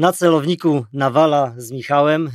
Na 0.00 0.12
celowniku 0.12 0.86
Nawala 0.92 1.54
z 1.56 1.70
Michałem 1.70 2.26
e, 2.26 2.30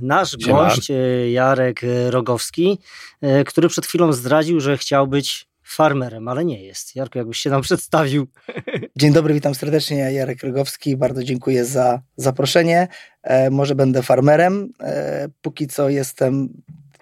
nasz 0.00 0.36
Siema. 0.44 0.58
gość 0.58 0.90
e, 0.90 0.94
Jarek 1.30 1.80
Rogowski, 2.08 2.78
e, 3.20 3.44
który 3.44 3.68
przed 3.68 3.86
chwilą 3.86 4.12
zdradził, 4.12 4.60
że 4.60 4.78
chciał 4.78 5.06
być 5.06 5.46
farmerem, 5.62 6.28
ale 6.28 6.44
nie 6.44 6.64
jest. 6.64 6.96
Jarku, 6.96 7.18
jakbyś 7.18 7.38
się 7.38 7.50
nam 7.50 7.62
przedstawił. 7.62 8.26
Dzień 8.96 9.12
dobry, 9.12 9.34
witam 9.34 9.54
serdecznie. 9.54 9.98
Ja 9.98 10.10
Jarek 10.10 10.42
Rogowski. 10.42 10.96
Bardzo 10.96 11.24
dziękuję 11.24 11.64
za 11.64 12.00
zaproszenie. 12.16 12.88
E, 13.22 13.50
może 13.50 13.74
będę 13.74 14.02
farmerem. 14.02 14.72
E, 14.80 15.28
póki 15.42 15.66
co 15.66 15.88
jestem 15.88 16.48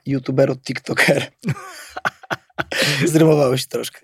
youtuber 0.07 0.51
od 0.51 0.63
TikToker. 0.63 1.27
Zrymowało 3.13 3.57
się 3.57 3.67
troszkę. 3.67 4.01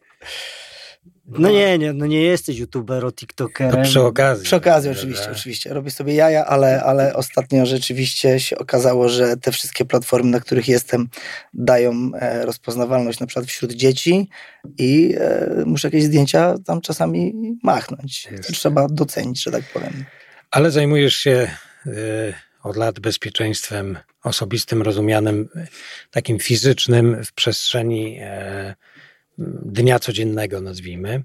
No 1.29 1.50
nie, 1.50 1.79
nie, 1.79 1.92
no 1.92 2.06
nie 2.06 2.22
jesteś 2.22 2.58
youtubero, 2.58 3.12
tiktokerem. 3.12 3.72
To 3.72 3.82
przy 3.82 4.00
okazji. 4.00 4.45
Przy 4.45 4.56
okazji 4.56 4.90
oczywiście, 4.90 5.30
oczywiście. 5.30 5.74
Robię 5.74 5.90
sobie 5.90 6.14
jaja, 6.14 6.46
ale, 6.46 6.82
ale 6.82 7.14
ostatnio 7.14 7.66
rzeczywiście 7.66 8.41
się 8.41 8.59
okazało, 8.59 9.09
że 9.09 9.37
te 9.37 9.52
wszystkie 9.52 9.84
platformy, 9.84 10.30
na 10.30 10.41
których 10.41 10.68
jestem, 10.68 11.09
dają 11.54 12.10
e, 12.20 12.46
rozpoznawalność 12.46 13.20
na 13.20 13.27
przykład 13.27 13.46
wśród 13.46 13.73
dzieci 13.73 14.28
i 14.78 15.14
e, 15.18 15.62
muszę 15.66 15.88
jakieś 15.88 16.04
zdjęcia 16.04 16.54
tam 16.66 16.80
czasami 16.80 17.34
machnąć. 17.62 18.29
Jest. 18.30 18.46
To 18.46 18.52
trzeba 18.52 18.87
docenić, 18.88 19.42
że 19.42 19.51
tak 19.51 19.65
powiem. 19.73 20.04
Ale 20.51 20.70
zajmujesz 20.70 21.16
się 21.16 21.51
y, 21.87 22.34
od 22.62 22.76
lat 22.76 23.01
bezpieczeństwem 23.01 23.98
osobistym, 24.24 24.82
rozumianym 24.82 25.48
takim 26.10 26.38
fizycznym 26.38 27.24
w 27.24 27.32
przestrzeni 27.32 28.18
e, 28.20 28.74
dnia 29.62 29.98
codziennego, 29.98 30.60
nazwijmy. 30.60 31.23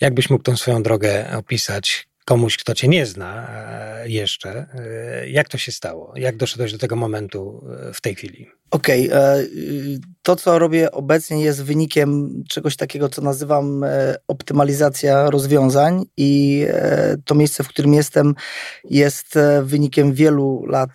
Jakbyś 0.00 0.30
mógł 0.30 0.44
tą 0.44 0.56
swoją 0.56 0.82
drogę 0.82 1.36
opisać 1.36 2.08
komuś, 2.24 2.56
kto 2.56 2.74
cię 2.74 2.88
nie 2.88 3.06
zna 3.06 3.48
e, 3.50 4.08
jeszcze? 4.08 4.66
E, 4.74 5.28
jak 5.28 5.48
to 5.48 5.58
się 5.58 5.72
stało? 5.72 6.12
Jak 6.16 6.36
doszedłeś 6.36 6.72
do 6.72 6.78
tego 6.78 6.96
momentu 6.96 7.64
e, 7.88 7.92
w 7.92 8.00
tej 8.00 8.14
chwili? 8.14 8.48
Okej, 8.70 9.10
e, 9.12 9.38
y, 9.38 9.98
to 10.22 10.36
co 10.36 10.58
robię 10.58 10.92
obecnie 10.92 11.44
jest 11.44 11.62
wynikiem 11.62 12.42
czegoś 12.48 12.76
takiego, 12.76 13.08
co 13.08 13.22
nazywam 13.22 13.84
optymalizacja 14.28 15.30
rozwiązań 15.30 16.04
i 16.16 16.64
to 17.24 17.34
miejsce, 17.34 17.64
w 17.64 17.68
którym 17.68 17.94
jestem 17.94 18.34
jest 18.84 19.38
wynikiem 19.62 20.12
wielu 20.12 20.66
lat 20.66 20.90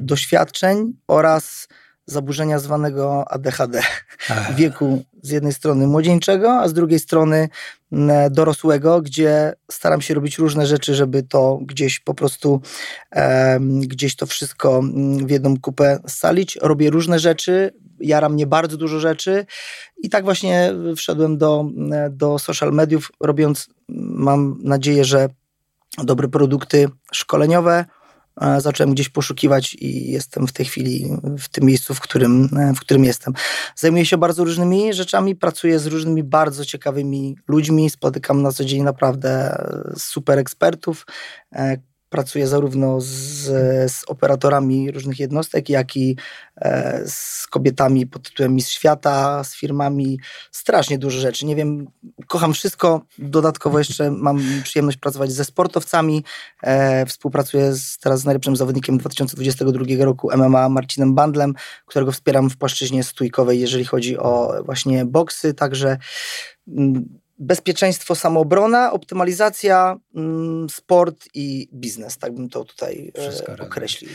doświadczeń 0.00 0.92
oraz 1.08 1.68
zaburzenia 2.08 2.58
zwanego 2.58 3.24
ADHD 3.30 3.82
Ach, 4.30 4.54
wieku 4.54 5.04
z 5.22 5.30
jednej 5.30 5.52
strony 5.52 5.86
młodzieńczego, 5.86 6.52
a 6.52 6.68
z 6.68 6.72
drugiej 6.72 6.98
strony 6.98 7.48
m, 7.92 8.10
dorosłego, 8.30 9.02
gdzie 9.02 9.52
staram 9.70 10.00
się 10.00 10.14
robić 10.14 10.38
różne 10.38 10.66
rzeczy, 10.66 10.94
żeby 10.94 11.22
to 11.22 11.58
gdzieś 11.62 12.00
po 12.00 12.14
prostu 12.14 12.60
em, 13.10 13.80
gdzieś 13.80 14.16
to 14.16 14.26
wszystko 14.26 14.78
mm, 14.78 15.26
w 15.26 15.30
jedną 15.30 15.60
kupę 15.60 15.98
scalić. 16.06 16.58
Robię 16.62 16.90
różne 16.90 17.18
rzeczy, 17.18 17.72
jara 18.00 18.28
mnie 18.28 18.46
bardzo 18.46 18.76
dużo 18.76 19.00
rzeczy 19.00 19.46
i 20.02 20.08
tak 20.08 20.24
właśnie 20.24 20.74
wszedłem 20.96 21.38
do, 21.38 21.64
do 22.10 22.38
social 22.38 22.72
mediów, 22.72 23.12
robiąc, 23.20 23.68
mam 23.88 24.58
nadzieję, 24.62 25.04
że 25.04 25.28
dobre 25.98 26.28
produkty 26.28 26.88
szkoleniowe. 27.12 27.84
E, 28.40 28.60
Zacząłem 28.60 28.94
gdzieś 28.94 29.08
poszukiwać 29.08 29.74
i 29.74 30.10
jestem 30.10 30.46
w 30.46 30.52
tej 30.52 30.66
chwili 30.66 31.10
w 31.38 31.48
tym 31.48 31.64
miejscu, 31.64 31.94
w 31.94 32.00
którym, 32.00 32.48
e, 32.56 32.74
w 32.74 32.80
którym 32.80 33.04
jestem. 33.04 33.34
Zajmuję 33.76 34.06
się 34.06 34.18
bardzo 34.18 34.44
różnymi 34.44 34.94
rzeczami, 34.94 35.36
pracuję 35.36 35.78
z 35.78 35.86
różnymi 35.86 36.22
bardzo 36.22 36.64
ciekawymi 36.64 37.36
ludźmi, 37.48 37.90
spotykam 37.90 38.42
na 38.42 38.52
co 38.52 38.64
dzień 38.64 38.82
naprawdę 38.82 39.30
e, 39.30 39.92
super 39.96 40.38
ekspertów. 40.38 41.06
Pracuję 42.10 42.46
zarówno 42.46 43.00
z, 43.00 43.06
z 43.92 44.04
operatorami 44.06 44.90
różnych 44.90 45.18
jednostek, 45.18 45.68
jak 45.68 45.96
i 45.96 46.16
e, 46.56 47.02
z 47.06 47.46
kobietami 47.46 48.06
pod 48.06 48.22
tytułem 48.22 48.54
Miss 48.54 48.68
Świata, 48.68 49.44
z 49.44 49.56
firmami. 49.56 50.18
Strasznie 50.50 50.98
dużo 50.98 51.20
rzeczy. 51.20 51.46
Nie 51.46 51.56
wiem, 51.56 51.86
kocham 52.26 52.52
wszystko. 52.52 53.02
Dodatkowo 53.18 53.78
jeszcze 53.88 54.10
mam 54.10 54.42
przyjemność 54.62 54.98
pracować 54.98 55.32
ze 55.32 55.44
sportowcami. 55.44 56.24
E, 56.62 57.06
współpracuję 57.06 57.74
z, 57.74 57.98
teraz 57.98 58.20
z 58.20 58.24
najlepszym 58.24 58.56
zawodnikiem 58.56 58.98
2022 58.98 60.04
roku 60.04 60.30
MMA 60.36 60.68
Marcinem 60.68 61.14
Bandlem, 61.14 61.54
którego 61.86 62.12
wspieram 62.12 62.50
w 62.50 62.56
płaszczyźnie 62.56 63.04
stójkowej, 63.04 63.60
jeżeli 63.60 63.84
chodzi 63.84 64.18
o 64.18 64.62
właśnie 64.64 65.04
boksy. 65.04 65.54
Także 65.54 65.98
mm, 66.68 67.18
bezpieczeństwo, 67.38 68.14
samoobrona, 68.14 68.92
optymalizacja, 68.92 69.96
mm, 70.14 70.68
sport 70.70 71.28
i 71.34 71.68
biznes. 71.74 72.18
Tak 72.18 72.34
bym 72.34 72.48
to 72.48 72.64
tutaj 72.64 73.12
Wszystko 73.18 73.52
e, 73.52 73.56
razem. 73.56 73.66
określił. 73.66 74.10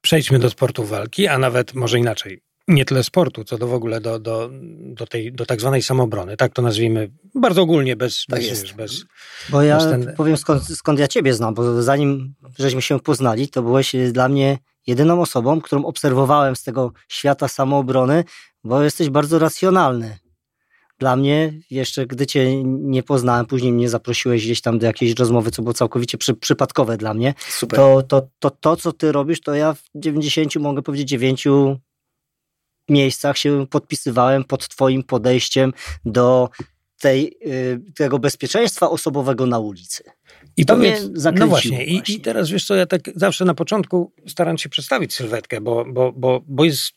Przejdźmy 0.00 0.38
do 0.38 0.50
sportu 0.50 0.84
walki, 0.84 1.26
a 1.28 1.38
nawet 1.38 1.74
może 1.74 1.98
inaczej. 1.98 2.40
Nie 2.68 2.84
tyle 2.84 3.04
sportu, 3.04 3.44
co 3.44 3.58
do 3.58 3.66
w 3.66 3.74
ogóle 3.74 4.00
do, 4.00 4.18
do, 4.18 4.50
do, 4.80 5.06
tej, 5.06 5.32
do 5.32 5.46
tak 5.46 5.60
zwanej 5.60 5.82
samobrony. 5.82 6.36
Tak 6.36 6.52
to 6.52 6.62
nazwijmy 6.62 7.10
bardzo 7.34 7.62
ogólnie, 7.62 7.96
bez, 7.96 8.24
Tak 8.28 8.38
bez, 8.40 8.48
jest. 8.48 8.72
bez 8.72 9.04
Bo 9.48 9.62
ja 9.62 9.78
ten- 9.78 10.14
powiem 10.16 10.36
skąd, 10.36 10.62
skąd 10.64 10.98
ja 10.98 11.08
ciebie 11.08 11.34
znam, 11.34 11.54
bo 11.54 11.82
zanim 11.82 12.34
żeśmy 12.58 12.82
się 12.82 13.00
poznali, 13.00 13.48
to 13.48 13.62
byłeś 13.62 13.94
e, 13.94 14.12
dla 14.12 14.28
mnie 14.28 14.58
jedyną 14.86 15.20
osobą, 15.20 15.60
którą 15.60 15.84
obserwowałem 15.84 16.56
z 16.56 16.62
tego 16.62 16.92
świata 17.08 17.48
samoobrony, 17.48 18.24
bo 18.64 18.82
jesteś 18.82 19.10
bardzo 19.10 19.38
racjonalny. 19.38 20.18
Dla 21.00 21.16
mnie, 21.16 21.52
jeszcze 21.70 22.06
gdy 22.06 22.26
cię 22.26 22.64
nie 22.64 23.02
poznałem, 23.02 23.46
później 23.46 23.72
mnie 23.72 23.88
zaprosiłeś 23.88 24.44
gdzieś 24.44 24.60
tam 24.60 24.78
do 24.78 24.86
jakiejś 24.86 25.14
rozmowy, 25.14 25.50
co 25.50 25.62
było 25.62 25.72
całkowicie 25.74 26.18
przy, 26.18 26.34
przypadkowe 26.34 26.96
dla 26.96 27.14
mnie, 27.14 27.34
Super. 27.48 27.76
to, 27.76 28.02
to, 28.02 28.28
to, 28.38 28.50
to, 28.50 28.76
co 28.76 28.92
ty 28.92 29.12
robisz, 29.12 29.40
to 29.40 29.54
ja 29.54 29.74
w 29.74 29.82
90, 29.94 30.56
mogę 30.56 30.82
powiedzieć 30.82 31.08
9 31.08 31.44
miejscach 32.88 33.38
się 33.38 33.66
podpisywałem 33.66 34.44
pod 34.44 34.68
twoim 34.68 35.02
podejściem 35.02 35.72
do 36.04 36.50
tej, 36.98 37.36
y, 37.46 37.80
tego 37.94 38.18
bezpieczeństwa 38.18 38.90
osobowego 38.90 39.46
na 39.46 39.58
ulicy. 39.58 40.04
I 40.56 40.66
To 40.66 40.74
powiedz, 40.74 41.04
mnie 41.04 41.32
no 41.32 41.46
właśnie, 41.46 41.84
i, 41.84 41.96
właśnie. 41.96 42.14
i 42.14 42.20
teraz 42.20 42.50
wiesz 42.50 42.66
co, 42.66 42.74
ja 42.74 42.86
tak 42.86 43.00
zawsze 43.16 43.44
na 43.44 43.54
początku 43.54 44.12
staram 44.26 44.58
się 44.58 44.68
przedstawić 44.68 45.14
sylwetkę, 45.14 45.60
bo, 45.60 45.84
bo, 45.84 46.12
bo, 46.12 46.40
bo 46.46 46.64
jest 46.64 46.92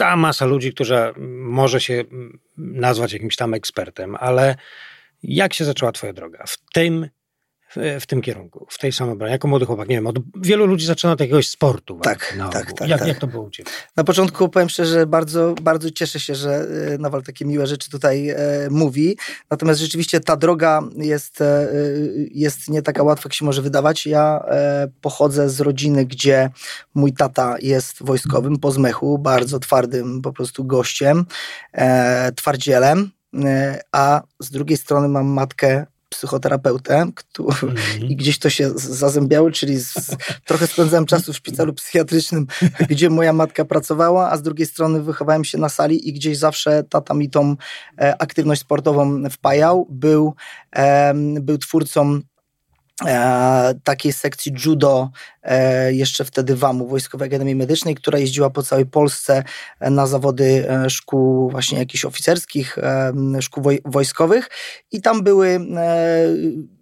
cała 0.00 0.16
masa 0.16 0.46
ludzi, 0.46 0.72
która 0.72 1.12
może 1.42 1.80
się 1.80 2.04
nazwać 2.56 3.12
jakimś 3.12 3.36
tam 3.36 3.54
ekspertem, 3.54 4.16
ale 4.20 4.56
jak 5.22 5.54
się 5.54 5.64
zaczęła 5.64 5.92
twoja 5.92 6.12
droga? 6.12 6.44
W 6.46 6.56
tym, 6.72 7.08
w, 8.00 8.06
tym 8.06 8.22
kierunku, 8.22 8.66
w 8.70 8.78
tej 8.78 8.92
samobronie, 8.92 9.32
jako 9.32 9.48
młody 9.48 9.66
chłopak, 9.66 9.88
nie 9.88 9.96
wiem, 9.96 10.06
od 10.06 10.16
wielu 10.36 10.66
ludzi 10.66 10.86
zaczyna 10.86 11.12
od 11.12 11.20
jakiegoś 11.20 11.48
sportu. 11.48 11.98
Tak, 12.02 12.34
na 12.36 12.48
tak, 12.48 12.62
ogół. 12.62 12.76
tak, 12.76 12.88
jak, 12.88 12.98
tak. 12.98 13.08
jak 13.08 13.18
to 13.18 13.26
było 13.26 13.42
u 13.42 13.50
ciebie? 13.50 13.70
Na 13.96 14.04
początku 14.04 14.48
powiem 14.48 14.68
szczerze, 14.68 15.06
bardzo, 15.06 15.54
bardzo 15.62 15.90
cieszę 15.90 16.20
się, 16.20 16.34
że 16.34 16.66
y, 16.94 16.98
Nawal 16.98 17.22
takie 17.22 17.44
miłe 17.44 17.66
rzeczy 17.66 17.90
tutaj 17.90 18.28
e, 18.28 18.36
mówi. 18.70 19.16
Natomiast 19.50 19.80
rzeczywiście 19.80 20.20
ta 20.20 20.36
droga 20.36 20.82
jest, 20.96 21.40
e, 21.40 21.72
y, 21.72 22.28
jest 22.34 22.68
nie 22.68 22.82
taka 22.82 23.02
łatwa, 23.02 23.26
jak 23.26 23.34
się 23.34 23.44
może 23.44 23.62
wydawać. 23.62 24.06
Ja 24.06 24.44
e, 24.48 24.88
pochodzę 25.00 25.50
z 25.50 25.60
rodziny, 25.60 26.06
gdzie 26.06 26.50
mój 26.94 27.12
tata 27.12 27.56
jest 27.62 28.02
wojskowym 28.04 28.58
po 28.58 28.72
zmechu, 28.72 29.18
bardzo 29.18 29.58
twardym 29.58 30.22
po 30.22 30.32
prostu 30.32 30.64
gościem, 30.64 31.26
e, 31.72 32.32
twardzielem, 32.32 33.10
e, 33.44 33.80
a 33.92 34.22
z 34.40 34.50
drugiej 34.50 34.76
strony 34.78 35.08
mam 35.08 35.26
matkę 35.26 35.86
psychoterapeutę, 36.10 37.06
któ- 37.14 37.48
Mhm. 37.48 37.76
i 38.08 38.16
gdzieś 38.16 38.38
to 38.38 38.50
się 38.50 38.70
z- 38.70 38.82
zazębiało, 38.82 39.50
czyli 39.50 39.78
z, 39.80 39.94
trochę 40.44 40.66
spędzałem 40.66 41.06
czasu 41.06 41.32
w 41.32 41.36
szpitalu 41.36 41.72
psychiatrycznym, 41.74 42.46
gdzie 42.88 43.10
moja 43.10 43.32
matka 43.32 43.64
pracowała, 43.64 44.30
a 44.30 44.36
z 44.36 44.42
drugiej 44.42 44.66
strony 44.66 45.02
wychowałem 45.02 45.44
się 45.44 45.58
na 45.58 45.68
sali 45.68 46.08
i 46.08 46.12
gdzieś 46.12 46.38
zawsze 46.38 46.84
tata 46.84 47.14
mi 47.14 47.30
tą 47.30 47.56
e, 48.00 48.22
aktywność 48.22 48.60
sportową 48.60 49.22
wpajał. 49.30 49.86
Był, 49.90 50.34
em, 50.72 51.34
był 51.34 51.58
twórcą 51.58 52.20
e, 53.06 53.74
takiej 53.84 54.12
sekcji 54.12 54.52
judo 54.64 55.10
e, 55.42 55.92
jeszcze 55.92 56.24
wtedy 56.24 56.56
WAMU, 56.56 56.86
Wojskowej 56.86 57.28
Akademii 57.28 57.54
Medycznej, 57.54 57.94
która 57.94 58.18
jeździła 58.18 58.50
po 58.50 58.62
całej 58.62 58.86
Polsce 58.86 59.44
e, 59.80 59.90
na 59.90 60.06
zawody 60.06 60.66
e, 60.70 60.90
szkół 60.90 61.50
właśnie 61.50 61.78
jakichś 61.78 62.04
oficerskich, 62.04 62.78
e, 62.78 63.12
szkół 63.40 63.62
woj- 63.62 63.80
wojskowych. 63.84 64.48
I 64.92 65.00
tam 65.02 65.22
były, 65.22 65.48
e, 65.76 66.26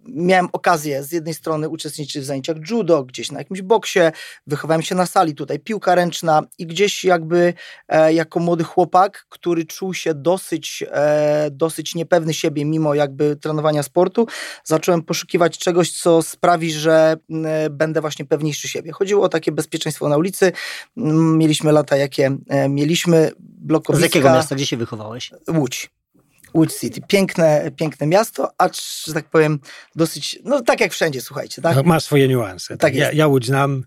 miałem 0.07 0.47
okazję 0.53 1.03
z 1.03 1.11
jednej 1.11 1.33
strony 1.33 1.69
uczestniczyć 1.69 2.21
w 2.21 2.25
zajęciach 2.25 2.57
judo, 2.69 3.03
gdzieś 3.03 3.31
na 3.31 3.39
jakimś 3.39 3.61
boksie, 3.61 3.99
wychowałem 4.47 4.81
się 4.81 4.95
na 4.95 5.05
sali, 5.05 5.35
tutaj 5.35 5.59
piłka 5.59 5.95
ręczna 5.95 6.41
i 6.57 6.67
gdzieś 6.67 7.03
jakby 7.03 7.53
e, 7.87 8.13
jako 8.13 8.39
młody 8.39 8.63
chłopak, 8.63 9.25
który 9.29 9.65
czuł 9.65 9.93
się 9.93 10.13
dosyć, 10.13 10.83
e, 10.91 11.49
dosyć 11.51 11.95
niepewny 11.95 12.33
siebie 12.33 12.65
mimo 12.65 12.93
jakby 12.93 13.35
trenowania 13.35 13.83
sportu, 13.83 14.27
zacząłem 14.63 15.01
poszukiwać 15.01 15.57
czegoś, 15.57 15.91
co 15.91 16.08
sprawi, 16.21 16.71
że 16.71 17.17
m, 17.29 17.45
będę 17.71 18.01
właśnie 18.01 18.25
pewniejszy 18.25 18.67
siebie. 18.67 18.91
Chodziło 18.91 19.25
o 19.25 19.29
takie 19.29 19.51
bezpieczeństwo 19.51 20.09
na 20.09 20.17
ulicy. 20.17 20.51
M, 20.97 21.37
Mieliśmy 21.37 21.71
lata, 21.71 21.97
jakie 21.97 22.37
e, 22.49 22.69
mieliśmy. 22.69 23.31
Z 23.31 23.33
Blokowiska, 23.39 24.05
jakiego 24.05 24.29
miasta, 24.29 24.55
gdzie 24.55 24.65
się 24.65 24.77
wychowałeś? 24.77 25.31
Łódź. 25.49 25.89
Łódź 26.53 26.73
City. 26.73 27.01
Piękne, 27.07 27.71
piękne 27.75 28.07
miasto, 28.07 28.51
acz, 28.57 29.05
że 29.07 29.13
tak 29.13 29.29
powiem, 29.29 29.59
dosyć, 29.95 30.39
no 30.43 30.61
tak 30.61 30.81
jak 30.81 30.91
wszędzie, 30.91 31.21
słuchajcie, 31.21 31.61
tak? 31.61 31.85
Ma 31.85 31.99
swoje 31.99 32.27
niuanse. 32.27 32.77
Tak 32.77 32.95
ja, 32.95 33.05
jest. 33.05 33.17
ja 33.17 33.27
Łódź 33.27 33.45
znam. 33.45 33.83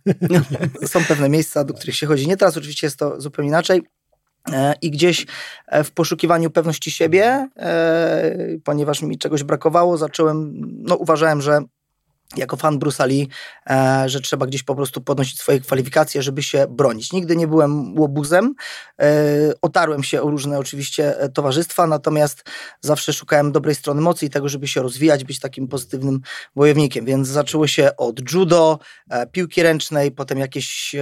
Są 0.87 1.05
pewne 1.05 1.29
miejsca, 1.29 1.65
do 1.65 1.75
których 1.75 1.97
się 1.97 2.07
chodzi. 2.07 2.29
Nie 2.29 2.37
teraz 2.37 2.57
oczywiście 2.57 2.87
jest 2.87 2.97
to 2.99 3.21
zupełnie 3.21 3.49
inaczej. 3.49 3.83
E, 4.53 4.75
I 4.83 4.91
gdzieś 4.91 5.27
e, 5.67 5.85
w 5.85 5.91
poszukiwaniu 5.91 6.51
pewności 6.51 6.91
siebie, 6.91 7.49
e, 7.57 8.37
ponieważ 8.65 9.03
mi 9.03 9.19
czegoś 9.19 9.43
brakowało, 9.43 9.97
zacząłem, 9.97 10.53
no 10.79 10.97
uważałem, 10.97 11.43
że 11.43 11.63
jako 12.37 12.57
fan 12.57 12.79
Bruce'a 12.79 13.07
Lee, 13.07 13.29
e, 13.71 14.09
że 14.09 14.21
trzeba 14.21 14.47
gdzieś 14.47 14.63
po 14.63 14.75
prostu 14.75 15.01
podnosić 15.01 15.39
swoje 15.39 15.61
kwalifikacje, 15.61 16.23
żeby 16.23 16.43
się 16.43 16.67
bronić. 16.71 17.13
Nigdy 17.13 17.37
nie 17.37 17.47
byłem 17.47 17.99
łobuzem, 17.99 18.55
e, 19.01 19.07
otarłem 19.63 20.03
się 20.03 20.23
o 20.23 20.31
różne 20.31 20.59
oczywiście 20.59 21.21
e, 21.21 21.29
towarzystwa, 21.29 21.87
natomiast 21.87 22.45
zawsze 22.81 23.13
szukałem 23.13 23.53
dobrej 23.53 23.75
strony 23.75 24.01
mocy 24.01 24.27
i 24.27 24.31
tego, 24.31 24.49
żeby 24.49 24.69
się 24.69 24.83
rozwijać, 24.83 25.25
być 25.25 25.41
takim 25.41 25.69
pozytywnym 25.69 26.21
wojownikiem, 26.57 27.05
więc 27.05 27.29
zaczęło 27.29 27.67
się 27.67 27.97
od 27.97 28.33
judo, 28.33 28.79
e, 29.11 29.27
piłki 29.27 29.63
ręcznej, 29.63 30.11
potem 30.11 30.39
jakieś 30.39 30.95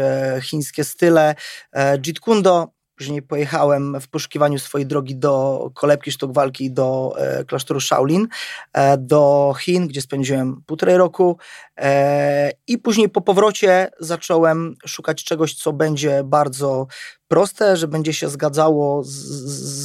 chińskie 0.43 0.85
style, 0.85 1.35
e, 1.73 1.99
jeet 2.07 2.21
kundo, 2.21 2.80
Później 3.01 3.23
pojechałem 3.23 4.01
w 4.01 4.09
poszukiwaniu 4.09 4.59
swojej 4.59 4.87
drogi 4.87 5.17
do 5.17 5.71
kolebki 5.75 6.13
sztuk 6.13 6.33
walki 6.33 6.71
do 6.73 7.15
e, 7.19 7.45
klasztoru 7.45 7.81
Shaolin, 7.81 8.29
e, 8.73 8.99
do 8.99 9.55
Chin, 9.61 9.89
gdzie 9.89 10.01
spędziłem 10.01 10.63
półtorej 10.67 10.97
roku. 10.97 11.39
E, 11.77 12.51
I 12.67 12.79
później 12.79 13.09
po 13.09 13.21
powrocie 13.21 13.91
zacząłem 14.01 14.75
szukać 14.87 15.25
czegoś, 15.25 15.55
co 15.55 15.73
będzie 15.73 16.23
bardzo 16.25 16.87
proste, 17.29 17.77
że 17.77 17.89
będzie 17.89 18.13
się 18.13 18.29
zgadzało 18.29 19.05
z, 19.05 19.11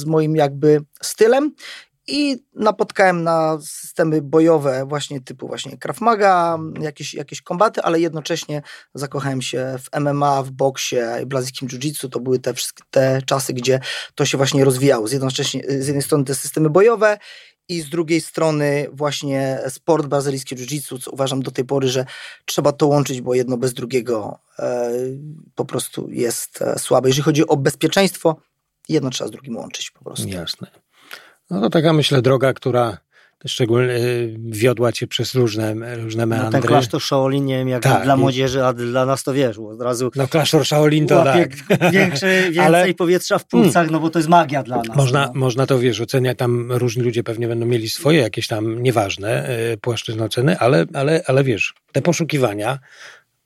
z 0.00 0.04
moim 0.04 0.36
jakby 0.36 0.80
stylem. 1.02 1.54
I 2.08 2.44
napotkałem 2.54 3.22
na 3.22 3.58
systemy 3.60 4.22
bojowe 4.22 4.86
właśnie 4.86 5.20
typu 5.20 5.48
właśnie 5.48 5.78
Krav 5.78 6.00
Maga, 6.00 6.58
jakieś, 6.80 7.14
jakieś 7.14 7.42
kombaty, 7.42 7.82
ale 7.82 8.00
jednocześnie 8.00 8.62
zakochałem 8.94 9.42
się 9.42 9.76
w 9.78 10.00
MMA, 10.00 10.42
w 10.42 10.50
boksie 10.50 10.96
i 11.22 11.26
brazylijskim 11.26 11.68
jiu-jitsu. 11.68 12.08
To 12.08 12.20
były 12.20 12.38
te 12.38 12.54
te 12.90 13.22
czasy, 13.26 13.52
gdzie 13.52 13.80
to 14.14 14.24
się 14.24 14.36
właśnie 14.36 14.64
rozwijało. 14.64 15.08
Z, 15.08 15.12
jednocześnie, 15.12 15.62
z 15.68 15.86
jednej 15.86 16.02
strony 16.02 16.24
te 16.24 16.34
systemy 16.34 16.70
bojowe 16.70 17.18
i 17.68 17.80
z 17.80 17.88
drugiej 17.88 18.20
strony 18.20 18.86
właśnie 18.92 19.58
sport 19.68 20.06
brazylijski 20.06 20.56
jiu-jitsu, 20.56 20.98
co 21.02 21.10
uważam 21.10 21.42
do 21.42 21.50
tej 21.50 21.64
pory, 21.64 21.88
że 21.88 22.06
trzeba 22.44 22.72
to 22.72 22.86
łączyć, 22.86 23.20
bo 23.20 23.34
jedno 23.34 23.56
bez 23.56 23.74
drugiego 23.74 24.38
e, 24.58 24.92
po 25.54 25.64
prostu 25.64 26.10
jest 26.10 26.62
e, 26.62 26.78
słabe. 26.78 27.08
Jeżeli 27.08 27.22
chodzi 27.22 27.46
o 27.46 27.56
bezpieczeństwo, 27.56 28.36
jedno 28.88 29.10
trzeba 29.10 29.28
z 29.28 29.30
drugim 29.30 29.56
łączyć 29.56 29.90
po 29.90 30.04
prostu. 30.04 30.28
Jasne. 30.28 30.85
No 31.50 31.60
to 31.60 31.70
taka 31.70 31.92
myślę 31.92 32.22
droga, 32.22 32.52
która 32.52 32.98
szczególnie 33.46 33.94
y, 33.94 34.36
wiodła 34.44 34.92
cię 34.92 35.06
przez 35.06 35.34
różne, 35.34 35.74
różne 35.96 36.22
No, 36.22 36.26
meandry. 36.26 36.60
ten 36.60 36.68
klasztor 36.68 37.02
Shaolin, 37.02 37.44
nie 37.44 37.58
wiem 37.58 37.68
jak 37.68 37.82
Tak, 37.82 38.04
dla 38.04 38.16
młodzieży, 38.16 38.64
a 38.64 38.72
dla 38.72 39.06
nas 39.06 39.22
to 39.22 39.32
wiesz, 39.34 39.58
od 39.58 39.80
razu 39.82 40.10
No 40.16 40.28
klasztor 40.28 40.66
Shaolin 40.66 41.06
to 41.06 41.24
tak. 41.24 41.50
większy, 41.92 42.26
więcej 42.52 42.58
Ale- 42.58 42.94
powietrza 42.94 43.38
w 43.38 43.46
płucach, 43.46 43.90
no 43.90 44.00
bo 44.00 44.10
to 44.10 44.18
jest 44.18 44.28
magia 44.28 44.62
dla 44.62 44.76
nas. 44.76 44.96
Można, 44.96 45.26
no. 45.26 45.32
można 45.40 45.66
to, 45.66 45.78
wiesz, 45.78 46.00
oceniać, 46.00 46.38
tam 46.38 46.72
różni 46.72 47.02
ludzie 47.02 47.22
pewnie 47.22 47.48
będą 47.48 47.66
mieli 47.66 47.88
swoje 47.90 48.20
jakieś 48.20 48.46
tam 48.48 48.82
nieważne 48.82 49.50
y, 49.72 49.76
płaszczyzny 49.78 50.24
oceny, 50.24 50.58
ale, 50.58 50.86
ale, 50.94 51.22
ale 51.26 51.44
wiesz, 51.44 51.74
te 51.92 52.02
poszukiwania 52.02 52.78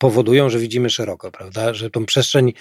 powodują, 0.00 0.50
że 0.50 0.58
widzimy 0.58 0.90
szeroko, 0.90 1.30
prawda, 1.30 1.74
że 1.74 1.90
tą 1.90 2.06
przestrzeń, 2.06 2.52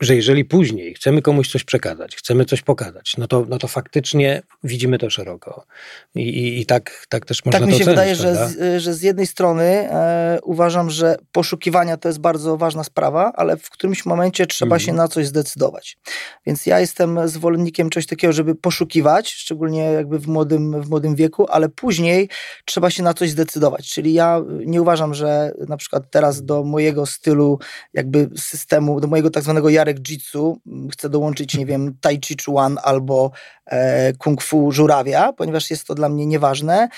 że 0.00 0.16
jeżeli 0.16 0.44
później 0.44 0.94
chcemy 0.94 1.22
komuś 1.22 1.48
coś 1.50 1.64
przekazać, 1.64 2.16
chcemy 2.16 2.44
coś 2.44 2.62
pokazać, 2.62 3.16
no 3.18 3.26
to, 3.26 3.46
no 3.48 3.58
to 3.58 3.68
faktycznie 3.68 4.42
widzimy 4.64 4.98
to 4.98 5.10
szeroko. 5.10 5.66
I, 6.14 6.20
i, 6.20 6.60
i 6.60 6.66
tak, 6.66 7.06
tak 7.08 7.24
też 7.26 7.44
można 7.44 7.58
tak 7.60 7.68
mi 7.68 7.72
to 7.72 7.78
się 7.78 7.84
ocenić, 7.84 7.96
wydaje, 7.96 8.14
że 8.14 8.48
z, 8.48 8.82
że 8.82 8.94
z 8.94 9.02
jednej 9.02 9.26
strony 9.26 9.64
e, 9.64 10.38
uważam, 10.42 10.90
że 10.90 11.16
poszukiwania 11.32 11.96
to 11.96 12.08
jest 12.08 12.20
bardzo 12.20 12.56
ważna 12.56 12.84
sprawa, 12.84 13.32
ale 13.36 13.56
w 13.56 13.70
którymś 13.70 14.06
momencie 14.06 14.46
trzeba 14.46 14.76
Mhm. 14.76 14.86
się 14.86 14.92
na 14.92 15.08
coś 15.08 15.26
zdecydować. 15.26 15.98
Więc 16.46 16.66
ja 16.66 16.80
jestem 16.80 17.28
zwolennikiem 17.28 17.90
czegoś 17.90 18.06
takiego, 18.06 18.32
żeby 18.32 18.54
poszukiwać, 18.54 19.32
szczególnie 19.32 19.82
jakby 19.82 20.18
w 20.18 20.26
młodym, 20.26 20.82
w 20.82 20.90
młodym 20.90 21.14
wieku, 21.14 21.46
ale 21.50 21.68
później 21.68 22.28
trzeba 22.64 22.90
się 22.90 23.02
na 23.02 23.14
coś 23.14 23.30
zdecydować. 23.30 23.88
Czyli 23.90 24.12
ja 24.12 24.40
nie 24.66 24.82
uważam, 24.82 25.14
że 25.14 25.52
na 25.68 25.76
przykład 25.76 25.95
teraz 26.00 26.44
do 26.44 26.64
mojego 26.64 27.06
stylu 27.06 27.58
jakby 27.92 28.30
systemu, 28.36 29.00
do 29.00 29.08
mojego 29.08 29.30
tak 29.30 29.42
zwanego 29.42 29.68
Jarek 29.68 30.08
Jitsu 30.08 30.60
m, 30.66 30.88
chcę 30.92 31.08
dołączyć, 31.08 31.56
nie 31.56 31.66
wiem, 31.66 31.96
Tai 32.00 32.20
Chi 32.24 32.36
Chuan 32.44 32.78
albo 32.82 33.30
e, 33.66 34.12
Kung 34.12 34.42
Fu 34.42 34.72
Żurawia, 34.72 35.32
ponieważ 35.32 35.70
jest 35.70 35.86
to 35.86 35.94
dla 35.94 36.08
mnie 36.08 36.26
nieważne. 36.26 36.88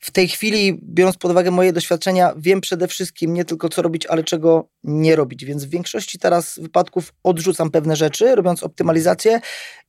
W 0.00 0.10
tej 0.10 0.28
chwili, 0.28 0.80
biorąc 0.82 1.16
pod 1.16 1.30
uwagę 1.30 1.50
moje 1.50 1.72
doświadczenia, 1.72 2.34
wiem 2.36 2.60
przede 2.60 2.88
wszystkim 2.88 3.34
nie 3.34 3.44
tylko 3.44 3.68
co 3.68 3.82
robić, 3.82 4.06
ale 4.06 4.24
czego 4.24 4.68
nie 4.84 5.16
robić. 5.16 5.44
Więc 5.44 5.64
w 5.64 5.70
większości 5.70 6.18
teraz 6.18 6.58
wypadków 6.58 7.14
odrzucam 7.22 7.70
pewne 7.70 7.96
rzeczy, 7.96 8.34
robiąc 8.34 8.62
optymalizację 8.62 9.40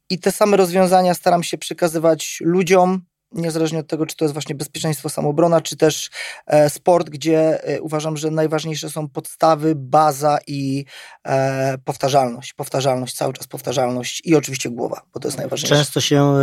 i 0.10 0.20
te 0.20 0.32
same 0.32 0.58
rozwiązania 0.58 1.14
staram 1.14 1.44
się 1.44 1.58
przekazywać 1.58 2.38
ludziom, 2.42 3.02
niezależnie 3.32 3.80
od 3.80 3.88
tego, 3.88 4.06
czy 4.06 4.16
to 4.16 4.26
jest 4.26 4.34
właśnie 4.34 4.56
bezpieczeństwo, 4.56 5.10
samoobrona, 5.10 5.62
czy 5.62 5.78
też 5.78 6.10
e, 6.48 6.70
sport, 6.70 7.10
gdzie 7.10 7.64
e, 7.64 7.82
uważam, 7.82 8.18
że 8.18 8.32
najważniejsze 8.32 8.90
są 8.90 9.10
podstawy, 9.10 9.76
baza 9.76 10.38
i 10.48 10.86
e, 11.26 11.78
powtarzalność. 11.86 12.54
Powtarzalność, 12.54 13.16
cały 13.16 13.34
czas 13.34 13.48
powtarzalność 13.48 14.22
i 14.26 14.36
oczywiście 14.36 14.70
głowa, 14.70 15.02
bo 15.14 15.20
to 15.20 15.28
jest 15.28 15.38
najważniejsze. 15.38 15.76
Często 15.76 16.02
się 16.02 16.34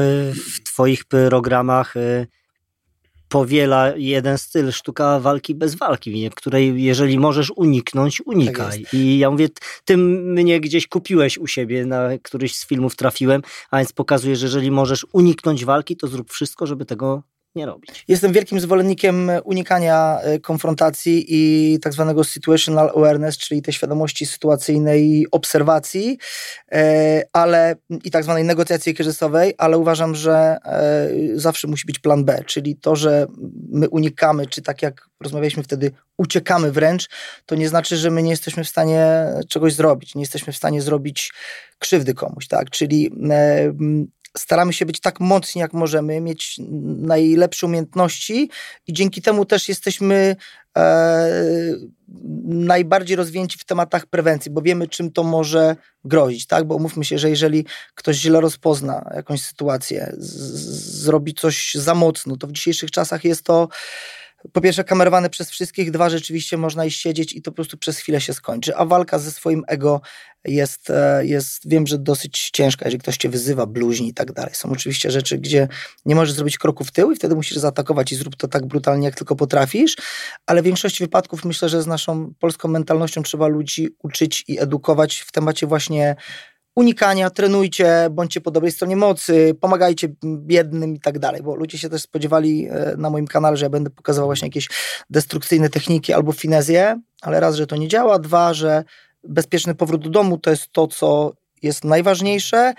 w 0.54 0.62
twoich 0.64 1.04
programach 1.04 1.94
powiela 3.32 3.92
jeden 3.96 4.38
styl, 4.38 4.72
sztuka 4.72 5.20
walki 5.20 5.54
bez 5.54 5.74
walki, 5.74 6.30
której 6.36 6.82
jeżeli 6.84 7.18
możesz 7.18 7.52
uniknąć, 7.56 8.22
unikaj. 8.26 8.84
I 8.92 9.18
ja 9.18 9.30
mówię, 9.30 9.48
ty 9.84 9.96
mnie 9.96 10.60
gdzieś 10.60 10.86
kupiłeś 10.86 11.38
u 11.38 11.46
siebie, 11.46 11.86
na 11.86 12.08
któryś 12.22 12.54
z 12.56 12.66
filmów 12.66 12.96
trafiłem, 12.96 13.42
a 13.70 13.76
więc 13.76 13.92
pokazuje, 13.92 14.36
że 14.36 14.46
jeżeli 14.46 14.70
możesz 14.70 15.06
uniknąć 15.12 15.64
walki, 15.64 15.96
to 15.96 16.06
zrób 16.06 16.30
wszystko, 16.30 16.66
żeby 16.66 16.84
tego 16.84 17.22
nie 17.54 17.66
robić. 17.66 18.04
Jestem 18.08 18.32
wielkim 18.32 18.60
zwolennikiem 18.60 19.30
unikania 19.44 20.18
e, 20.20 20.38
konfrontacji 20.38 21.24
i 21.28 21.78
tak 21.80 21.92
zwanego 21.92 22.24
situational 22.24 22.90
awareness, 22.96 23.38
czyli 23.38 23.62
tej 23.62 23.74
świadomości 23.74 24.26
sytuacyjnej 24.26 25.26
obserwacji, 25.30 26.18
e, 26.72 27.22
ale 27.32 27.76
i 28.04 28.10
tak 28.10 28.24
zwanej 28.24 28.44
negocjacji 28.44 28.94
kryzysowej, 28.94 29.54
ale 29.58 29.78
uważam, 29.78 30.14
że 30.14 30.56
e, 30.64 31.08
zawsze 31.34 31.68
musi 31.68 31.86
być 31.86 31.98
plan 31.98 32.24
B, 32.24 32.44
czyli 32.46 32.76
to, 32.76 32.96
że 32.96 33.26
my 33.68 33.88
unikamy, 33.88 34.46
czy 34.46 34.62
tak 34.62 34.82
jak 34.82 35.08
rozmawialiśmy 35.20 35.62
wtedy, 35.62 35.90
uciekamy 36.18 36.72
wręcz, 36.72 37.08
to 37.46 37.54
nie 37.54 37.68
znaczy, 37.68 37.96
że 37.96 38.10
my 38.10 38.22
nie 38.22 38.30
jesteśmy 38.30 38.64
w 38.64 38.68
stanie 38.68 39.26
czegoś 39.48 39.74
zrobić, 39.74 40.14
nie 40.14 40.22
jesteśmy 40.22 40.52
w 40.52 40.56
stanie 40.56 40.82
zrobić 40.82 41.32
krzywdy 41.78 42.14
komuś, 42.14 42.48
tak? 42.48 42.70
Czyli 42.70 43.10
e, 43.30 43.72
staramy 44.36 44.72
się 44.72 44.86
być 44.86 45.00
tak 45.00 45.20
mocni, 45.20 45.60
jak 45.60 45.72
możemy, 45.72 46.20
mieć 46.20 46.60
najlepsze 46.98 47.66
umiejętności 47.66 48.50
i 48.86 48.92
dzięki 48.92 49.22
temu 49.22 49.44
też 49.44 49.68
jesteśmy 49.68 50.36
e, 50.76 51.28
najbardziej 52.44 53.16
rozwinięci 53.16 53.58
w 53.58 53.64
tematach 53.64 54.06
prewencji, 54.06 54.50
bo 54.50 54.62
wiemy, 54.62 54.88
czym 54.88 55.12
to 55.12 55.22
może 55.22 55.76
grozić, 56.04 56.46
tak? 56.46 56.64
Bo 56.64 56.74
umówmy 56.74 57.04
się, 57.04 57.18
że 57.18 57.30
jeżeli 57.30 57.66
ktoś 57.94 58.16
źle 58.16 58.40
rozpozna 58.40 59.10
jakąś 59.14 59.42
sytuację, 59.42 60.12
z, 60.18 60.26
z, 60.26 61.02
zrobi 61.02 61.34
coś 61.34 61.74
za 61.74 61.94
mocno, 61.94 62.36
to 62.36 62.46
w 62.46 62.52
dzisiejszych 62.52 62.90
czasach 62.90 63.24
jest 63.24 63.42
to 63.42 63.68
po 64.52 64.60
pierwsze 64.60 64.84
kamerowane 64.84 65.30
przez 65.30 65.50
wszystkich, 65.50 65.90
dwa 65.90 66.10
rzeczywiście 66.10 66.56
można 66.56 66.84
iść 66.84 67.00
siedzieć 67.00 67.32
i 67.32 67.42
to 67.42 67.50
po 67.50 67.54
prostu 67.54 67.76
przez 67.76 67.98
chwilę 67.98 68.20
się 68.20 68.32
skończy, 68.34 68.76
a 68.76 68.84
walka 68.84 69.18
ze 69.18 69.30
swoim 69.30 69.62
ego 69.68 70.00
jest, 70.44 70.90
e, 70.90 71.26
jest 71.26 71.68
wiem, 71.68 71.86
że 71.86 71.98
dosyć 71.98 72.50
ciężka, 72.50 72.84
jeżeli 72.84 73.00
ktoś 73.00 73.16
cię 73.16 73.28
wyzywa, 73.28 73.66
bluźni 73.66 74.08
i 74.08 74.14
tak 74.14 74.32
dalej. 74.32 74.54
Są 74.54 74.70
oczywiście 74.70 75.10
rzeczy, 75.10 75.38
gdzie 75.38 75.68
nie 76.06 76.14
możesz 76.14 76.34
zrobić 76.34 76.58
kroku 76.58 76.84
w 76.84 76.90
tył 76.90 77.12
i 77.12 77.16
wtedy 77.16 77.34
musisz 77.34 77.58
zaatakować 77.58 78.12
i 78.12 78.16
zrób 78.16 78.36
to 78.36 78.48
tak 78.48 78.66
brutalnie, 78.66 79.06
jak 79.06 79.14
tylko 79.14 79.36
potrafisz, 79.36 79.96
ale 80.46 80.62
w 80.62 80.64
większości 80.64 81.04
wypadków 81.04 81.44
myślę, 81.44 81.68
że 81.68 81.82
z 81.82 81.86
naszą 81.86 82.34
polską 82.38 82.68
mentalnością 82.68 83.22
trzeba 83.22 83.46
ludzi 83.46 83.88
uczyć 84.02 84.44
i 84.48 84.60
edukować 84.60 85.18
w 85.18 85.32
temacie 85.32 85.66
właśnie 85.66 86.16
unikania, 86.76 87.30
trenujcie, 87.30 88.08
bądźcie 88.10 88.40
po 88.40 88.50
dobrej 88.50 88.72
stronie 88.72 88.96
mocy, 88.96 89.54
pomagajcie 89.60 90.08
biednym 90.24 90.94
i 90.94 91.00
tak 91.00 91.18
dalej, 91.18 91.42
bo 91.42 91.54
ludzie 91.54 91.78
się 91.78 91.88
też 91.88 92.02
spodziewali 92.02 92.68
e, 92.70 92.94
na 92.96 93.10
moim 93.10 93.26
kanale, 93.26 93.56
że 93.56 93.66
ja 93.66 93.70
będę 93.70 93.90
pokazywał 93.90 94.28
właśnie 94.28 94.48
jakieś 94.48 94.68
destrukcyjne 95.10 95.68
techniki 95.68 96.12
albo 96.12 96.32
finezję, 96.32 97.00
ale 97.22 97.40
raz, 97.40 97.54
że 97.54 97.66
to 97.66 97.76
nie 97.76 97.88
działa, 97.88 98.18
dwa, 98.18 98.54
że 98.54 98.84
bezpieczny 99.24 99.74
powrót 99.74 100.04
do 100.04 100.10
domu 100.10 100.38
to 100.38 100.50
jest 100.50 100.72
to, 100.72 100.86
co 100.86 101.32
jest 101.62 101.84
najważniejsze 101.84 102.74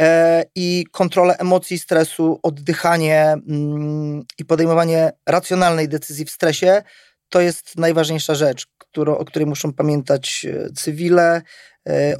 e, 0.00 0.44
i 0.54 0.84
kontrola 0.90 1.34
emocji, 1.34 1.78
stresu, 1.78 2.40
oddychanie 2.42 3.22
mm, 3.22 4.24
i 4.38 4.44
podejmowanie 4.44 5.12
racjonalnej 5.26 5.88
decyzji 5.88 6.24
w 6.24 6.30
stresie 6.30 6.82
to 7.28 7.40
jest 7.40 7.78
najważniejsza 7.78 8.34
rzecz, 8.34 8.66
o 9.06 9.24
której 9.24 9.46
muszą 9.46 9.72
pamiętać 9.72 10.46
e, 10.48 10.72
cywile, 10.72 11.42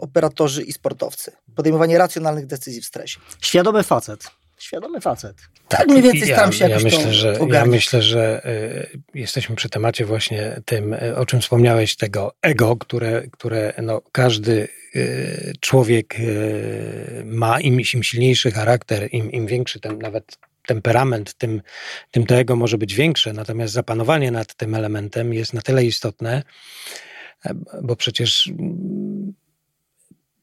operatorzy 0.01 0.63
i 0.63 0.73
sportowcy. 0.73 1.33
Podejmowanie 1.57 1.99
racjonalnych 1.99 2.47
decyzji 2.47 2.81
w 2.81 2.85
stresie. 2.85 3.21
Świadomy 3.41 3.83
facet. 3.83 4.31
świadomy 4.59 5.01
facet. 5.01 5.37
Tak, 5.69 5.89
mniej 5.89 6.03
więcej 6.03 6.29
staram 6.29 6.53
się 6.53 6.65
ja, 6.65 6.69
jakoś 6.71 6.85
myślę, 6.85 7.05
to 7.05 7.13
że, 7.13 7.39
Ja 7.51 7.65
myślę, 7.65 8.03
że 8.03 8.49
y, 8.95 9.01
jesteśmy 9.15 9.57
przy 9.57 9.69
temacie 9.69 10.05
właśnie 10.05 10.61
tym, 10.65 10.93
y, 10.93 11.17
o 11.17 11.27
czym 11.27 11.41
wspomniałeś, 11.41 11.97
tego 11.97 12.35
ego, 12.43 12.77
które, 12.77 13.23
które 13.31 13.73
no, 13.83 14.03
każdy 14.13 14.69
y, 14.97 15.53
człowiek 15.61 16.17
y, 16.21 17.23
ma. 17.25 17.61
Im, 17.61 17.81
Im 17.95 18.03
silniejszy 18.03 18.51
charakter, 18.51 19.09
im, 19.13 19.33
im 19.33 19.47
większy 19.47 19.81
ten 19.81 19.99
nawet 19.99 20.39
temperament, 20.67 21.35
tym, 21.35 21.63
tym 22.11 22.27
to 22.27 22.35
ego 22.35 22.57
może 22.57 22.79
być 22.79 22.95
większe. 22.95 23.33
Natomiast 23.33 23.75
zapanowanie 23.75 24.31
nad 24.31 24.55
tym 24.55 24.75
elementem 24.75 25.35
jest 25.35 25.55
na 25.55 25.63
tyle 25.63 25.85
istotne, 25.85 26.43
e, 27.45 27.55
bo 27.83 27.97
przecież 27.97 28.53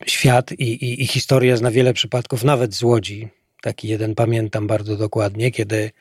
świat 0.06 0.52
i, 0.52 0.64
i, 0.64 1.02
i 1.04 1.08
historia 1.08 1.58
zna 1.58 1.72
wiele 1.72 1.94
przypadków, 1.94 2.44
nawet 2.44 2.76
z 2.76 2.84
Łodzi. 2.84 3.28
Taki 3.62 3.88
jeden 3.88 4.16
pamiętam 4.16 4.68
bardzo 4.68 4.98
dokładnie, 4.98 5.52
kiedy, 5.52 5.92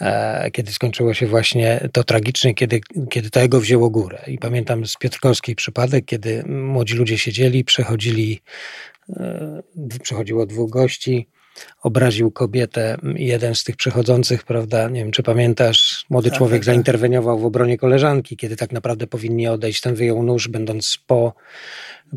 e, 0.00 0.50
kiedy 0.50 0.72
skończyło 0.72 1.14
się 1.14 1.26
właśnie 1.26 1.88
to 1.92 2.04
tragicznie, 2.04 2.54
kiedy, 2.54 2.80
kiedy 3.10 3.30
to 3.30 3.40
ego 3.40 3.60
wzięło 3.60 3.90
górę. 3.90 4.18
I 4.26 4.38
pamiętam 4.38 4.86
z 4.86 4.96
Piotrkowskiej 4.96 5.54
przypadek, 5.54 6.04
kiedy 6.04 6.44
młodzi 6.46 6.94
ludzie 6.94 7.18
siedzieli, 7.18 7.64
przechodzili, 7.64 8.40
e, 9.16 9.62
przechodziło 10.02 10.46
dwóch 10.46 10.70
gości, 10.70 11.28
obraził 11.82 12.30
kobietę. 12.30 12.96
Jeden 13.14 13.54
z 13.54 13.64
tych 13.64 13.76
przechodzących, 13.76 14.44
prawda, 14.44 14.88
nie 14.88 15.00
wiem, 15.02 15.10
czy 15.12 15.22
pamiętasz, 15.22 16.06
młody 16.10 16.30
Tak, 16.30 16.38
człowiek 16.38 16.60
tak, 16.60 16.66
tak. 16.66 16.74
zainterweniował 16.74 17.38
w 17.38 17.44
obronie 17.44 17.78
koleżanki, 17.78 18.36
kiedy 18.36 18.56
tak 18.56 18.72
naprawdę 18.72 19.06
powinni 19.06 19.48
odejść. 19.48 19.80
Ten 19.80 19.94
wyjął 19.94 20.22
nóż, 20.22 20.48
będąc 20.48 20.98
po, 21.06 21.34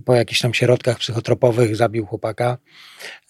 po 0.06 0.16
jakichś 0.16 0.42
tam 0.42 0.54
środkach 0.54 0.98
psychotropowych, 1.00 1.76
zabił 1.76 2.06
chłopaka. 2.06 2.58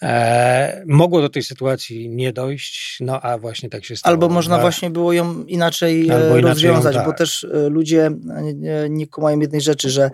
E, 0.01 0.83
mogło 0.87 1.21
do 1.21 1.29
tej 1.29 1.43
sytuacji 1.43 2.09
nie 2.09 2.33
dojść, 2.33 2.97
no 3.01 3.21
a 3.21 3.37
właśnie 3.37 3.69
tak 3.69 3.85
się 3.85 3.95
stało. 3.95 4.11
Albo 4.13 4.29
można 4.29 4.55
Dwa- 4.57 4.61
właśnie 4.61 4.89
było 4.89 5.13
ją 5.13 5.43
inaczej, 5.43 6.01
e, 6.01 6.03
inaczej 6.03 6.41
ją, 6.41 6.47
rozwiązać, 6.47 6.95
tak. 6.95 7.05
bo 7.05 7.13
też 7.13 7.43
e, 7.43 7.69
ludzie 7.69 8.05
e, 8.05 8.13
nie- 8.53 8.87
nie 8.89 9.07
kumają 9.07 9.39
jednej 9.39 9.61
rzeczy, 9.61 9.89
że 9.89 10.11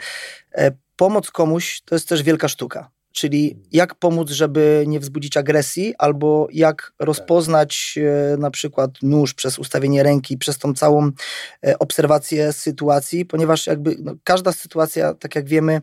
pomoc 0.95 1.31
komuś 1.31 1.81
to 1.85 1.95
jest 1.95 2.09
też 2.09 2.23
wielka 2.23 2.47
sztuka. 2.47 2.89
Czyli 3.11 3.57
jak 3.71 3.95
pomóc, 3.95 4.29
żeby 4.29 4.83
nie 4.87 4.99
wzbudzić 4.99 5.37
agresji, 5.37 5.93
albo 5.97 6.47
jak 6.51 6.93
rozpoznać 6.99 7.99
e, 8.33 8.37
na 8.37 8.51
przykład 8.51 8.91
nóż 9.01 9.33
przez 9.33 9.59
ustawienie 9.59 10.03
ręki, 10.03 10.37
przez 10.37 10.57
tą 10.57 10.73
całą 10.73 11.11
e, 11.65 11.79
obserwację 11.79 12.53
sytuacji, 12.53 13.25
ponieważ 13.25 13.67
jakby 13.67 13.95
no, 13.99 14.13
każda 14.23 14.51
sytuacja, 14.51 15.13
tak 15.13 15.35
jak 15.35 15.47
wiemy, 15.47 15.81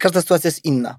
każda 0.00 0.20
sytuacja 0.20 0.48
jest 0.48 0.64
inna. 0.64 0.98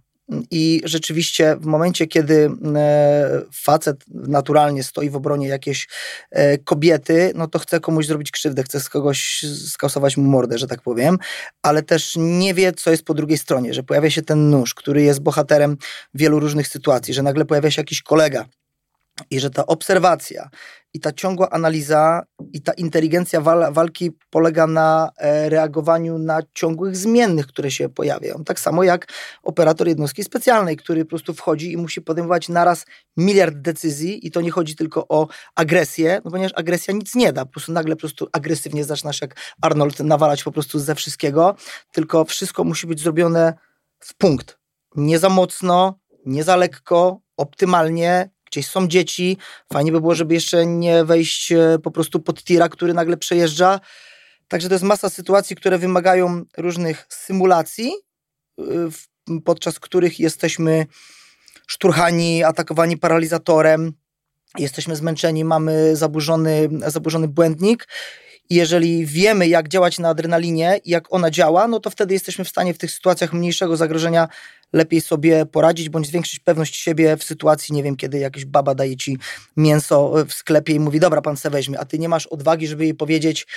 I 0.52 0.82
rzeczywiście 0.84 1.56
w 1.56 1.66
momencie, 1.66 2.08
kiedy 2.08 2.52
e, 2.76 3.42
facet 3.54 4.06
naturalnie 4.08 4.84
stoi 4.84 5.10
w 5.10 5.16
obronie 5.16 5.48
jakiejś 5.48 5.88
e, 6.32 6.58
kobiety, 6.58 7.32
no 7.36 7.48
to 7.48 7.60
chce 7.60 7.80
komuś 7.80 8.06
zrobić 8.06 8.32
krzywdę, 8.32 8.64
chce 8.64 8.80
z 8.80 8.90
kogoś 8.90 9.46
skasować 9.68 10.18
mu 10.18 10.30
mordę, 10.30 10.58
że 10.58 10.68
tak 10.68 10.82
powiem, 10.82 11.18
ale 11.62 11.84
też 11.84 12.14
nie 12.18 12.54
wie, 12.54 12.72
co 12.72 12.92
jest 12.92 13.04
po 13.04 13.14
drugiej 13.14 13.38
stronie, 13.38 13.74
że 13.74 13.84
pojawia 13.84 14.10
się 14.10 14.22
ten 14.22 14.50
nóż, 14.50 14.74
który 14.74 15.02
jest 15.02 15.20
bohaterem 15.20 15.78
wielu 16.14 16.40
różnych 16.40 16.68
sytuacji, 16.68 17.14
że 17.14 17.24
nagle 17.24 17.46
pojawia 17.46 17.72
się 17.72 17.82
jakiś 17.82 18.02
kolega 18.02 18.46
i 19.32 19.40
że 19.40 19.50
ta 19.50 19.66
obserwacja 19.66 20.50
i 20.94 21.00
ta 21.00 21.12
ciągła 21.12 21.50
analiza 21.50 22.24
i 22.54 22.62
ta 22.62 22.74
inteligencja 22.74 23.42
wal, 23.42 23.74
walki 23.74 24.12
polega 24.30 24.68
na 24.68 25.12
e, 25.18 25.50
reagowaniu 25.50 26.18
na 26.18 26.40
ciągłych 26.54 26.98
zmiennych, 26.98 27.48
które 27.48 27.72
się 27.72 27.90
pojawiają. 27.90 28.44
Tak 28.44 28.60
samo 28.60 28.84
jak 28.84 29.08
operator 29.44 29.88
jednostki 29.88 30.24
specjalnej, 30.24 30.78
który 30.78 31.06
po 31.06 31.10
prostu 31.10 31.34
wchodzi 31.34 31.72
i 31.72 31.78
musi 31.78 32.02
podejmować 32.02 32.50
naraz 32.50 32.86
miliard 33.18 33.56
decyzji 33.56 34.28
i 34.28 34.32
to 34.32 34.42
nie 34.42 34.52
chodzi 34.52 34.76
tylko 34.76 35.08
o 35.08 35.28
agresję, 35.56 36.22
no 36.26 36.32
ponieważ 36.32 36.52
agresja 36.56 36.94
nic 36.94 37.16
nie 37.16 37.34
da. 37.34 37.46
Po 37.46 37.52
prostu 37.52 37.72
nagle 37.72 37.96
po 37.96 38.00
prostu 38.00 38.28
agresywnie 38.32 38.84
zaczynasz 38.84 39.22
jak 39.22 39.36
Arnold 39.62 40.00
nawalać 40.00 40.44
po 40.44 40.52
prostu 40.52 40.80
ze 40.80 40.96
wszystkiego, 40.96 41.56
tylko 41.92 42.26
wszystko 42.26 42.64
musi 42.64 42.88
być 42.88 43.02
zrobione 43.02 43.54
w 44.00 44.16
punkt. 44.16 44.60
Nie 44.96 45.20
za 45.20 45.30
mocno, 45.30 46.00
nie 46.26 46.44
za 46.44 46.56
lekko, 46.56 47.22
optymalnie. 47.38 48.30
Gdzieś 48.52 48.68
są 48.68 48.88
dzieci. 48.88 49.38
Fajnie 49.74 49.92
by 49.92 50.02
było, 50.02 50.16
żeby 50.16 50.34
jeszcze 50.34 50.66
nie 50.66 51.06
wejść 51.06 51.52
e, 51.52 51.80
po 51.84 51.92
prostu 51.92 52.20
pod 52.20 52.44
tira, 52.44 52.70
który 52.70 52.94
nagle 52.94 53.18
przejeżdża. 53.18 53.80
Także 54.48 54.68
to 54.68 54.76
jest 54.76 54.84
masa 54.84 55.10
sytuacji, 55.10 55.56
które 55.56 55.78
wymagają 55.78 56.44
różnych 56.58 57.06
symulacji, 57.10 57.92
w- 58.92 59.06
podczas 59.46 59.80
których 59.80 60.20
jesteśmy 60.20 60.86
szturchani, 61.68 62.44
atakowani 62.44 62.98
paralizatorem, 62.98 63.94
jesteśmy 64.58 64.96
zmęczeni, 64.96 65.46
mamy 65.46 65.96
zaburzony, 65.96 66.70
zaburzony 66.88 67.28
błędnik. 67.28 67.88
Jeżeli 68.50 69.06
wiemy, 69.06 69.48
jak 69.48 69.68
działać 69.68 70.00
na 70.00 70.10
adrenalinie 70.10 70.80
i 70.86 70.90
jak 70.90 71.14
ona 71.14 71.32
działa, 71.32 71.68
no 71.68 71.80
to 71.80 71.90
wtedy 71.90 72.14
jesteśmy 72.14 72.46
w 72.46 72.50
stanie 72.50 72.74
w 72.74 72.78
tych 72.78 72.92
sytuacjach 72.92 73.34
mniejszego 73.34 73.78
zagrożenia 73.78 74.28
lepiej 74.74 75.02
sobie 75.02 75.46
poradzić, 75.46 75.90
bądź 75.90 76.08
zwiększyć 76.08 76.40
pewność 76.40 76.76
siebie 76.76 77.18
w 77.18 77.24
sytuacji, 77.24 77.76
nie 77.76 77.84
wiem, 77.84 77.96
kiedy 77.96 78.20
jakaś 78.20 78.46
baba 78.46 78.76
daje 78.76 78.98
ci 78.98 79.18
mięso 79.58 80.14
w 80.28 80.34
sklepie 80.34 80.74
i 80.74 80.80
mówi, 80.80 81.00
dobra, 81.00 81.22
pan 81.22 81.38
se 81.38 81.50
weźmie, 81.50 81.80
a 81.80 81.86
ty 81.86 82.00
nie 82.00 82.10
masz 82.10 82.28
odwagi, 82.28 82.68
żeby 82.68 82.84
jej 82.84 82.94
powiedzieć, 82.94 83.48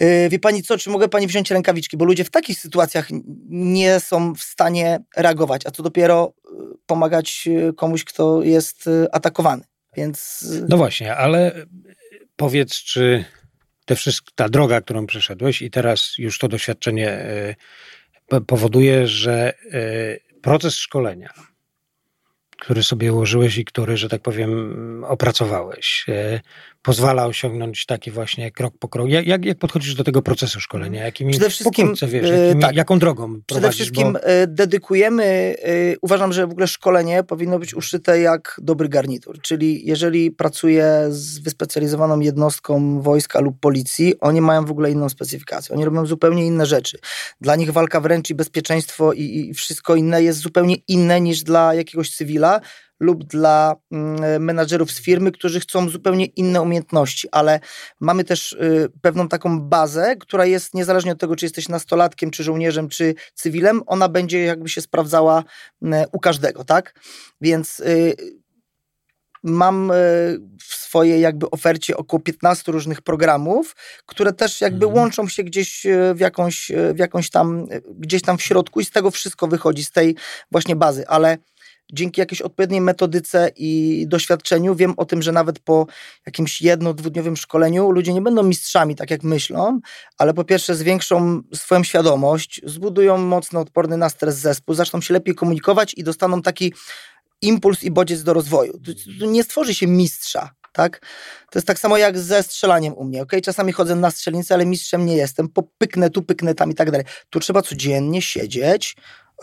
yy, 0.00 0.28
wie 0.28 0.38
pani 0.38 0.62
co, 0.62 0.78
czy 0.78 0.90
mogę 0.90 1.08
pani 1.08 1.26
wziąć 1.26 1.50
rękawiczki, 1.50 1.96
bo 1.96 2.04
ludzie 2.04 2.24
w 2.24 2.30
takich 2.30 2.58
sytuacjach 2.58 3.08
nie 3.48 4.00
są 4.00 4.34
w 4.34 4.42
stanie 4.42 5.00
reagować, 5.16 5.66
a 5.66 5.70
co 5.70 5.82
dopiero 5.82 6.34
yy, 6.44 6.66
pomagać 6.86 7.46
yy, 7.46 7.72
komuś, 7.72 8.04
kto 8.04 8.42
jest 8.42 8.90
atakowany. 9.12 9.64
Więc 9.96 10.46
No 10.68 10.76
właśnie, 10.76 11.16
ale 11.16 11.66
powiedz, 12.36 12.74
czy 12.74 13.24
te 13.84 13.96
wszystko, 13.96 14.30
ta 14.34 14.48
droga, 14.48 14.80
którą 14.80 15.06
przeszedłeś 15.06 15.62
i 15.62 15.70
teraz 15.70 16.14
już 16.18 16.38
to 16.38 16.48
doświadczenie 16.48 17.10
e, 17.10 17.54
po- 18.28 18.40
powoduje, 18.40 19.06
że 19.06 19.52
e, 19.72 20.40
proces 20.42 20.76
szkolenia, 20.76 21.32
który 22.58 22.82
sobie 22.82 23.12
ułożyłeś 23.12 23.58
i 23.58 23.64
który, 23.64 23.96
że 23.96 24.08
tak 24.08 24.22
powiem, 24.22 25.04
opracowałeś, 25.04 26.04
e, 26.08 26.40
pozwala 26.84 27.26
osiągnąć 27.26 27.86
taki 27.86 28.10
właśnie 28.10 28.50
krok 28.50 28.74
po 28.78 28.88
kroku. 28.88 29.08
Jak, 29.08 29.44
jak, 29.44 29.58
podchodzisz 29.58 29.94
do 29.94 30.04
tego 30.04 30.22
procesu 30.22 30.60
szkolenia? 30.60 31.04
Jakimi, 31.04 31.30
Przede 31.30 31.50
wszystkim, 31.50 31.86
pokrótce, 31.86 32.06
wiesz, 32.06 32.30
e, 32.30 32.38
jakimi, 32.38 32.62
tak. 32.62 32.76
jaką 32.76 32.98
drogą 32.98 33.28
Przede 33.28 33.44
prowadzisz? 33.46 33.74
wszystkim 33.74 34.12
bo, 34.12 34.22
e, 34.22 34.46
dedykujemy, 34.46 35.24
e, 35.62 35.96
uważam, 36.02 36.32
że 36.32 36.46
w 36.46 36.50
ogóle 36.50 36.66
szkolenie 36.68 37.22
powinno 37.22 37.58
być 37.58 37.74
uszyte 37.74 38.20
jak 38.20 38.60
dobry 38.62 38.88
garnitur, 38.88 39.40
czyli 39.40 39.86
jeżeli 39.86 40.30
pracuję 40.30 41.06
z 41.10 41.38
wyspecjalizowaną 41.38 42.20
jednostką 42.20 43.00
wojska 43.00 43.40
lub 43.40 43.60
policji, 43.60 44.14
oni 44.20 44.40
mają 44.40 44.64
w 44.64 44.70
ogóle 44.70 44.90
inną 44.90 45.08
specyfikację, 45.08 45.74
oni 45.74 45.84
robią 45.84 46.06
zupełnie 46.06 46.46
inne 46.46 46.66
rzeczy. 46.66 46.98
Dla 47.40 47.56
nich 47.56 47.70
walka 47.70 48.00
wręcz 48.00 48.30
i 48.30 48.34
bezpieczeństwo 48.34 49.12
i, 49.12 49.48
i 49.50 49.54
wszystko 49.54 49.96
inne 49.96 50.22
jest 50.22 50.38
zupełnie 50.38 50.76
inne 50.88 51.20
niż 51.20 51.42
dla 51.42 51.74
jakiegoś 51.74 52.10
cywila, 52.10 52.60
lub 53.00 53.24
dla 53.24 53.76
mm, 53.90 54.44
menadżerów 54.44 54.92
z 54.92 55.00
firmy, 55.00 55.32
którzy 55.32 55.60
chcą 55.60 55.88
zupełnie 55.88 56.26
inne 56.26 56.62
umiejętności, 56.62 57.28
ale 57.32 57.60
mamy 58.00 58.24
też 58.24 58.52
y, 58.52 58.88
pewną 59.02 59.28
taką 59.28 59.60
bazę, 59.60 60.16
która 60.16 60.46
jest 60.46 60.74
niezależnie 60.74 61.12
od 61.12 61.20
tego, 61.20 61.36
czy 61.36 61.44
jesteś 61.44 61.68
nastolatkiem, 61.68 62.30
czy 62.30 62.42
żołnierzem, 62.42 62.88
czy 62.88 63.14
cywilem, 63.34 63.82
ona 63.86 64.08
będzie 64.08 64.44
jakby 64.44 64.68
się 64.68 64.80
sprawdzała 64.80 65.44
y, 65.82 65.86
u 66.12 66.20
każdego, 66.20 66.64
tak? 66.64 66.94
Więc 67.40 67.80
y, 67.80 68.16
mam 69.42 69.90
y, 69.90 69.94
w 70.60 70.74
swojej 70.74 71.20
jakby 71.20 71.50
ofercie 71.50 71.96
około 71.96 72.20
15 72.20 72.72
różnych 72.72 73.02
programów, 73.02 73.76
które 74.06 74.32
też 74.32 74.60
jakby 74.60 74.86
Mhm. 74.86 75.02
łączą 75.02 75.28
się 75.28 75.44
gdzieś 75.44 75.86
w 76.14 76.20
jakąś, 76.20 76.72
w 76.94 76.98
jakąś 76.98 77.30
tam, 77.30 77.66
gdzieś 77.98 78.22
tam 78.22 78.38
w 78.38 78.42
środku 78.42 78.80
i 78.80 78.84
z 78.84 78.90
tego 78.90 79.10
wszystko 79.10 79.46
wychodzi, 79.46 79.84
z 79.84 79.90
tej 79.90 80.16
właśnie 80.50 80.76
bazy, 80.76 81.08
ale 81.08 81.38
dzięki 81.92 82.20
jakiejś 82.20 82.42
odpowiedniej 82.42 82.80
metodyce 82.80 83.50
i 83.56 84.04
doświadczeniu 84.08 84.74
wiem 84.74 84.94
o 84.96 85.04
tym, 85.04 85.22
że 85.22 85.32
nawet 85.32 85.58
po 85.58 85.86
jakimś 86.26 86.62
jedno, 86.62 86.94
dwudniowym 86.94 87.36
szkoleniu 87.36 87.90
ludzie 87.90 88.12
nie 88.12 88.22
będą 88.22 88.42
mistrzami, 88.42 88.96
tak 88.96 89.10
jak 89.10 89.22
myślą, 89.22 89.80
ale 90.18 90.34
po 90.34 90.44
pierwsze 90.44 90.74
zwiększą 90.74 91.42
swoją 91.54 91.84
świadomość, 91.84 92.60
zbudują 92.64 93.18
mocno 93.18 93.60
odporny 93.60 93.96
na 93.96 94.08
stres 94.08 94.36
zespół, 94.36 94.74
zaczną 94.74 95.00
się 95.00 95.14
lepiej 95.14 95.34
komunikować 95.34 95.94
i 95.94 96.04
dostaną 96.04 96.42
taki 96.42 96.72
impuls 97.42 97.82
i 97.82 97.90
bodziec 97.90 98.22
do 98.22 98.32
rozwoju. 98.32 98.80
Tu, 99.18 99.26
nie 99.26 99.44
stworzy 99.44 99.74
się 99.74 99.86
mistrza, 99.86 100.50
tak? 100.72 101.00
To 101.50 101.58
jest 101.58 101.66
tak 101.66 101.78
samo 101.78 101.96
jak 101.96 102.18
ze 102.18 102.42
strzelaniem 102.42 102.94
u 102.94 103.04
mnie, 103.04 103.22
ok? 103.22 103.32
Czasami 103.42 103.72
chodzę 103.72 103.96
na 103.96 104.10
strzelnicę, 104.10 104.54
ale 104.54 104.66
mistrzem 104.66 105.06
nie 105.06 105.16
jestem, 105.16 105.48
popyknę 105.48 106.10
tu, 106.10 106.22
pyknę 106.22 106.54
tam 106.54 106.70
i 106.70 106.74
tak 106.74 106.90
dalej. 106.90 107.06
Tu 107.30 107.40
trzeba 107.40 107.62
codziennie 107.62 108.22
siedzieć, 108.22 108.96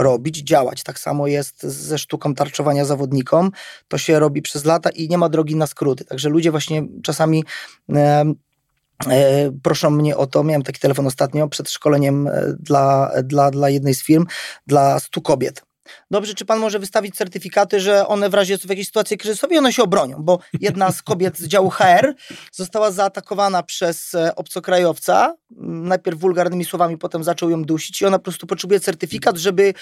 robić, 0.03 0.37
działać. 0.37 0.83
Tak 0.83 0.99
samo 0.99 1.27
jest 1.27 1.63
ze 1.63 1.97
sztuką 1.97 2.35
tarczowania 2.35 2.85
zawodnikom. 2.85 3.51
To 3.87 3.97
się 3.97 4.19
robi 4.19 4.41
przez 4.41 4.65
lata 4.65 4.89
i 4.89 5.09
nie 5.09 5.17
ma 5.17 5.29
drogi 5.29 5.55
na 5.55 5.67
skróty. 5.67 6.05
Także 6.05 6.29
ludzie 6.29 6.51
właśnie 6.51 6.83
czasami 7.03 7.43
e, 7.89 9.51
proszą 9.63 9.89
mnie 9.89 10.17
o 10.17 10.27
to. 10.27 10.43
Miałem 10.43 10.63
taki 10.63 10.79
telefon 10.79 11.07
ostatnio 11.07 11.47
przed 11.47 11.69
szkoleniem 11.69 12.27
e, 12.27 12.53
dla, 12.59 13.11
dla, 13.23 13.51
dla 13.51 13.69
jednej 13.69 13.93
z 13.93 14.03
firm, 14.03 14.25
dla 14.67 14.99
stu 14.99 15.21
kobiet. 15.21 15.70
Dobrze, 16.11 16.33
czy 16.33 16.45
pan 16.45 16.59
może 16.59 16.79
wystawić 16.79 17.15
certyfikaty, 17.15 17.79
że 17.79 18.07
one 18.07 18.29
w 18.29 18.33
razie 18.33 18.57
w 18.57 18.69
jakiejś 18.69 18.87
sytuacji 18.87 19.17
kryzysowej, 19.17 19.57
one 19.57 19.73
się 19.73 19.83
obronią, 19.83 20.17
bo 20.19 20.39
jedna 20.59 20.91
z 20.91 21.01
kobiet 21.01 21.37
z 21.37 21.47
działu 21.47 21.69
HR 21.69 22.13
została 22.51 22.91
zaatakowana 22.91 23.63
przez 23.63 24.15
e, 24.15 24.35
obcokrajowca, 24.35 25.35
m, 25.57 25.87
najpierw 25.87 26.19
wulgarnymi 26.19 26.65
słowami, 26.65 26.97
potem 26.97 27.23
zaczął 27.23 27.49
ją 27.49 27.63
dusić 27.63 28.01
i 28.01 28.05
ona 28.05 28.19
po 28.19 28.23
prostu 28.23 28.47
potrzebuje 28.47 28.79
certyfikat, 28.79 29.37
żeby, 29.37 29.73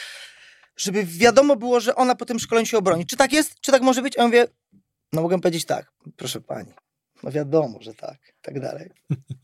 żeby 0.77 1.03
wiadomo 1.05 1.55
było, 1.55 1.79
że 1.79 1.95
ona 1.95 2.15
po 2.15 2.25
tym 2.25 2.39
szkoleniu 2.39 2.65
się 2.65 2.77
obroni. 2.77 3.05
Czy 3.05 3.17
tak 3.17 3.33
jest? 3.33 3.59
Czy 3.61 3.71
tak 3.71 3.81
może 3.81 4.01
być? 4.01 4.17
A 4.17 4.21
ja 4.21 4.27
mówię, 4.27 4.47
no 5.13 5.21
mogę 5.21 5.39
powiedzieć 5.41 5.65
tak, 5.65 5.91
proszę 6.17 6.41
pani. 6.41 6.73
No 7.23 7.31
wiadomo, 7.31 7.81
że 7.81 7.93
tak, 7.93 8.17
tak 8.41 8.59
dalej. 8.59 8.89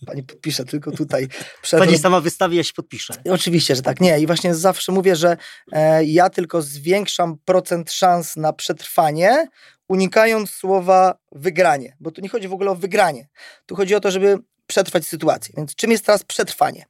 Pani 0.05 0.23
podpisze 0.23 0.65
tylko 0.65 0.91
tutaj 0.91 1.27
przed 1.61 1.79
Pani 1.79 1.97
sama 1.97 2.21
wystawi, 2.21 2.57
ja 2.57 2.63
się 2.63 2.73
podpiszę. 2.73 3.13
Oczywiście, 3.31 3.75
że 3.75 3.81
tak. 3.81 4.01
Nie, 4.01 4.19
i 4.19 4.27
właśnie 4.27 4.55
zawsze 4.55 4.91
mówię, 4.91 5.15
że 5.15 5.37
e, 5.71 6.05
ja 6.05 6.29
tylko 6.29 6.61
zwiększam 6.61 7.37
procent 7.45 7.91
szans 7.91 8.35
na 8.35 8.53
przetrwanie, 8.53 9.47
unikając 9.87 10.49
słowa 10.49 11.15
wygranie, 11.31 11.95
bo 11.99 12.11
tu 12.11 12.21
nie 12.21 12.29
chodzi 12.29 12.47
w 12.47 12.53
ogóle 12.53 12.71
o 12.71 12.75
wygranie. 12.75 13.27
Tu 13.65 13.75
chodzi 13.75 13.95
o 13.95 13.99
to, 13.99 14.11
żeby 14.11 14.37
przetrwać 14.67 15.05
sytuację. 15.05 15.53
Więc 15.57 15.75
czym 15.75 15.91
jest 15.91 16.05
teraz 16.05 16.23
przetrwanie? 16.23 16.85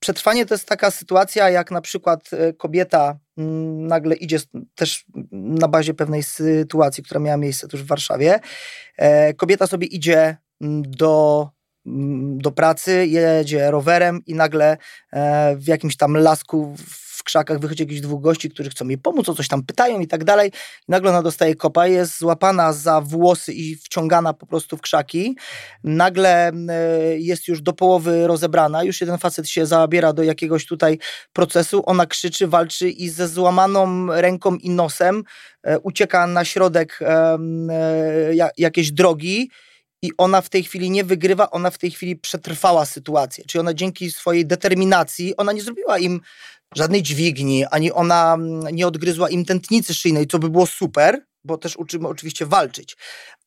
Przetrwanie 0.00 0.46
to 0.46 0.54
jest 0.54 0.66
taka 0.66 0.90
sytuacja, 0.90 1.50
jak 1.50 1.70
na 1.70 1.80
przykład 1.80 2.30
e, 2.32 2.52
kobieta 2.52 3.18
mm, 3.38 3.86
nagle 3.86 4.14
idzie 4.14 4.38
też 4.74 5.04
na 5.32 5.68
bazie 5.68 5.94
pewnej 5.94 6.22
sytuacji, 6.22 7.02
która 7.02 7.20
miała 7.20 7.36
miejsce 7.36 7.68
tuż 7.68 7.82
w 7.82 7.86
Warszawie. 7.86 8.40
E, 8.96 9.34
kobieta 9.34 9.66
sobie 9.66 9.86
idzie 9.86 10.36
mm, 10.60 10.82
do, 10.86 11.48
mm, 11.86 12.38
do 12.38 12.50
pracy, 12.50 13.06
jedzie 13.06 13.70
rowerem 13.70 14.20
i 14.26 14.34
nagle 14.34 14.76
e, 15.12 15.56
w 15.56 15.66
jakimś 15.66 15.96
tam 15.96 16.16
lasku 16.16 16.76
w 17.20 17.24
krzakach 17.24 17.58
wychodzi 17.58 17.82
jakichś 17.82 18.00
dwóch 18.00 18.22
gości, 18.22 18.50
którzy 18.50 18.70
chcą 18.70 18.88
jej 18.88 18.98
pomóc, 18.98 19.28
o 19.28 19.34
coś 19.34 19.48
tam 19.48 19.62
pytają 19.62 20.00
i 20.00 20.06
tak 20.06 20.24
dalej. 20.24 20.52
Nagle 20.88 21.10
ona 21.10 21.22
dostaje 21.22 21.54
kopa, 21.54 21.86
jest 21.86 22.18
złapana 22.18 22.72
za 22.72 23.00
włosy 23.00 23.52
i 23.52 23.76
wciągana 23.76 24.32
po 24.32 24.46
prostu 24.46 24.76
w 24.76 24.80
krzaki. 24.80 25.36
Nagle 25.84 26.48
e, 26.48 26.52
jest 27.18 27.48
już 27.48 27.62
do 27.62 27.72
połowy 27.72 28.26
rozebrana, 28.26 28.84
już 28.84 29.00
jeden 29.00 29.18
facet 29.18 29.48
się 29.48 29.66
zabiera 29.66 30.12
do 30.12 30.22
jakiegoś 30.22 30.66
tutaj 30.66 30.98
procesu, 31.32 31.82
ona 31.86 32.06
krzyczy, 32.06 32.46
walczy 32.46 32.90
i 32.90 33.08
ze 33.08 33.28
złamaną 33.28 34.06
ręką 34.20 34.56
i 34.56 34.70
nosem 34.70 35.22
e, 35.62 35.78
ucieka 35.78 36.26
na 36.26 36.44
środek 36.44 36.98
e, 37.02 37.38
ja- 38.34 38.50
jakiejś 38.58 38.92
drogi 38.92 39.50
i 40.02 40.10
ona 40.18 40.40
w 40.40 40.48
tej 40.48 40.62
chwili 40.64 40.90
nie 40.90 41.04
wygrywa, 41.04 41.50
ona 41.50 41.70
w 41.70 41.78
tej 41.78 41.90
chwili 41.90 42.16
przetrwała 42.16 42.86
sytuację. 42.86 43.44
Czyli 43.44 43.60
ona 43.60 43.74
dzięki 43.74 44.10
swojej 44.10 44.46
determinacji, 44.46 45.36
ona 45.36 45.52
nie 45.52 45.62
zrobiła 45.62 45.98
im 45.98 46.20
żadnej 46.74 47.02
dźwigni, 47.02 47.64
ani 47.70 47.92
ona 47.92 48.34
mm, 48.34 48.76
nie 48.76 48.86
odgryzła 48.86 49.30
im 49.30 49.44
tętnicy 49.44 49.94
szyjnej, 49.94 50.26
co 50.26 50.38
by 50.38 50.50
było 50.50 50.66
super, 50.66 51.24
bo 51.44 51.58
też 51.58 51.76
uczymy 51.76 52.08
oczywiście 52.08 52.46
walczyć, 52.46 52.96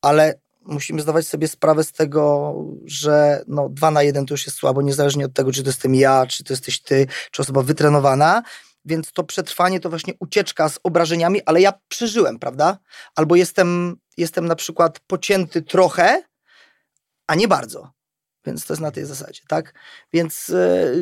ale 0.02 0.40
musimy 0.66 1.02
zdawać 1.02 1.26
sobie 1.26 1.48
sprawę 1.48 1.84
z 1.84 1.92
tego, 1.92 2.54
że 2.84 3.44
no, 3.48 3.68
dwa 3.68 3.90
na 3.90 4.02
jeden 4.02 4.26
to 4.26 4.34
już 4.34 4.46
jest 4.46 4.58
słabo, 4.58 4.82
niezależnie 4.82 5.24
od 5.24 5.32
tego, 5.32 5.52
czy 5.52 5.62
to 5.62 5.68
jestem 5.68 5.94
ja, 5.94 6.26
czy 6.26 6.44
to 6.44 6.52
jesteś 6.52 6.82
ty, 6.82 7.06
czy 7.30 7.42
osoba 7.42 7.62
wytrenowana, 7.62 8.42
więc 8.84 9.12
to 9.12 9.24
przetrwanie 9.24 9.80
to 9.80 9.90
właśnie 9.90 10.14
ucieczka 10.20 10.68
z 10.68 10.78
obrażeniami, 10.82 11.40
ale 11.46 11.60
ja 11.60 11.72
przeżyłem, 11.88 12.38
prawda? 12.38 12.78
Albo 13.16 13.36
jestem, 13.36 13.96
jestem 14.16 14.46
na 14.46 14.56
przykład 14.56 15.00
pocięty 15.00 15.62
trochę, 15.62 16.22
a 17.26 17.34
nie 17.34 17.48
bardzo. 17.48 17.93
Więc 18.46 18.66
to 18.66 18.72
jest 18.72 18.80
na 18.80 18.90
tej 18.90 19.04
zasadzie, 19.04 19.42
tak? 19.48 19.74
Więc 20.12 20.50
e, 20.50 20.92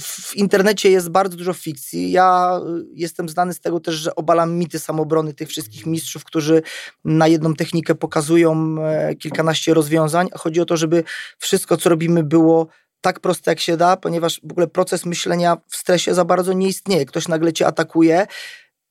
w 0.00 0.36
internecie 0.36 0.90
jest 0.90 1.08
bardzo 1.08 1.36
dużo 1.36 1.52
fikcji. 1.52 2.10
Ja 2.10 2.60
e, 2.66 2.82
jestem 2.94 3.28
znany 3.28 3.54
z 3.54 3.60
tego 3.60 3.80
też, 3.80 3.94
że 3.94 4.14
obalam 4.14 4.58
mity 4.58 4.78
samobrony 4.78 5.34
tych 5.34 5.48
wszystkich 5.48 5.86
mistrzów, 5.86 6.24
którzy 6.24 6.62
na 7.04 7.28
jedną 7.28 7.54
technikę 7.54 7.94
pokazują 7.94 8.76
e, 8.82 9.14
kilkanaście 9.14 9.74
rozwiązań. 9.74 10.28
Chodzi 10.34 10.60
o 10.60 10.64
to, 10.64 10.76
żeby 10.76 11.04
wszystko, 11.38 11.76
co 11.76 11.88
robimy, 11.88 12.22
było 12.22 12.66
tak 13.00 13.20
proste, 13.20 13.50
jak 13.50 13.60
się 13.60 13.76
da, 13.76 13.96
ponieważ 13.96 14.40
w 14.42 14.50
ogóle 14.50 14.66
proces 14.66 15.06
myślenia 15.06 15.56
w 15.68 15.76
stresie 15.76 16.14
za 16.14 16.24
bardzo 16.24 16.52
nie 16.52 16.68
istnieje. 16.68 17.06
Ktoś 17.06 17.28
nagle 17.28 17.52
cię 17.52 17.66
atakuje. 17.66 18.26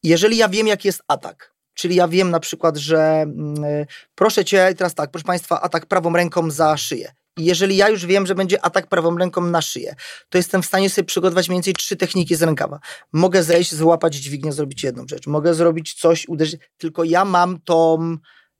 Jeżeli 0.03 0.37
ja 0.37 0.49
wiem, 0.49 0.67
jaki 0.67 0.87
jest 0.87 1.01
atak, 1.07 1.55
Czyli 1.75 1.95
ja 1.95 2.07
wiem 2.07 2.31
na 2.31 2.39
przykład, 2.39 2.77
że 2.77 3.21
mm, 3.21 3.63
y, 3.63 3.87
proszę 4.15 4.45
cię, 4.45 4.73
teraz 4.77 4.95
tak, 4.95 5.11
proszę 5.11 5.25
państwa, 5.25 5.61
atak 5.61 5.85
prawą 5.85 6.13
ręką 6.13 6.51
za 6.51 6.77
szyję. 6.77 7.11
Jeżeli 7.39 7.77
ja 7.77 7.89
już 7.89 8.05
wiem, 8.05 8.25
że 8.25 8.35
będzie 8.35 8.65
atak 8.65 8.87
prawą 8.87 9.17
ręką 9.17 9.41
na 9.41 9.61
szyję, 9.61 9.95
to 10.29 10.37
jestem 10.37 10.61
w 10.61 10.65
stanie 10.65 10.89
sobie 10.89 11.05
przygotować 11.05 11.49
mniej 11.49 11.57
więcej 11.57 11.73
trzy 11.73 11.95
techniki 11.95 12.35
z 12.35 12.41
rękawa. 12.43 12.79
Mogę 13.13 13.43
zejść, 13.43 13.75
złapać 13.75 14.15
dźwignię, 14.15 14.51
zrobić 14.51 14.83
jedną 14.83 15.05
rzecz. 15.09 15.27
Mogę 15.27 15.53
zrobić 15.53 15.93
coś, 15.93 16.27
uderzyć, 16.27 16.61
tylko 16.77 17.03
ja 17.03 17.25
mam 17.25 17.59
tą 17.61 18.17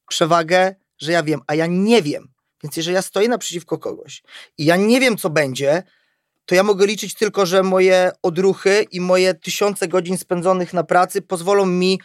przewagę, 0.08 0.76
że 0.98 1.12
ja 1.12 1.24
wiem, 1.24 1.42
a 1.48 1.56
ja 1.56 1.66
nie 1.66 2.02
wiem. 2.02 2.28
Więc 2.64 2.78
jeżeli 2.78 2.96
ja 2.96 3.02
stoję 3.02 3.28
naprzeciwko 3.30 3.78
kogoś 3.78 4.24
i 4.58 4.66
ja 4.66 4.76
nie 4.76 5.00
wiem, 5.00 5.18
co 5.18 5.30
będzie, 5.30 5.84
to 6.46 6.56
ja 6.56 6.64
mogę 6.64 6.86
liczyć 6.88 7.14
tylko, 7.14 7.46
że 7.46 7.64
moje 7.64 8.12
odruchy 8.22 8.86
i 8.92 9.02
moje 9.02 9.34
tysiące 9.34 9.88
godzin 9.88 10.18
spędzonych 10.18 10.74
na 10.74 10.84
pracy 10.84 11.22
pozwolą 11.22 11.66
mi 11.66 12.00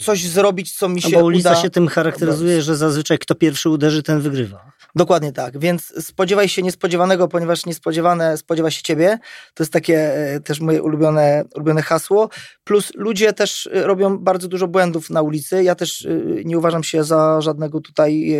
coś 0.00 0.28
zrobić, 0.28 0.76
co 0.76 0.88
mi 0.88 1.00
No 1.04 1.10
się 1.10 1.16
bo 1.16 1.24
ulica 1.24 1.50
uda. 1.50 1.62
się 1.62 1.70
tym 1.70 1.88
charakteryzuje, 1.88 2.62
że 2.62 2.76
zazwyczaj 2.76 3.18
kto 3.18 3.34
pierwszy 3.34 3.70
uderzy, 3.70 4.02
ten 4.02 4.20
wygrywa. 4.20 4.72
Dokładnie 4.94 5.32
tak, 5.32 5.58
więc 5.58 6.04
spodziewaj 6.04 6.48
się 6.48 6.62
niespodziewanego, 6.62 7.28
ponieważ 7.28 7.66
niespodziewane 7.66 8.36
spodziewa 8.36 8.70
się 8.70 8.82
ciebie. 8.82 9.18
To 9.54 9.62
jest 9.62 9.72
takie 9.72 10.14
e, 10.14 10.40
też 10.40 10.60
moje 10.60 10.82
ulubione, 10.82 11.44
ulubione 11.54 11.82
hasło. 11.82 12.28
Plus 12.64 12.92
ludzie 12.94 13.32
też 13.32 13.66
e, 13.72 13.82
robią 13.86 14.18
bardzo 14.18 14.48
dużo 14.48 14.68
błędów 14.68 15.10
na 15.10 15.22
ulicy. 15.22 15.62
Ja 15.62 15.74
też 15.74 16.06
e, 16.06 16.08
nie 16.44 16.58
uważam 16.58 16.84
się 16.84 17.04
za 17.04 17.40
żadnego 17.40 17.80
tutaj 17.80 18.34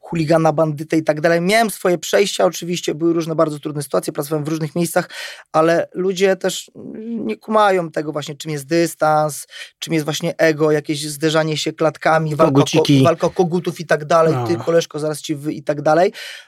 chuligana, 0.00 0.52
bandytę 0.52 0.96
i 0.96 1.02
tak 1.04 1.20
dalej. 1.20 1.40
Miałem 1.40 1.70
swoje 1.70 1.98
przejścia, 1.98 2.44
oczywiście 2.44 2.94
były 2.94 3.12
różne 3.12 3.34
bardzo 3.34 3.58
trudne 3.58 3.82
sytuacje, 3.82 4.12
pracowałem 4.12 4.44
w 4.44 4.48
różnych 4.48 4.74
miejscach, 4.76 5.10
ale 5.52 5.88
ludzie 5.94 6.36
też 6.36 6.70
nie 7.04 7.36
kumają 7.36 7.90
tego 7.90 8.12
właśnie, 8.12 8.36
czym 8.36 8.50
jest 8.50 8.66
dystans, 8.66 9.46
czym 9.78 9.92
jest 9.92 10.04
właśnie 10.04 10.36
ego, 10.36 10.72
jakieś 10.72 11.08
zderzanie 11.08 11.56
się 11.56 11.72
klatkami, 11.72 12.36
walka, 12.36 12.52
ko- 13.00 13.04
walka 13.04 13.28
kogutów 13.28 13.80
i 13.80 13.86
tak 13.86 14.04
dalej, 14.04 14.34
No. 14.34 14.46
ty 14.46 14.56
koleżko, 14.56 14.98
zaraz 14.98 15.20
ci 15.20 15.34
wy 15.34 15.52
i 15.52 15.62
tak 15.62 15.82
dalej. 15.82 15.91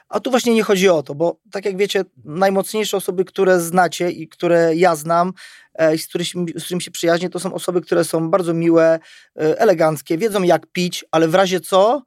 A 0.09 0.19
tu 0.19 0.31
właśnie 0.31 0.53
nie 0.53 0.63
chodzi 0.63 0.89
o 0.89 1.03
to, 1.03 1.15
bo 1.15 1.39
tak 1.51 1.65
jak 1.65 1.77
wiecie, 1.77 2.05
najmocniejsze 2.25 2.97
osoby, 2.97 3.25
które 3.25 3.59
znacie 3.59 4.11
i 4.11 4.27
które 4.27 4.75
ja 4.75 4.95
znam, 4.95 5.33
e, 5.73 5.95
i 5.95 5.99
z, 5.99 6.07
którymi, 6.07 6.53
z 6.55 6.63
którymi 6.63 6.81
się 6.81 6.91
przyjaźnię, 6.91 7.29
to 7.29 7.39
są 7.39 7.53
osoby, 7.53 7.81
które 7.81 8.03
są 8.03 8.29
bardzo 8.29 8.53
miłe, 8.53 8.99
e, 9.35 9.59
eleganckie, 9.59 10.17
wiedzą 10.17 10.43
jak 10.43 10.67
pić, 10.67 11.05
ale 11.11 11.27
w 11.27 11.35
razie 11.35 11.59
co, 11.59 12.03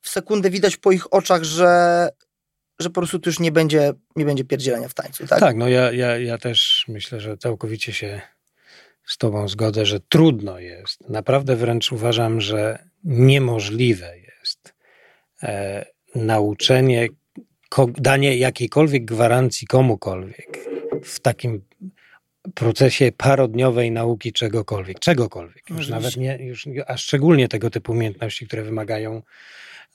w 0.00 0.08
sekundę 0.08 0.50
widać 0.50 0.76
po 0.76 0.92
ich 0.92 1.14
oczach, 1.14 1.44
że, 1.44 2.08
że 2.78 2.88
po 2.90 3.00
prostu 3.00 3.18
tu 3.18 3.30
już 3.30 3.38
nie 3.38 3.52
będzie, 3.52 3.92
nie 4.16 4.24
będzie 4.24 4.44
pierdzielenia 4.44 4.88
w 4.88 4.94
tańcu. 4.94 5.26
Tak? 5.26 5.40
Tak, 5.40 5.56
no 5.56 5.68
ja, 5.68 5.92
ja, 5.92 6.18
ja 6.18 6.38
też 6.38 6.84
myślę, 6.88 7.20
że 7.20 7.36
całkowicie 7.36 7.92
się 7.92 8.20
z 9.06 9.18
Tobą 9.18 9.48
zgodzę, 9.48 9.86
że 9.86 10.00
trudno 10.00 10.58
jest. 10.58 11.08
Naprawdę 11.08 11.56
wręcz 11.56 11.92
uważam, 11.92 12.40
że 12.40 12.84
niemożliwe 13.04 14.18
jest 14.18 14.74
e, 15.42 15.86
nauczenie, 16.14 17.08
danie 17.88 18.36
jakiejkolwiek 18.36 19.04
gwarancji 19.04 19.66
komukolwiek 19.66 20.58
w 21.04 21.20
takim 21.20 21.62
procesie 22.54 23.12
parodniowej 23.16 23.90
nauki 23.90 24.32
czegokolwiek, 24.32 24.98
czegokolwiek. 24.98 25.70
Już 25.70 25.88
nawet 25.88 26.16
nie, 26.16 26.38
już, 26.40 26.68
a 26.86 26.96
szczególnie 26.96 27.48
tego 27.48 27.70
typu 27.70 27.92
umiejętności, 27.92 28.46
które 28.46 28.62
wymagają 28.62 29.22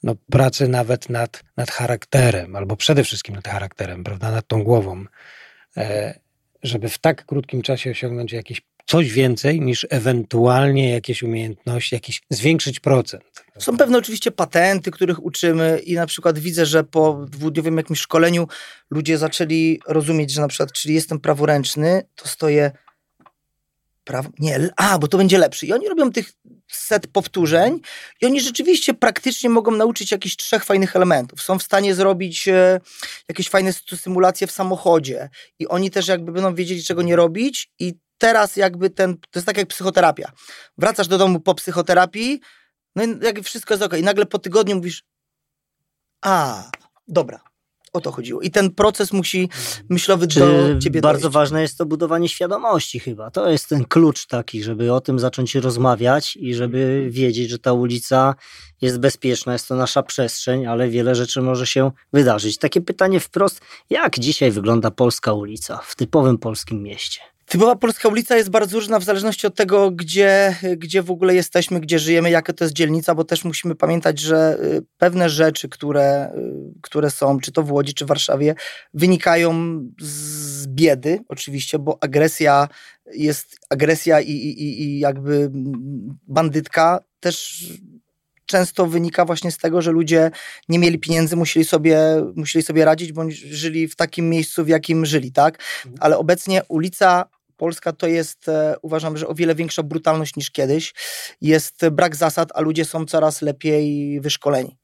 no, 0.02 0.14
pracy 0.30 0.68
nawet 0.68 1.08
nad, 1.08 1.42
nad 1.56 1.70
charakterem, 1.70 2.56
albo 2.56 2.76
przede 2.76 3.04
wszystkim 3.04 3.34
nad 3.34 3.48
charakterem, 3.48 4.04
prawda, 4.04 4.30
nad 4.30 4.46
tą 4.46 4.64
głową, 4.64 5.04
e, 5.76 6.18
żeby 6.62 6.88
w 6.88 6.98
tak 6.98 7.26
krótkim 7.26 7.62
czasie 7.62 7.90
osiągnąć 7.90 8.32
jakieś 8.32 8.62
coś 8.86 9.12
więcej 9.12 9.60
niż 9.60 9.86
ewentualnie 9.90 10.90
jakieś 10.90 11.22
umiejętności, 11.22 11.94
jakiś 11.94 12.22
zwiększyć 12.30 12.80
procent. 12.80 13.24
Są 13.58 13.76
pewne 13.76 13.98
oczywiście 13.98 14.30
patenty, 14.30 14.90
których 14.90 15.24
uczymy 15.24 15.80
i 15.84 15.94
na 15.94 16.06
przykład 16.06 16.38
widzę, 16.38 16.66
że 16.66 16.84
po 16.84 17.26
dwudniowym 17.30 17.76
jakimś 17.76 18.00
szkoleniu 18.00 18.48
ludzie 18.90 19.18
zaczęli 19.18 19.80
rozumieć, 19.86 20.30
że 20.30 20.40
na 20.40 20.48
przykład, 20.48 20.72
czyli 20.72 20.94
jestem 20.94 21.20
praworęczny, 21.20 22.02
to 22.14 22.28
stoję 22.28 22.70
prawo, 24.04 24.30
nie, 24.38 24.68
a, 24.76 24.98
bo 24.98 25.08
to 25.08 25.18
będzie 25.18 25.38
lepszy. 25.38 25.66
I 25.66 25.72
oni 25.72 25.88
robią 25.88 26.12
tych 26.12 26.32
set 26.68 27.06
powtórzeń 27.06 27.80
i 28.20 28.26
oni 28.26 28.40
rzeczywiście 28.40 28.94
praktycznie 28.94 29.50
mogą 29.50 29.70
nauczyć 29.70 30.12
jakichś 30.12 30.36
trzech 30.36 30.64
fajnych 30.64 30.96
elementów. 30.96 31.42
Są 31.42 31.58
w 31.58 31.62
stanie 31.62 31.94
zrobić 31.94 32.48
e, 32.48 32.80
jakieś 33.28 33.48
fajne 33.48 33.70
sy- 33.70 33.96
symulacje 33.96 34.46
w 34.46 34.50
samochodzie 34.50 35.28
i 35.58 35.68
oni 35.68 35.90
też 35.90 36.08
jakby 36.08 36.32
będą 36.32 36.54
wiedzieli, 36.54 36.82
czego 36.82 37.02
nie 37.02 37.16
robić 37.16 37.70
i 37.78 37.94
teraz 38.18 38.56
jakby 38.56 38.90
ten, 38.90 39.16
to 39.16 39.38
jest 39.38 39.46
tak 39.46 39.56
jak 39.56 39.68
psychoterapia. 39.68 40.32
Wracasz 40.78 41.08
do 41.08 41.18
domu 41.18 41.40
po 41.40 41.54
psychoterapii, 41.54 42.40
no 42.96 43.04
i 43.04 43.18
jak 43.22 43.42
wszystko 43.42 43.74
jest 43.74 43.84
ok. 43.84 43.98
I 43.98 44.02
nagle 44.02 44.26
po 44.26 44.38
tygodniu 44.38 44.76
mówisz, 44.76 45.02
a, 46.22 46.64
dobra, 47.08 47.40
O 47.92 48.00
to 48.00 48.12
chodziło. 48.12 48.40
I 48.40 48.50
ten 48.50 48.70
proces 48.70 49.12
musi 49.12 49.48
myślowy 49.88 50.28
Czy 50.28 50.40
do 50.40 50.78
ciebie 50.78 51.00
bardzo 51.00 51.22
dojść. 51.22 51.34
ważne 51.34 51.62
jest 51.62 51.78
to 51.78 51.86
budowanie 51.86 52.28
świadomości 52.28 53.00
chyba. 53.00 53.30
To 53.30 53.50
jest 53.50 53.68
ten 53.68 53.84
klucz 53.84 54.26
taki, 54.26 54.62
żeby 54.62 54.92
o 54.92 55.00
tym 55.00 55.18
zacząć 55.18 55.54
rozmawiać 55.54 56.36
i 56.36 56.54
żeby 56.54 57.06
wiedzieć, 57.10 57.50
że 57.50 57.58
ta 57.58 57.72
ulica 57.72 58.34
jest 58.80 58.98
bezpieczna, 58.98 59.52
jest 59.52 59.68
to 59.68 59.74
nasza 59.74 60.02
przestrzeń, 60.02 60.66
ale 60.66 60.88
wiele 60.88 61.14
rzeczy 61.14 61.42
może 61.42 61.66
się 61.66 61.90
wydarzyć. 62.12 62.58
Takie 62.58 62.80
pytanie 62.80 63.20
wprost, 63.20 63.60
jak 63.90 64.18
dzisiaj 64.18 64.50
wygląda 64.50 64.90
polska 64.90 65.32
ulica 65.32 65.80
w 65.84 65.96
typowym 65.96 66.38
polskim 66.38 66.82
mieście? 66.82 67.20
Typowa 67.46 67.76
polska 67.76 68.08
ulica 68.08 68.36
jest 68.36 68.50
bardzo 68.50 68.76
różna 68.76 68.98
w 68.98 69.04
zależności 69.04 69.46
od 69.46 69.54
tego, 69.54 69.90
gdzie, 69.90 70.56
gdzie 70.76 71.02
w 71.02 71.10
ogóle 71.10 71.34
jesteśmy, 71.34 71.80
gdzie 71.80 71.98
żyjemy, 71.98 72.30
jaka 72.30 72.52
to 72.52 72.64
jest 72.64 72.74
dzielnica, 72.74 73.14
bo 73.14 73.24
też 73.24 73.44
musimy 73.44 73.74
pamiętać, 73.74 74.20
że 74.20 74.58
y, 74.64 74.82
pewne 74.98 75.30
rzeczy, 75.30 75.68
które, 75.68 76.32
y, 76.36 76.80
które 76.82 77.10
są, 77.10 77.40
czy 77.40 77.52
to 77.52 77.62
w 77.62 77.72
Łodzi, 77.72 77.94
czy 77.94 78.04
w 78.04 78.08
Warszawie, 78.08 78.54
wynikają 78.94 79.80
z 80.00 80.66
biedy, 80.66 81.20
oczywiście, 81.28 81.78
bo 81.78 81.98
agresja 82.00 82.68
jest 83.14 83.56
agresja 83.70 84.20
i, 84.20 84.30
i, 84.30 84.82
i 84.82 84.98
jakby 84.98 85.50
bandytka 86.28 87.00
też 87.20 87.64
często 88.46 88.86
wynika 88.86 89.24
właśnie 89.24 89.50
z 89.50 89.58
tego, 89.58 89.82
że 89.82 89.90
ludzie 89.90 90.30
nie 90.68 90.78
mieli 90.78 90.98
pieniędzy, 90.98 91.36
musieli 91.36 91.66
sobie, 91.66 91.98
musieli 92.36 92.62
sobie 92.62 92.84
radzić, 92.84 93.12
bądź 93.12 93.34
żyli 93.34 93.88
w 93.88 93.96
takim 93.96 94.30
miejscu, 94.30 94.64
w 94.64 94.68
jakim 94.68 95.06
żyli, 95.06 95.32
tak? 95.32 95.58
Ale 96.00 96.18
obecnie 96.18 96.62
ulica 96.68 97.24
Polska 97.56 97.92
to 97.92 98.06
jest, 98.06 98.48
e, 98.48 98.76
uważam, 98.82 99.16
że 99.16 99.28
o 99.28 99.34
wiele 99.34 99.54
większa 99.54 99.82
brutalność 99.82 100.36
niż 100.36 100.50
kiedyś. 100.50 100.94
Jest 101.40 101.88
brak 101.88 102.16
zasad, 102.16 102.48
a 102.54 102.60
ludzie 102.60 102.84
są 102.84 103.06
coraz 103.06 103.42
lepiej 103.42 104.20
wyszkoleni. 104.20 104.78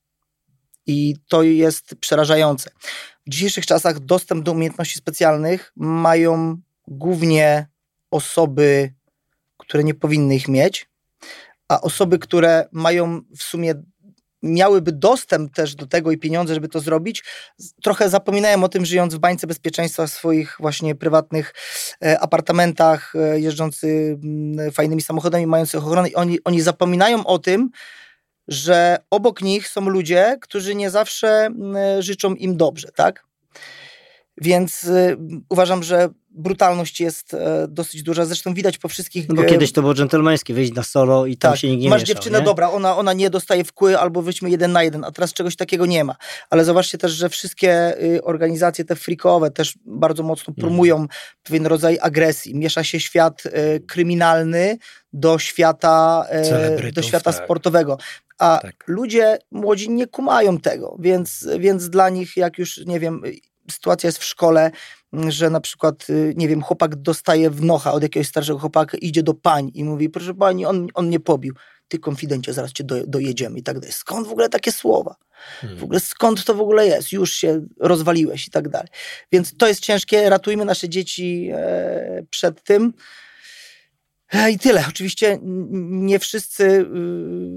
I 0.86 1.16
to 1.28 1.42
jest 1.42 1.94
przerażające. 2.00 2.70
W 3.26 3.30
dzisiejszych 3.30 3.66
czasach 3.66 4.00
dostęp 4.00 4.44
do 4.44 4.52
umiejętności 4.52 4.98
specjalnych 4.98 5.72
mają 5.76 6.56
głównie 6.88 7.66
osoby, 8.10 8.94
które 9.58 9.84
nie 9.84 9.94
powinny 9.94 10.34
ich 10.34 10.48
mieć, 10.48 10.88
a 11.68 11.80
osoby, 11.80 12.18
które 12.18 12.68
mają 12.72 13.20
w 13.36 13.42
sumie 13.42 13.74
miałyby 14.42 14.92
dostęp 14.92 15.54
też 15.54 15.74
do 15.74 15.86
tego 15.86 16.12
i 16.12 16.18
pieniądze, 16.18 16.54
żeby 16.54 16.68
to 16.68 16.80
zrobić, 16.80 17.24
trochę 17.82 18.08
zapominają 18.08 18.64
o 18.64 18.68
tym, 18.68 18.86
żyjąc 18.86 19.14
w 19.14 19.18
bańce 19.18 19.46
bezpieczeństwa 19.46 20.06
w 20.06 20.10
swoich 20.10 20.56
właśnie 20.60 20.94
prywatnych 20.94 21.54
e, 22.04 22.20
apartamentach, 22.20 23.12
e, 23.16 23.40
jeżdżący 23.40 24.18
mm, 24.24 24.72
fajnymi 24.72 25.02
samochodami, 25.02 25.46
mających 25.46 25.86
ochronę. 25.86 26.08
I 26.08 26.14
oni, 26.14 26.38
oni 26.44 26.60
zapominają 26.60 27.26
o 27.26 27.38
tym, 27.38 27.70
że 28.48 28.98
obok 29.10 29.42
nich 29.42 29.68
są 29.68 29.80
ludzie, 29.80 30.36
którzy 30.40 30.74
nie 30.74 30.90
zawsze 30.90 31.28
mm, 31.28 32.02
życzą 32.02 32.34
im 32.34 32.56
dobrze, 32.56 32.88
tak? 32.96 33.24
Więc 34.36 34.84
y, 34.84 35.16
uważam, 35.48 35.82
że 35.82 36.08
brutalność 36.34 37.00
jest 37.00 37.34
e, 37.34 37.66
dosyć 37.68 38.02
duża. 38.02 38.24
Zresztą 38.24 38.54
widać 38.54 38.78
po 38.78 38.88
wszystkich. 38.88 39.28
No 39.28 39.34
bo 39.34 39.42
e, 39.42 39.46
kiedyś 39.46 39.72
to 39.72 39.80
było 39.80 39.94
dżentelmeńskie, 39.94 40.54
wyjść 40.54 40.72
na 40.72 40.82
solo 40.82 41.26
i 41.26 41.36
tam 41.36 41.50
tak, 41.52 41.60
się 41.60 41.68
nikt 41.68 41.82
nie 41.82 41.90
masz 41.90 42.00
mieszał, 42.00 42.14
dziewczynę, 42.14 42.38
nie? 42.38 42.44
dobra, 42.44 42.70
ona, 42.70 42.96
ona 42.96 43.12
nie 43.12 43.30
dostaje 43.30 43.64
wkły, 43.64 43.98
albo 43.98 44.22
wyjdźmy 44.22 44.50
jeden 44.50 44.72
na 44.72 44.82
jeden, 44.82 45.04
a 45.04 45.10
teraz 45.10 45.32
czegoś 45.32 45.56
takiego 45.56 45.86
nie 45.86 46.04
ma. 46.04 46.16
Ale 46.50 46.64
zobaczcie 46.64 46.98
też, 46.98 47.12
że 47.12 47.28
wszystkie 47.28 48.02
y, 48.02 48.24
organizacje 48.24 48.84
te 48.84 48.96
freakowe 48.96 49.50
też 49.50 49.78
bardzo 49.84 50.22
mocno 50.22 50.50
Mhm. 50.52 50.60
promują 50.68 51.06
pewien 51.42 51.66
rodzaj 51.66 51.98
agresji. 52.00 52.54
Miesza 52.54 52.84
się 52.84 53.00
świat 53.00 53.42
y, 53.46 53.80
kryminalny 53.86 54.78
do 55.12 55.38
świata, 55.38 56.26
y, 56.88 56.92
do 56.92 57.02
świata 57.02 57.32
tak. 57.32 57.44
sportowego. 57.44 57.98
A 58.38 58.58
Tak. 58.62 58.84
ludzie 58.86 59.38
młodzi 59.50 59.90
nie 59.90 60.06
kumają 60.06 60.58
tego, 60.58 60.96
więc, 61.00 61.48
więc 61.58 61.90
dla 61.90 62.08
nich, 62.08 62.36
jak 62.36 62.58
już, 62.58 62.76
nie 62.86 63.00
wiem, 63.00 63.24
y, 63.24 63.51
sytuacja 63.70 64.08
jest 64.08 64.18
w 64.18 64.24
szkole, 64.24 64.70
m, 65.12 65.30
że 65.30 65.50
na 65.50 65.60
przykład, 65.60 66.10
y, 66.10 66.34
nie 66.36 66.48
wiem, 66.48 66.62
chłopak 66.62 66.96
dostaje 66.96 67.50
w 67.50 67.62
nocha 67.62 67.92
od 67.92 68.02
jakiegoś 68.02 68.28
starszego 68.28 68.58
chłopaka, 68.58 68.96
idzie 68.96 69.22
do 69.22 69.34
pań 69.34 69.70
i 69.74 69.84
mówi, 69.84 70.10
proszę 70.10 70.34
pani, 70.34 70.66
on, 70.66 70.88
on 70.94 71.06
mnie 71.06 71.20
pobił. 71.20 71.54
Ty 71.88 71.98
konfidencie, 71.98 72.52
zaraz 72.52 72.72
cię 72.72 72.84
do, 72.84 73.06
dojedziemy 73.06 73.58
i 73.58 73.62
tak 73.62 73.80
dalej. 73.80 73.92
Skąd 73.92 74.26
w 74.26 74.30
ogóle 74.30 74.48
takie 74.48 74.72
słowa? 74.72 75.16
Hmm. 75.60 75.78
W 75.78 75.84
ogóle 75.84 76.00
skąd 76.00 76.44
to 76.44 76.54
w 76.54 76.60
ogóle 76.60 76.86
jest? 76.86 77.12
Już 77.12 77.32
się 77.32 77.66
rozwaliłeś 77.80 78.48
i 78.48 78.50
tak 78.50 78.68
dalej. 78.68 78.88
Więc 79.32 79.56
to 79.56 79.68
jest 79.68 79.80
ciężkie. 79.80 80.30
Ratujmy 80.30 80.64
nasze 80.64 80.88
dzieci 80.88 81.50
e, 81.52 82.22
przed 82.30 82.62
tym. 82.62 82.92
E, 84.32 84.50
I 84.50 84.58
tyle. 84.58 84.84
Oczywiście 84.88 85.38
nie 85.42 86.18
wszyscy, 86.18 86.64
y, 86.64 86.86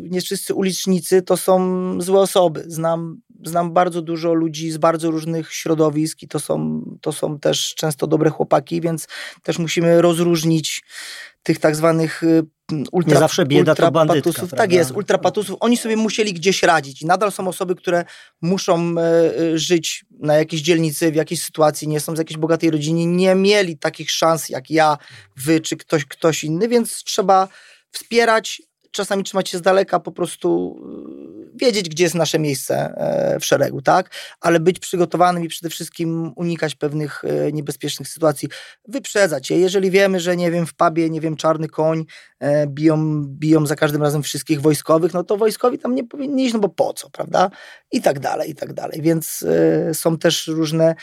nie 0.10 0.22
wszyscy 0.22 0.54
ulicznicy 0.54 1.22
to 1.22 1.38
są 1.38 2.02
złe 2.02 2.20
osoby. 2.20 2.63
Znam, 2.68 3.22
znam 3.46 3.74
bardzo 3.74 4.02
dużo 4.02 4.34
ludzi 4.34 4.72
z 4.72 4.78
bardzo 4.78 5.12
różnych 5.12 5.54
środowisk 5.54 6.24
i 6.24 6.28
to 6.28 6.40
są, 6.40 6.82
to 7.02 7.12
są 7.12 7.40
też 7.40 7.76
często 7.76 8.08
dobre 8.08 8.30
chłopaki, 8.30 8.82
więc 8.82 9.08
też 9.44 9.60
musimy 9.60 10.02
rozróżnić 10.02 10.84
tych 11.44 11.60
tak 11.60 11.76
zwanych 11.76 12.24
y, 12.24 12.44
ultra, 12.92 13.14
Nie 13.14 13.20
zawsze 13.20 13.46
bieda 13.46 13.76
to 13.76 13.92
bandytka, 13.92 14.16
ultrapatusów. 14.16 14.50
Tak 14.50 14.58
prawda? 14.58 14.76
jest, 14.76 14.92
ultrapatusów. 14.92 15.58
Oni 15.60 15.78
sobie 15.78 15.98
musieli 15.98 16.34
gdzieś 16.34 16.64
radzić. 16.64 17.02
I 17.02 17.06
nadal 17.06 17.32
są 17.32 17.48
osoby, 17.48 17.76
które 17.76 18.06
muszą 18.42 18.96
e, 18.98 19.02
e, 19.02 19.58
żyć 19.58 20.06
na 20.20 20.36
jakiejś 20.36 20.62
dzielnicy, 20.62 21.12
w 21.12 21.16
jakiejś 21.16 21.44
sytuacji, 21.44 21.88
nie 21.88 22.00
są 22.00 22.16
z 22.16 22.20
jakiejś 22.20 22.38
bogatej 22.38 22.72
rodziny, 22.72 23.06
nie 23.06 23.36
mieli 23.36 23.78
takich 23.78 24.12
szans 24.12 24.50
jak 24.50 24.70
ja, 24.70 24.98
wy 25.36 25.60
czy 25.60 25.78
ktoś, 25.78 26.06
ktoś 26.06 26.44
inny, 26.44 26.68
więc 26.68 27.04
trzeba 27.04 27.48
wspierać, 27.92 28.62
czasami 28.92 29.24
trzymać 29.24 29.50
się 29.50 29.58
z 29.58 29.62
daleka, 29.62 30.00
po 30.00 30.12
prostu 30.12 30.80
wiedzieć, 31.56 31.89
gdzie 31.89 32.04
jest 32.04 32.15
nasze 32.15 32.39
miejsce 32.39 32.76
e, 32.76 33.39
w 33.39 33.46
szeregu, 33.46 33.82
tak? 33.82 34.10
Ale 34.41 34.60
być 34.60 34.80
przygotowanym 34.80 35.44
i 35.44 35.48
przede 35.48 35.70
wszystkim 35.70 36.34
unikać 36.36 36.76
pewnych 36.76 37.24
e, 37.26 37.52
niebezpiecznych 37.52 38.08
sytuacji, 38.08 38.50
wyprzedzać 38.88 39.50
je. 39.50 39.60
Jeżeli 39.60 39.91
wiemy, 39.91 40.20
że 40.20 40.38
nie 40.38 40.52
wiem, 40.52 40.68
w 40.68 40.74
pubie, 40.74 41.10
nie 41.10 41.22
wiem, 41.22 41.36
czarny 41.36 41.68
koń 41.68 42.06
e, 42.39 42.68
biją, 42.68 43.26
biją 43.26 43.65
za 43.65 43.76
każdym 43.76 44.02
razem 44.02 44.24
wszystkich 44.24 44.62
wojskowych, 44.62 45.13
no 45.13 45.24
to 45.24 45.38
wojskowi 45.38 45.80
tam 45.80 45.96
nie 45.96 46.04
powinni 46.04 46.46
iść, 46.46 46.54
no 46.54 46.60
bo 46.60 46.70
po 46.70 46.94
co, 46.94 47.10
prawda? 47.10 47.50
I 47.91 48.02
tak 48.02 48.20
dalej, 48.20 48.50
i 48.50 48.56
tak 48.56 48.74
dalej. 48.74 49.02
Więc 49.02 49.46
są 49.94 50.18
też 50.18 50.48
różne 50.48 50.96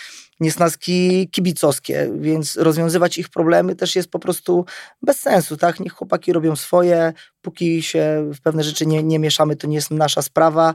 niesnaski 0.42 1.28
kibicowskie, 1.30 2.10
więc 2.14 2.56
rozwiązywać 2.56 3.18
ich 3.18 3.28
problemy 3.28 3.76
też 3.76 3.96
jest 3.96 4.10
po 4.10 4.18
prostu 4.18 4.64
bez 5.02 5.20
sensu, 5.20 5.56
tak? 5.56 5.80
Niech 5.80 5.92
chłopaki 5.92 6.32
robią 6.32 6.56
swoje, 6.56 7.12
póki 7.42 7.82
się 7.82 8.30
w 8.34 8.40
pewne 8.40 8.64
rzeczy 8.64 8.86
nie, 8.86 9.02
nie 9.02 9.18
mieszamy, 9.18 9.56
to 9.56 9.66
nie 9.66 9.74
jest 9.74 9.90
nasza 9.90 10.22
sprawa. 10.22 10.74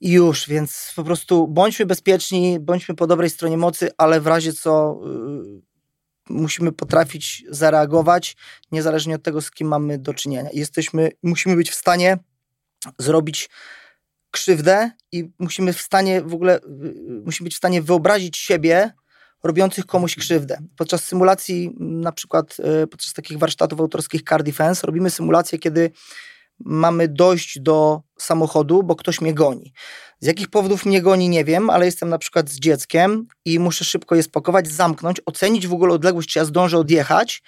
I 0.00 0.12
już, 0.12 0.48
więc 0.48 0.92
po 0.96 1.04
prostu 1.04 1.48
bądźmy 1.48 1.86
bezpieczni, 1.86 2.60
bądźmy 2.60 2.94
po 2.94 3.06
dobrej 3.06 3.30
stronie 3.30 3.56
mocy, 3.56 3.90
ale 3.96 4.20
w 4.20 4.26
razie 4.26 4.52
co 4.52 5.00
y, 6.28 6.32
musimy 6.32 6.72
potrafić 6.72 7.44
zareagować, 7.48 8.36
niezależnie 8.72 9.14
od 9.14 9.22
tego, 9.22 9.40
z 9.40 9.50
kim 9.50 9.68
mamy 9.68 9.98
do 9.98 10.14
czynienia. 10.14 10.50
Jesteśmy, 10.52 11.10
musimy 11.22 11.56
być 11.56 11.70
w 11.70 11.74
stanie 11.74 12.18
zrobić 12.98 13.50
krzywdę 14.30 14.90
i 15.12 15.30
musimy 15.38 15.72
w 15.72 15.80
stanie 15.80 16.22
w 16.22 16.34
ogóle, 16.34 16.58
y, 16.58 17.22
musimy 17.24 17.44
być 17.44 17.54
w 17.54 17.58
stanie 17.58 17.82
wyobrazić 17.82 18.36
siebie 18.36 18.92
robiących 19.46 19.86
komuś 19.86 20.16
krzywdę. 20.16 20.58
Podczas 20.76 21.04
symulacji, 21.04 21.70
na 21.80 22.12
przykład 22.12 22.56
y, 22.82 22.86
podczas 22.86 23.12
takich 23.12 23.38
warsztatów 23.38 23.80
autorskich 23.80 24.22
Car 24.22 24.42
Defense, 24.42 24.86
robimy 24.86 25.10
symulację, 25.10 25.58
kiedy 25.58 25.90
mamy 26.64 27.08
dojść 27.08 27.60
do 27.60 28.00
samochodu, 28.18 28.82
bo 28.82 28.96
ktoś 28.96 29.20
mnie 29.20 29.34
goni. 29.34 29.72
Z 30.20 30.26
jakich 30.26 30.48
powodów 30.48 30.86
mnie 30.86 31.02
goni, 31.02 31.28
nie 31.28 31.44
wiem, 31.44 31.70
ale 31.70 31.86
jestem 31.86 32.08
na 32.08 32.18
przykład 32.18 32.50
z 32.50 32.58
dzieckiem 32.58 33.26
i 33.44 33.58
muszę 33.58 33.84
szybko 33.84 34.14
je 34.14 34.22
spakować, 34.22 34.68
zamknąć, 34.68 35.20
ocenić 35.26 35.66
w 35.66 35.72
ogóle 35.72 35.94
odległość, 35.94 36.28
czy 36.28 36.38
ja 36.38 36.44
zdążę 36.44 36.78
odjechać 36.78 37.42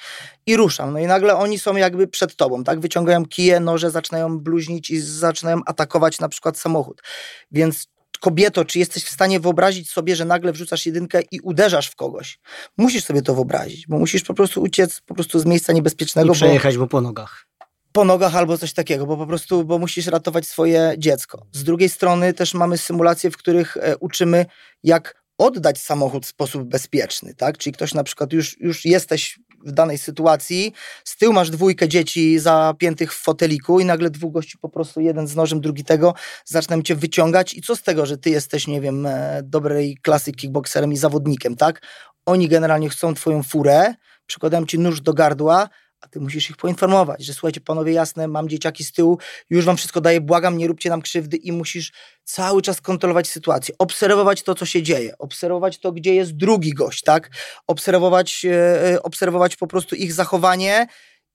i 0.47 0.57
ruszam. 0.57 0.93
No 0.93 0.99
i 0.99 1.07
nagle 1.07 1.37
oni 1.37 1.59
są 1.59 1.77
jakby 1.77 2.09
przed 2.09 2.37
tobą, 2.37 2.65
tak? 2.65 2.81
Wyciągają 2.81 3.27
kije, 3.27 3.61
noże, 3.61 3.91
zaczynają 3.91 4.39
bluźnić 4.39 4.91
i 4.91 5.01
zaczynają 5.01 5.61
atakować 5.67 6.21
na 6.21 6.29
przykład 6.29 6.59
samochód. 6.59 7.03
Więc 7.51 7.89
kobieto, 8.21 8.65
czy 8.65 8.79
jesteś 8.79 9.05
w 9.05 9.11
stanie 9.11 9.41
wyobrazić 9.41 9.91
sobie, 9.91 10.17
że 10.17 10.25
nagle 10.25 10.53
wrzucasz 10.53 10.87
jedynkę 10.87 11.21
i 11.31 11.41
uderzasz 11.41 11.89
w 11.89 11.97
kogoś? 11.97 12.39
Musisz 12.79 13.05
sobie 13.05 13.23
to 13.23 13.35
wyobrazić, 13.35 13.87
bo 13.87 13.99
musisz 13.99 14.23
po 14.23 14.35
prostu 14.35 14.63
uciec 14.63 15.01
po 15.01 15.15
prostu 15.15 15.39
z 15.39 15.45
miejsca 15.45 15.73
I 15.73 15.77
niebezpiecznego, 15.77 16.29
bo 16.29 16.35
przejechać 16.35 16.77
mu 16.77 16.87
po 16.87 17.01
nogach. 17.01 17.47
po 17.93 18.05
nogach 18.05 18.37
albo 18.37 18.59
coś 18.59 18.73
takiego, 18.73 19.07
bo 19.07 19.17
po 19.17 19.27
prostu, 19.27 19.65
bo 19.65 19.79
musisz 19.79 20.07
ratować 20.07 20.47
swoje 20.47 20.95
dziecko. 20.99 21.47
Z 21.53 21.65
drugiej 21.65 21.89
strony 21.89 22.35
też 22.35 22.55
mamy 22.55 22.79
symulacje, 22.79 23.31
w 23.31 23.37
których 23.37 23.77
e, 23.77 23.97
uczymy, 23.97 24.47
jak 24.83 25.23
oddać 25.39 25.81
samochód 25.81 26.27
w 26.27 26.29
sposób 26.29 26.63
bezpieczny, 26.65 27.35
tak? 27.35 27.59
Czyli 27.59 27.75
ktoś 27.75 27.95
na 27.95 28.05
przykład 28.05 28.33
już, 28.33 28.61
już 28.61 28.85
jesteś 28.85 29.39
w 29.65 29.73
danej 29.73 29.99
sytuacji, 29.99 30.73
z 31.05 31.17
tyłu 31.17 31.33
masz 31.33 31.51
dwójkę 31.51 31.89
dzieci 31.89 32.39
zapiętych 32.39 33.15
w 33.15 33.23
foteliku 33.23 33.81
i 33.81 33.85
nagle 33.85 34.11
dwóch 34.11 34.33
gości 34.33 34.59
po 34.59 34.69
prostu, 34.69 35.01
jeden 35.01 35.27
z 35.27 35.37
nożem, 35.37 35.61
drugi 35.61 35.85
tego, 35.85 36.15
zaczną 36.45 36.83
cię 36.83 36.95
wyciągać 36.95 37.55
i 37.55 37.63
co 37.63 37.77
z 37.77 37.83
tego, 37.83 38.07
że 38.07 38.19
ty 38.19 38.31
jesteś, 38.31 38.67
nie 38.67 38.81
wiem, 38.81 39.07
e, 39.07 39.41
dobrej 39.45 39.99
klasy 40.03 40.33
kickboxerem 40.33 40.93
i 40.93 40.97
zawodnikiem, 40.97 41.57
tak? 41.57 41.83
Oni 42.27 42.49
generalnie 42.49 42.89
chcą 42.89 43.15
twoją 43.15 43.43
furę, 43.43 43.95
przykładają 44.27 44.67
ci 44.67 44.79
nóż 44.79 45.01
do 45.01 45.15
gardła, 45.15 45.69
a 46.01 46.09
ty 46.09 46.21
musisz 46.21 46.51
ich 46.51 46.57
poinformować, 46.57 47.25
że 47.25 47.33
słuchajcie, 47.33 47.61
panowie, 47.61 47.93
jasne, 47.93 48.29
mam 48.29 48.49
dzieciaki 48.49 48.85
z 48.85 48.93
tyłu, 48.93 49.19
już 49.51 49.65
wam 49.65 49.77
wszystko 49.77 50.01
daję, 50.01 50.21
błagam, 50.21 50.59
nie 50.59 50.67
róbcie 50.67 50.91
nam 50.91 51.03
krzywdy 51.03 51.37
i 51.37 51.53
musisz 51.53 51.93
cały 52.25 52.63
czas 52.63 52.81
kontrolować 52.81 53.29
sytuację, 53.29 53.75
obserwować 53.79 54.43
to, 54.43 54.55
co 54.55 54.67
się 54.67 54.83
dzieje, 54.83 55.19
obserwować 55.19 55.79
to, 55.79 55.93
gdzie 55.93 56.15
jest 56.15 56.33
drugi 56.33 56.75
gość, 56.75 57.03
tak? 57.03 57.31
Obserwować, 57.67 58.45
e, 58.45 59.03
obserwować 59.03 59.57
po 59.57 59.67
prostu 59.67 59.95
ich 59.95 60.13
zachowanie 60.13 60.87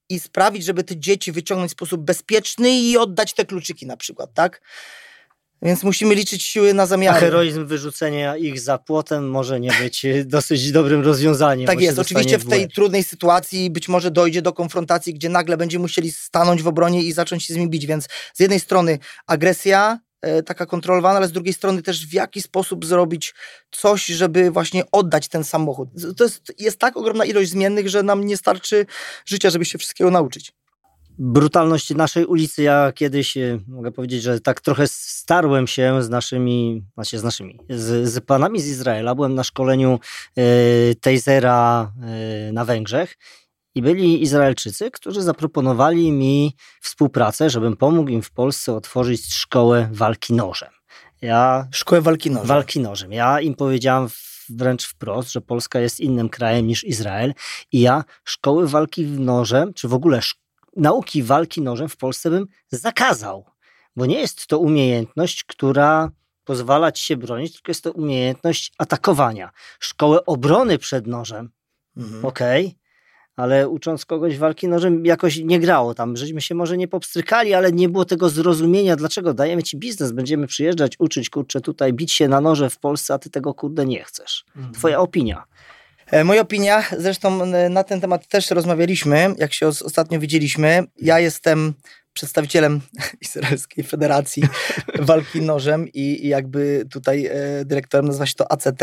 i 0.09 0.19
sprawić, 0.19 0.65
żeby 0.65 0.83
te 0.83 0.97
dzieci 0.97 1.31
wyciągnąć 1.31 1.71
w 1.71 1.73
sposób 1.73 2.01
bezpieczny 2.01 2.71
i 2.71 2.97
oddać 2.97 3.33
te 3.33 3.45
kluczyki 3.45 3.85
na 3.85 3.97
przykład, 3.97 4.33
tak? 4.33 4.61
Więc 5.63 5.83
musimy 5.83 6.15
liczyć 6.15 6.43
siły 6.43 6.73
na 6.73 6.83
A 6.83 6.85
zamiary. 6.85 7.19
heroizm 7.19 7.65
wyrzucenia 7.65 8.37
ich 8.37 8.59
za 8.59 8.77
płotem 8.77 9.29
może 9.29 9.59
nie 9.59 9.71
być 9.81 10.05
dosyć 10.25 10.71
dobrym 10.71 11.01
rozwiązaniem. 11.01 11.67
Tak 11.67 11.81
jest, 11.81 11.99
oczywiście 11.99 12.37
w 12.37 12.49
tej 12.49 12.69
trudnej 12.69 13.03
sytuacji 13.03 13.69
być 13.69 13.89
może 13.89 14.11
dojdzie 14.11 14.41
do 14.41 14.53
konfrontacji, 14.53 15.13
gdzie 15.13 15.29
nagle 15.29 15.57
będziemy 15.57 15.81
musieli 15.81 16.11
stanąć 16.11 16.63
w 16.63 16.67
obronie 16.67 17.03
i 17.03 17.11
zacząć 17.11 17.43
się 17.43 17.53
z 17.53 17.57
nimi 17.57 17.69
bić, 17.69 17.85
więc 17.85 18.07
z 18.33 18.39
jednej 18.39 18.59
strony 18.59 18.99
agresja 19.27 19.99
e, 20.21 20.43
taka 20.43 20.65
kontrolowana, 20.65 21.17
ale 21.17 21.27
z 21.27 21.31
drugiej 21.31 21.53
strony 21.53 21.81
też 21.81 22.07
w 22.07 22.13
jaki 22.13 22.41
sposób 22.41 22.85
zrobić 22.85 23.33
coś, 23.71 24.05
żeby 24.05 24.51
właśnie 24.51 24.83
oddać 24.91 25.27
ten 25.27 25.43
samochód. 25.43 25.89
To 26.17 26.23
jest, 26.23 26.53
jest 26.59 26.79
tak 26.79 26.97
ogromna 26.97 27.25
ilość 27.25 27.49
zmiennych, 27.49 27.89
że 27.89 28.03
nam 28.03 28.25
nie 28.25 28.37
starczy 28.37 28.85
życia, 29.25 29.49
żeby 29.49 29.65
się 29.65 29.77
wszystkiego 29.77 30.11
nauczyć. 30.11 30.53
Brutalność 31.19 31.89
naszej 31.89 32.25
ulicy. 32.25 32.63
Ja 32.63 32.91
kiedyś 32.91 33.37
e, 33.37 33.59
mogę 33.67 33.91
powiedzieć, 33.91 34.21
że 34.23 34.39
tak 34.39 34.61
trochę 34.61 34.87
starłem 34.87 35.67
się 35.67 36.03
z 36.03 36.09
naszymi, 36.09 36.83
znaczy 36.93 37.19
z 37.19 37.23
naszymi, 37.23 37.59
z, 37.69 38.09
z 38.09 38.25
panami 38.25 38.61
z 38.61 38.67
Izraela. 38.67 39.15
Byłem 39.15 39.35
na 39.35 39.43
szkoleniu 39.43 39.99
e, 40.37 40.95
Tejzera 40.95 41.91
e, 42.49 42.51
na 42.51 42.65
Węgrzech 42.65 43.17
i 43.75 43.81
byli 43.81 44.23
Izraelczycy, 44.23 44.91
którzy 44.91 45.21
zaproponowali 45.21 46.11
mi 46.11 46.55
współpracę, 46.81 47.49
żebym 47.49 47.77
pomógł 47.77 48.09
im 48.09 48.21
w 48.21 48.31
Polsce 48.31 48.73
otworzyć 48.73 49.33
szkołę 49.33 49.89
walki 49.91 50.33
nożem. 50.33 50.69
Ja 51.21 51.67
Szkołę 51.71 52.01
walki 52.01 52.31
nożem. 52.31 52.47
walki 52.47 52.79
nożem. 52.79 53.11
Ja 53.11 53.41
im 53.41 53.55
powiedziałam 53.55 54.07
wręcz 54.49 54.85
wprost, 54.87 55.31
że 55.31 55.41
Polska 55.41 55.79
jest 55.79 55.99
innym 55.99 56.29
krajem 56.29 56.67
niż 56.67 56.83
Izrael 56.83 57.33
i 57.71 57.81
ja 57.81 58.03
szkoły 58.23 58.67
walki 58.67 59.05
nożem, 59.05 59.73
czy 59.73 59.87
w 59.87 59.93
ogóle 59.93 60.19
szk- 60.19 60.42
nauki 60.77 61.23
walki 61.23 61.61
nożem 61.61 61.89
w 61.89 61.97
Polsce 61.97 62.29
bym 62.29 62.47
zakazał, 62.71 63.45
bo 63.95 64.05
nie 64.05 64.19
jest 64.19 64.47
to 64.47 64.59
umiejętność, 64.59 65.43
która 65.43 66.11
pozwala 66.43 66.91
ci 66.91 67.05
się 67.05 67.17
bronić, 67.17 67.53
tylko 67.53 67.69
jest 67.71 67.83
to 67.83 67.91
umiejętność 67.91 68.71
atakowania. 68.77 69.51
Szkołę 69.79 70.25
obrony 70.25 70.77
przed 70.77 71.07
nożem, 71.07 71.49
Mhm. 71.97 72.25
okej, 72.25 72.77
ale 73.35 73.69
ucząc 73.69 74.05
kogoś 74.05 74.37
walki 74.37 74.67
nożem 74.67 75.05
jakoś 75.05 75.37
nie 75.37 75.59
grało 75.59 75.93
tam. 75.93 76.17
Żeśmy 76.17 76.41
się 76.41 76.55
może 76.55 76.77
nie 76.77 76.87
popstrykali, 76.87 77.53
ale 77.53 77.71
nie 77.71 77.89
było 77.89 78.05
tego 78.05 78.29
zrozumienia, 78.29 78.95
dlaczego 78.95 79.33
dajemy 79.33 79.63
ci 79.63 79.77
biznes, 79.77 80.11
będziemy 80.11 80.47
przyjeżdżać, 80.47 80.95
uczyć, 80.99 81.29
kurczę, 81.29 81.61
tutaj 81.61 81.93
bić 81.93 82.11
się 82.13 82.27
na 82.27 82.41
noże 82.41 82.69
w 82.69 82.79
Polsce, 82.79 83.13
a 83.13 83.19
ty 83.19 83.29
tego 83.29 83.53
kurde 83.53 83.85
nie 83.85 84.03
chcesz. 84.03 84.45
Mhm. 84.55 84.73
Twoja 84.73 84.99
opinia. 84.99 85.43
E, 86.13 86.23
Moja 86.23 86.41
opinia, 86.41 86.83
zresztą 86.97 87.43
e, 87.43 87.69
na 87.69 87.83
ten 87.83 88.01
temat 88.01 88.27
też 88.27 88.51
rozmawialiśmy, 88.51 89.35
jak 89.37 89.53
się 89.53 89.67
os- 89.67 89.81
ostatnio 89.81 90.19
widzieliśmy. 90.19 90.83
Ja 90.97 91.19
jestem 91.19 91.73
przedstawicielem 92.13 92.81
Izraelskiej 93.21 93.83
Federacji 93.83 94.43
Walki 94.99 95.41
Nożem 95.41 95.87
i, 95.87 96.25
i 96.25 96.27
jakby 96.27 96.85
tutaj 96.91 97.25
e, 97.25 97.31
dyrektorem 97.65 98.05
nazywa 98.05 98.25
się 98.25 98.35
to 98.35 98.51
ACT. 98.51 98.81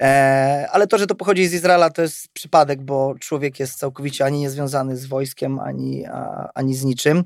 E, 0.00 0.68
ale 0.72 0.86
to, 0.86 0.98
że 0.98 1.06
to 1.06 1.14
pochodzi 1.14 1.48
z 1.48 1.54
Izraela, 1.54 1.90
to 1.90 2.02
jest 2.02 2.28
przypadek, 2.28 2.82
bo 2.82 3.14
człowiek 3.20 3.60
jest 3.60 3.78
całkowicie 3.78 4.24
ani 4.24 4.40
niezwiązany 4.40 4.96
z 4.96 5.06
wojskiem, 5.06 5.58
ani, 5.58 6.06
a, 6.06 6.48
ani 6.54 6.74
z 6.74 6.84
niczym. 6.84 7.24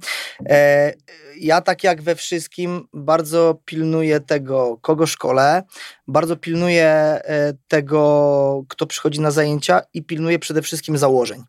E, 0.48 0.92
ja 1.40 1.60
tak 1.60 1.84
jak 1.84 2.02
we 2.02 2.14
wszystkim 2.14 2.88
bardzo 2.92 3.58
pilnuję 3.64 4.20
tego, 4.20 4.78
kogo 4.80 5.06
szkole, 5.06 5.62
bardzo 6.06 6.36
pilnuję 6.36 6.86
e, 6.88 7.52
tego, 7.68 8.64
kto 8.68 8.86
przychodzi 8.86 9.20
na 9.20 9.30
zajęcia 9.30 9.82
i 9.94 10.02
pilnuję 10.02 10.38
przede 10.38 10.62
wszystkim 10.62 10.98
założeń. 10.98 11.44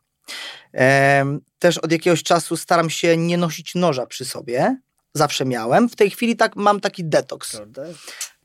Też 1.59 1.77
od 1.77 1.91
jakiegoś 1.91 2.23
czasu 2.23 2.57
staram 2.57 2.89
się 2.89 3.17
nie 3.17 3.37
nosić 3.37 3.75
noża 3.75 4.05
przy 4.05 4.25
sobie. 4.25 4.77
Zawsze 5.13 5.45
miałem. 5.45 5.89
W 5.89 5.95
tej 5.95 6.09
chwili 6.09 6.35
tak 6.35 6.55
mam 6.55 6.79
taki 6.79 7.05
detoks. 7.05 7.55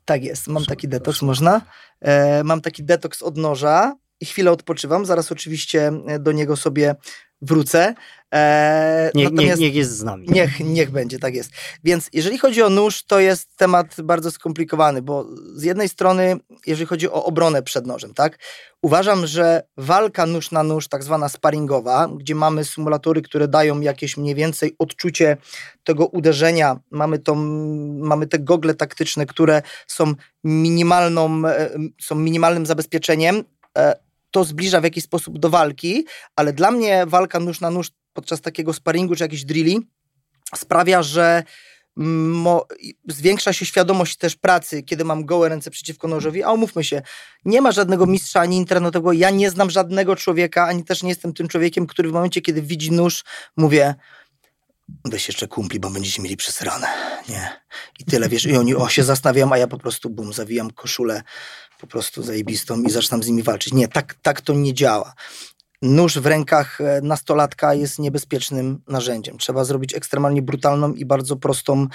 Tak 0.04 0.24
jest, 0.24 0.48
mam 0.48 0.64
taki 0.64 0.88
detoks, 0.88 1.22
można. 1.22 1.60
E, 2.00 2.44
mam 2.44 2.60
taki 2.60 2.84
detoks 2.84 3.22
od 3.22 3.36
noża 3.36 3.96
i 4.20 4.26
chwilę 4.26 4.50
odpoczywam. 4.50 5.06
Zaraz 5.06 5.32
oczywiście 5.32 5.92
e, 6.06 6.18
do 6.18 6.32
niego 6.32 6.56
sobie 6.56 6.94
wrócę. 7.42 7.94
E, 8.34 9.10
Nie, 9.14 9.24
nie, 9.24 9.30
natomiast- 9.30 9.60
niech 9.60 9.74
jest 9.74 9.96
z 9.96 10.02
nami. 10.02 10.26
Niech, 10.30 10.60
niech 10.60 10.90
będzie, 10.90 11.18
tak 11.18 11.34
jest. 11.34 11.50
Więc 11.84 12.08
jeżeli 12.12 12.38
chodzi 12.38 12.62
o 12.62 12.70
nóż, 12.70 13.02
to 13.02 13.20
jest 13.20 13.56
temat 13.56 14.00
bardzo 14.02 14.30
skomplikowany, 14.30 15.02
bo 15.02 15.26
z 15.54 15.62
jednej 15.62 15.88
strony, 15.88 16.36
jeżeli 16.66 16.86
chodzi 16.86 17.08
o 17.08 17.24
obronę 17.24 17.62
przed 17.62 17.86
nożem, 17.86 18.14
tak, 18.14 18.38
uważam, 18.82 19.26
że 19.26 19.62
walka 19.76 20.26
nóż 20.26 20.50
na 20.50 20.62
nóż, 20.62 20.88
tak 20.88 21.04
zwana 21.04 21.28
sparingowa, 21.28 22.08
gdzie 22.18 22.34
mamy 22.34 22.64
symulatory, 22.64 23.22
które 23.22 23.48
dają 23.48 23.80
jakieś 23.80 24.16
mniej 24.16 24.34
więcej 24.34 24.74
odczucie 24.78 25.36
tego 25.84 26.06
uderzenia, 26.06 26.76
mamy, 26.90 27.18
tą, 27.18 27.34
mamy 27.98 28.26
te 28.26 28.38
gogle 28.38 28.74
taktyczne, 28.74 29.26
które 29.26 29.62
są 29.86 30.12
minimalną, 30.44 31.48
e, 31.48 31.70
są 32.00 32.14
minimalnym 32.14 32.66
zabezpieczeniem, 32.66 33.44
e, 33.78 34.07
to 34.30 34.44
zbliża 34.44 34.80
w 34.80 34.84
jakiś 34.84 35.04
sposób 35.04 35.38
do 35.38 35.50
walki, 35.50 36.04
ale 36.36 36.52
dla 36.52 36.70
mnie 36.70 37.06
walka 37.06 37.40
nóż 37.40 37.60
na 37.60 37.70
nóż 37.70 37.90
podczas 38.12 38.40
takiego 38.40 38.72
sparingu 38.72 39.16
czy 39.16 39.24
jakichś 39.24 39.44
drilli 39.44 39.80
sprawia, 40.56 41.02
że 41.02 41.42
mo, 41.96 42.66
zwiększa 43.08 43.52
się 43.52 43.66
świadomość 43.66 44.16
też 44.16 44.36
pracy, 44.36 44.82
kiedy 44.82 45.04
mam 45.04 45.24
gołe 45.24 45.48
ręce 45.48 45.70
przeciwko 45.70 46.08
nożowi, 46.08 46.42
a 46.42 46.52
umówmy 46.52 46.84
się, 46.84 47.02
nie 47.44 47.60
ma 47.60 47.72
żadnego 47.72 48.06
mistrza 48.06 48.40
ani 48.40 48.56
internetowego, 48.56 49.12
ja 49.12 49.30
nie 49.30 49.50
znam 49.50 49.70
żadnego 49.70 50.16
człowieka, 50.16 50.66
ani 50.66 50.84
też 50.84 51.02
nie 51.02 51.08
jestem 51.08 51.32
tym 51.32 51.48
człowiekiem, 51.48 51.86
który 51.86 52.08
w 52.08 52.12
momencie, 52.12 52.40
kiedy 52.40 52.62
widzi 52.62 52.92
nóż, 52.92 53.24
mówię 53.56 53.94
weź 55.04 55.28
jeszcze 55.28 55.48
kumpli, 55.48 55.80
bo 55.80 55.90
będziecie 55.90 56.22
mieli 56.22 56.36
przesrane, 56.36 56.86
nie. 57.28 57.60
I 57.98 58.04
tyle, 58.04 58.28
wiesz, 58.28 58.46
i 58.46 58.56
oni 58.56 58.74
o, 58.74 58.88
się 58.88 59.04
zastanawiają, 59.04 59.52
a 59.52 59.58
ja 59.58 59.66
po 59.66 59.78
prostu, 59.78 60.10
bum, 60.10 60.32
zawijam 60.32 60.70
koszulę 60.70 61.22
po 61.78 61.86
prostu 61.86 62.22
zajebistą 62.22 62.82
i 62.82 62.90
zaczynam 62.90 63.22
z 63.22 63.26
nimi 63.26 63.42
walczyć. 63.42 63.72
Nie, 63.72 63.88
tak, 63.88 64.14
tak 64.22 64.40
to 64.40 64.52
nie 64.52 64.74
działa 64.74 65.14
nóż 65.82 66.18
w 66.18 66.26
rękach 66.26 66.80
e, 66.80 67.00
nastolatka 67.02 67.74
jest 67.74 67.98
niebezpiecznym 67.98 68.82
narzędziem. 68.88 69.38
Trzeba 69.38 69.64
zrobić 69.64 69.94
ekstremalnie 69.94 70.42
brutalną 70.42 70.92
i 70.92 71.04
bardzo 71.04 71.36
prostą 71.36 71.86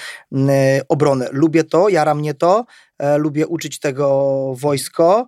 obronę. 0.90 1.30
Lubię 1.32 1.64
to, 1.64 1.90
jara 1.90 2.16
mnie 2.16 2.34
to, 2.34 2.66
e, 3.00 3.18
lubię 3.18 3.48
uczyć 3.48 3.80
tego 3.80 4.54
wojsko, 4.56 5.28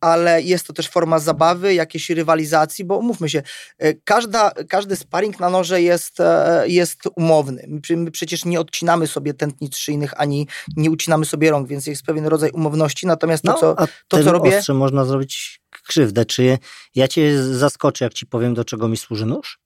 ale 0.00 0.42
jest 0.42 0.66
to 0.66 0.72
też 0.72 0.88
forma 0.88 1.18
zabawy, 1.18 1.74
jakiejś 1.74 2.10
rywalizacji, 2.10 2.84
bo 2.84 2.96
umówmy 2.96 3.28
się, 3.28 3.42
e, 3.78 3.94
każda, 3.94 4.50
każdy 4.68 4.96
sparring 4.96 5.40
na 5.40 5.50
noże 5.50 5.82
jest, 5.82 6.20
e, 6.20 6.64
jest 6.66 6.98
umowny. 7.16 7.66
My, 7.90 7.96
my 7.96 8.10
przecież 8.10 8.44
nie 8.44 8.60
odcinamy 8.60 9.06
sobie 9.06 9.34
tętnic 9.34 9.76
szyjnych, 9.76 10.20
ani 10.20 10.48
nie 10.76 10.90
ucinamy 10.90 11.24
sobie 11.24 11.50
rąk, 11.50 11.68
więc 11.68 11.86
jest 11.86 12.02
pewien 12.02 12.26
rodzaj 12.26 12.50
umowności, 12.50 13.06
natomiast 13.06 13.42
to, 13.44 13.52
No, 13.52 13.58
co 13.58 13.78
a 13.80 13.86
to, 14.08 14.24
co 14.24 14.32
robię- 14.32 14.58
ostrzem 14.58 14.76
można 14.76 15.04
zrobić 15.04 15.60
krzywdę. 15.86 16.24
Czy 16.24 16.58
ja 16.94 17.08
cię 17.08 17.42
zaskoczę, 17.42 18.04
jak 18.04 18.14
ci 18.14 18.26
powiem, 18.26 18.54
do 18.54 18.64
czego 18.64 18.88
mi 18.88 18.96
służy 18.96 19.26
nóż? 19.26 19.58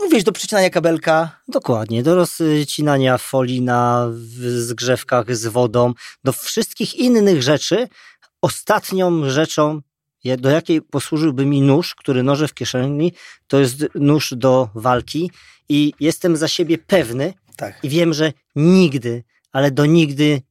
mówisz 0.00 0.24
do 0.24 0.32
przecinania 0.32 0.70
kabelka, 0.70 1.40
Dokładnie, 1.48 2.02
do 2.02 2.14
rozcinania 2.14 3.18
folii 3.18 3.62
na 3.62 4.08
zgrzewkach 4.58 5.36
z 5.36 5.46
wodą, 5.46 5.92
do 6.24 6.32
wszystkich 6.32 6.94
innych 6.94 7.42
rzeczy. 7.42 7.88
Ostatnią 8.42 9.30
rzeczą, 9.30 9.80
do 10.38 10.50
jakiej 10.50 10.82
posłużyłby 10.82 11.46
mi 11.46 11.62
nóż, 11.62 11.94
który 11.94 12.22
noże 12.22 12.48
w 12.48 12.54
kieszeni, 12.54 13.12
to 13.46 13.60
jest 13.60 13.84
nóż 13.94 14.34
do 14.36 14.68
walki 14.74 15.30
i 15.68 15.92
jestem 16.00 16.36
za 16.36 16.48
siebie 16.48 16.78
pewny 16.78 17.34
tak. 17.56 17.84
i 17.84 17.88
wiem, 17.88 18.12
że 18.12 18.32
nigdy, 18.56 19.24
ale 19.52 19.70
do 19.70 19.86
nigdy 19.86 20.42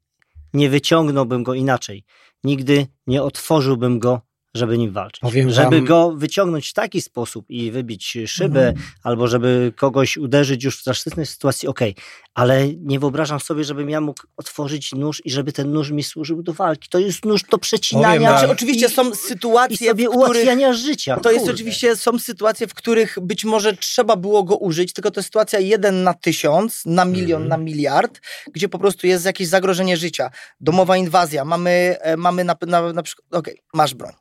nie 0.53 0.69
wyciągnąłbym 0.69 1.43
go 1.43 1.53
inaczej. 1.53 2.03
Nigdy 2.43 2.87
nie 3.07 3.23
otworzyłbym 3.23 3.99
go, 3.99 4.21
żeby 4.53 4.77
nim 4.77 4.91
walczyć. 4.91 5.21
Powiem 5.21 5.49
żeby 5.49 5.75
wam- 5.75 5.85
go 5.85 6.11
wyciągnąć 6.11 6.69
w 6.69 6.73
taki 6.73 7.01
sposób 7.01 7.45
i 7.49 7.71
wybić 7.71 8.17
szybę, 8.27 8.67
Mhm. 8.67 8.87
albo 9.03 9.27
żeby 9.27 9.73
kogoś 9.75 10.17
uderzyć 10.17 10.63
już 10.63 10.77
w 10.79 10.83
zaszczytnej 10.83 11.25
sytuacji, 11.25 11.67
okej, 11.67 11.95
ale 12.33 12.67
nie 12.73 12.99
wyobrażam 12.99 13.39
sobie, 13.39 13.63
żebym 13.63 13.89
ja 13.89 14.01
mógł 14.01 14.21
otworzyć 14.37 14.91
nóż 14.91 15.21
i 15.25 15.31
żeby 15.31 15.51
ten 15.51 15.71
nóż 15.73 15.91
mi 15.91 16.03
służył 16.03 16.43
do 16.43 16.53
walki. 16.53 16.89
To 16.89 16.99
jest 16.99 17.25
nóż 17.25 17.43
do 17.43 17.57
przecinania. 17.57 18.29
wam- 18.29 18.39
Znaczy, 18.39 18.51
oczywiście 18.53 18.85
i, 18.85 18.89
są 18.89 19.11
i 19.11 19.15
sytuacje, 19.15 19.77
sobie 19.89 20.05
w 20.05 20.09
których... 20.09 20.15
ułatwiania 20.29 20.73
życia. 20.73 21.17
To 21.19 21.31
jest 21.31 21.41
Kurde. 21.43 21.53
oczywiście, 21.55 21.95
są 21.95 22.19
sytuacje, 22.19 22.67
w 22.67 22.73
których 22.73 23.17
być 23.21 23.45
może 23.45 23.73
trzeba 23.77 24.15
było 24.15 24.43
go 24.43 24.57
użyć, 24.57 24.93
tylko 24.93 25.11
to 25.11 25.19
jest 25.19 25.27
sytuacja 25.27 25.59
jeden 25.59 26.03
na 26.03 26.13
tysiąc, 26.13 26.81
na 26.85 27.05
milion, 27.05 27.41
Mhm. 27.43 27.49
na 27.49 27.57
miliard, 27.65 28.19
gdzie 28.53 28.69
po 28.69 28.79
prostu 28.79 29.07
jest 29.07 29.25
jakieś 29.25 29.47
zagrożenie 29.47 29.97
życia. 29.97 30.29
Domowa 30.59 30.97
inwazja, 30.97 31.45
mamy, 31.45 31.95
e, 32.01 32.17
mamy 32.17 32.43
na, 32.43 32.55
na, 32.67 32.93
na 32.93 33.03
przykład, 33.03 33.27
okej, 33.33 33.57
masz 33.73 33.93
broń. 33.93 34.11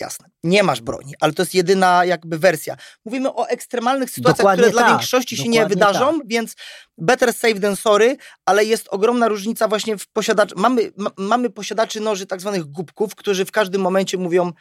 Jasne. 0.00 0.28
Nie 0.44 0.62
masz 0.62 0.80
broni, 0.80 1.14
ale 1.20 1.32
to 1.32 1.42
jest 1.42 1.54
jedyna 1.54 2.04
jakby 2.04 2.38
wersja. 2.38 2.76
Mówimy 3.04 3.34
o 3.34 3.48
ekstremalnych 3.48 4.10
sytuacjach, 4.10 4.36
Dokładnie 4.36 4.62
które 4.62 4.72
dla 4.72 4.82
tak, 4.82 4.90
większości 4.90 5.36
się 5.36 5.48
nie 5.48 5.66
wydarzą, 5.66 6.18
więc 6.24 6.54
better 6.98 7.32
safe 7.32 7.60
than 7.60 7.76
sorry, 7.76 8.16
ale 8.46 8.64
jest 8.64 8.88
ogromna 8.88 9.28
różnica 9.28 9.68
właśnie 9.68 9.98
w 9.98 10.06
posiadaczy. 10.06 10.54
Mamy, 10.56 10.92
ma, 10.96 11.10
mamy 11.16 11.50
posiadaczy 11.50 12.00
noży 12.00 12.26
tak 12.26 12.40
zwanych 12.40 12.64
głupków, 12.64 13.14
którzy 13.14 13.44
w 13.44 13.50
każdym 13.50 13.82
momencie 13.82 14.18
mówią 14.18 14.52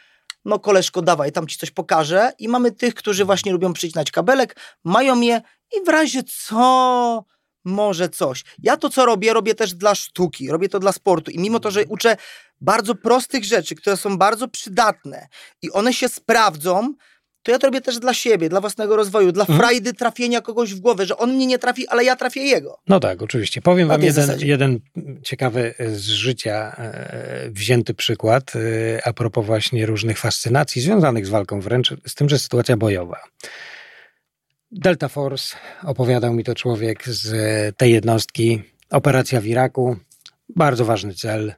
no 0.46 0.60
koleżko, 0.60 1.02
dawaj, 1.02 1.32
tam 1.32 1.48
ci 1.48 1.58
coś 1.58 1.72
pokażę. 1.72 2.32
I 2.40 2.48
mamy 2.48 2.72
tych, 2.72 2.96
którzy 2.96 3.26
właśnie 3.26 3.52
lubią 3.52 3.74
przycinać 3.74 4.12
kabelek, 4.12 4.56
mają 4.84 5.22
je 5.22 5.42
i 5.78 5.86
w 5.86 5.88
razie 5.88 6.24
co 6.24 7.24
może 7.66 8.10
coś. 8.10 8.44
Ja 8.64 8.78
to, 8.78 8.90
co 8.90 9.06
robię, 9.06 9.34
robię 9.34 9.56
też 9.56 9.74
dla 9.74 9.96
sztuki, 9.96 10.50
robię 10.50 10.70
to 10.70 10.80
dla 10.80 10.92
sportu 10.92 11.32
i 11.32 11.40
mimo 11.40 11.60
to, 11.60 11.72
że 11.72 11.86
uczę 11.86 12.18
bardzo 12.62 12.96
prostych 12.96 13.44
rzeczy, 13.44 13.76
które 13.76 13.98
są 13.98 14.18
bardzo 14.18 14.48
przydatne 14.48 15.28
i 15.62 15.72
one 15.72 15.94
się 15.94 16.10
sprawdzą, 16.10 16.94
to 17.46 17.52
ja 17.52 17.60
to 17.60 17.68
robię 17.68 17.82
też 17.82 18.00
dla 18.00 18.14
siebie, 18.14 18.50
dla 18.50 18.62
własnego 18.62 18.96
rozwoju, 18.96 19.32
dla 19.32 19.44
Mhm. 19.44 19.60
frajdy 19.60 19.94
trafienia 19.94 20.42
kogoś 20.42 20.74
w 20.74 20.80
głowę, 20.80 21.06
że 21.06 21.18
on 21.18 21.34
mnie 21.34 21.46
nie 21.48 21.60
trafi, 21.60 21.88
ale 21.88 22.04
ja 22.04 22.16
trafię 22.16 22.42
jego. 22.42 22.78
No 22.88 23.00
tak, 23.00 23.22
oczywiście. 23.22 23.62
Powiem 23.62 23.88
Na 23.88 23.94
wam 23.94 24.04
jeden, 24.04 24.26
zasadzie. 24.26 24.48
jeden 24.48 24.80
ciekawy 25.24 25.74
z 25.96 26.02
życia 26.08 26.76
e, 26.78 27.50
wzięty 27.50 27.94
przykład 27.94 28.54
e, 28.56 28.60
a 29.08 29.14
propos 29.14 29.46
właśnie 29.46 29.86
różnych 29.86 30.18
fascynacji 30.18 30.82
związanych 30.82 31.26
z 31.26 31.30
walką 31.30 31.62
wręcz, 31.62 31.94
z 32.08 32.16
tym, 32.16 32.30
że 32.30 32.40
sytuacja 32.40 32.78
bojowa. 32.78 33.20
Delta 34.76 35.08
Force, 35.08 35.56
opowiadał 35.84 36.34
mi 36.34 36.44
to 36.44 36.56
człowiek 36.56 37.08
z 37.08 37.78
tej 37.78 37.92
jednostki, 37.92 38.62
operacja 38.90 39.42
w 39.42 39.46
Iraku, 39.46 39.96
bardzo 40.56 40.86
ważny 40.86 41.14
cel 41.14 41.54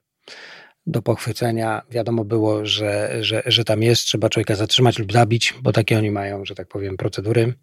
do 0.88 1.02
pochwycenia. 1.02 1.82
Wiadomo 1.92 2.26
było, 2.26 2.66
że, 2.66 3.18
że, 3.22 3.44
że 3.46 3.64
tam 3.64 3.84
jest, 3.84 4.04
trzeba 4.04 4.30
człowieka 4.30 4.56
zatrzymać 4.56 5.00
lub 5.00 5.14
zabić, 5.14 5.54
bo 5.62 5.72
takie 5.72 5.98
oni 5.98 6.12
mają, 6.12 6.46
że 6.46 6.56
tak 6.56 6.68
powiem, 6.68 6.98
procedury. 6.98 7.54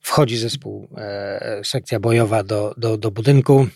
Wchodzi 0.00 0.36
zespół, 0.36 0.88
e, 0.96 1.60
sekcja 1.64 2.00
bojowa 2.00 2.42
do, 2.42 2.74
do, 2.76 2.96
do 2.96 3.10
budynku, 3.10 3.66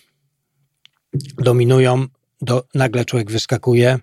dominują, 1.38 2.06
do, 2.42 2.64
nagle 2.74 3.04
człowiek 3.04 3.30
wyskakuje 3.30 3.98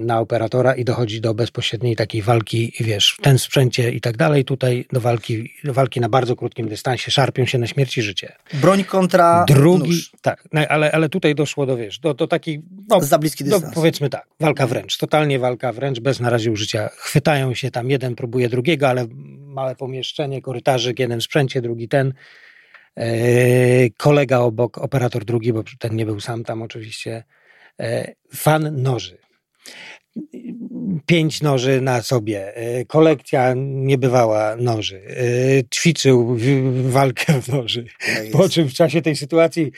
na 0.00 0.20
operatora 0.20 0.74
i 0.74 0.84
dochodzi 0.84 1.20
do 1.20 1.34
bezpośredniej 1.34 1.96
takiej 1.96 2.22
walki, 2.22 2.72
wiesz, 2.80 3.16
w 3.18 3.22
ten 3.22 3.38
sprzęcie 3.38 3.90
i 3.90 4.00
tak 4.00 4.16
dalej, 4.16 4.44
tutaj 4.44 4.86
do 4.92 5.00
walki, 5.00 5.52
do 5.64 5.74
walki 5.74 6.00
na 6.00 6.08
bardzo 6.08 6.36
krótkim 6.36 6.68
dystansie, 6.68 7.10
szarpią 7.10 7.46
się 7.46 7.58
na 7.58 7.66
śmierć 7.66 7.98
i 7.98 8.02
życie. 8.02 8.32
Broń 8.54 8.84
kontra 8.84 9.44
Drugi, 9.48 9.88
nóż. 9.88 10.12
tak, 10.22 10.44
no, 10.52 10.60
ale, 10.68 10.92
ale 10.92 11.08
tutaj 11.08 11.34
doszło 11.34 11.66
do, 11.66 11.76
wiesz, 11.76 11.98
do, 11.98 12.14
do 12.14 12.26
takiej, 12.26 12.62
no, 12.88 13.00
Za 13.00 13.18
bliski 13.18 13.44
no, 13.44 13.50
dystans. 13.50 13.74
powiedzmy 13.74 14.10
tak, 14.10 14.26
walka 14.40 14.66
wręcz, 14.66 14.96
totalnie 14.98 15.38
walka 15.38 15.72
wręcz, 15.72 16.00
bez 16.00 16.20
na 16.20 16.30
razie 16.30 16.52
użycia. 16.52 16.88
Chwytają 16.96 17.54
się 17.54 17.70
tam, 17.70 17.90
jeden 17.90 18.14
próbuje 18.14 18.48
drugiego, 18.48 18.88
ale 18.88 19.06
małe 19.46 19.76
pomieszczenie, 19.76 20.42
korytarzyk, 20.42 20.98
jeden 20.98 21.20
w 21.20 21.24
sprzęcie, 21.24 21.62
drugi 21.62 21.88
ten. 21.88 22.12
E, 22.96 23.90
kolega 23.90 24.38
obok, 24.38 24.78
operator 24.78 25.24
drugi, 25.24 25.52
bo 25.52 25.62
ten 25.78 25.96
nie 25.96 26.06
był 26.06 26.20
sam 26.20 26.44
tam 26.44 26.62
oczywiście. 26.62 27.24
E, 27.80 28.14
fan 28.34 28.82
noży. 28.82 29.18
Pięć 31.06 31.42
noży 31.42 31.80
na 31.80 32.02
sobie, 32.02 32.56
e, 32.56 32.84
kolekcja 32.84 33.54
niebywała 33.56 34.56
noży, 34.56 35.02
e, 35.08 35.24
ćwiczył 35.74 36.36
walkę 36.88 37.42
w 37.42 37.48
noży. 37.48 37.84
Po 38.32 38.48
czym 38.48 38.68
w 38.68 38.74
czasie 38.74 39.02
tej 39.02 39.16
sytuacji 39.16 39.72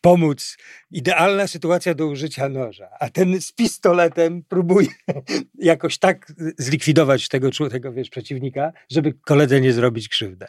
pomóc. 0.00 0.56
Idealna 0.90 1.46
sytuacja 1.46 1.94
do 1.94 2.06
użycia 2.06 2.48
noża. 2.48 2.88
A 3.00 3.10
ten 3.10 3.40
z 3.40 3.52
pistoletem 3.52 4.42
próbuje 4.42 4.88
jakoś 5.72 5.98
tak 5.98 6.32
zlikwidować 6.58 7.28
tego, 7.28 7.50
tego 7.70 7.92
wiesz, 7.92 8.10
przeciwnika, 8.10 8.72
żeby 8.90 9.12
koledze 9.12 9.60
nie 9.60 9.72
zrobić 9.72 10.08
krzywdę. 10.08 10.48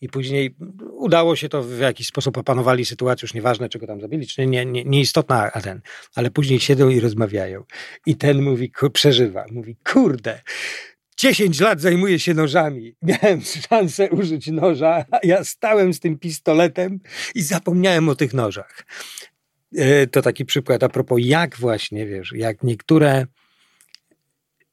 I 0.00 0.08
później 0.08 0.56
udało 0.92 1.36
się 1.36 1.48
to 1.48 1.62
w 1.62 1.78
jakiś 1.78 2.06
sposób 2.06 2.38
opanowali 2.38 2.84
sytuację, 2.84 3.26
już 3.26 3.34
nieważne, 3.34 3.68
czego 3.68 3.86
tam 3.86 4.00
zabili, 4.00 4.26
czy 4.26 4.46
nie, 4.46 4.66
nie, 4.66 4.84
nieistotna, 4.84 5.52
a 5.52 5.60
ten. 5.60 5.80
Ale 6.14 6.30
później 6.30 6.60
siedzą 6.60 6.88
i 6.88 7.00
rozmawiają. 7.00 7.64
I 8.06 8.16
ten 8.16 8.42
mówi, 8.42 8.72
przeżywa. 8.92 9.44
Mówi, 9.50 9.76
kurde, 9.84 10.40
10 11.16 11.60
lat 11.60 11.80
zajmuję 11.80 12.18
się 12.18 12.34
nożami. 12.34 12.96
Miałem 13.02 13.40
szansę 13.68 14.10
użyć 14.10 14.46
noża, 14.46 15.04
a 15.10 15.18
ja 15.22 15.44
stałem 15.44 15.94
z 15.94 16.00
tym 16.00 16.18
pistoletem 16.18 17.00
i 17.34 17.42
zapomniałem 17.42 18.08
o 18.08 18.14
tych 18.14 18.34
nożach. 18.34 18.86
E, 19.76 20.06
To 20.06 20.22
taki 20.22 20.44
przykład 20.44 20.82
a 20.82 20.88
propos, 20.88 21.18
jak 21.22 21.56
właśnie, 21.56 22.06
wiesz, 22.06 22.32
jak 22.32 22.62
niektóre 22.62 23.26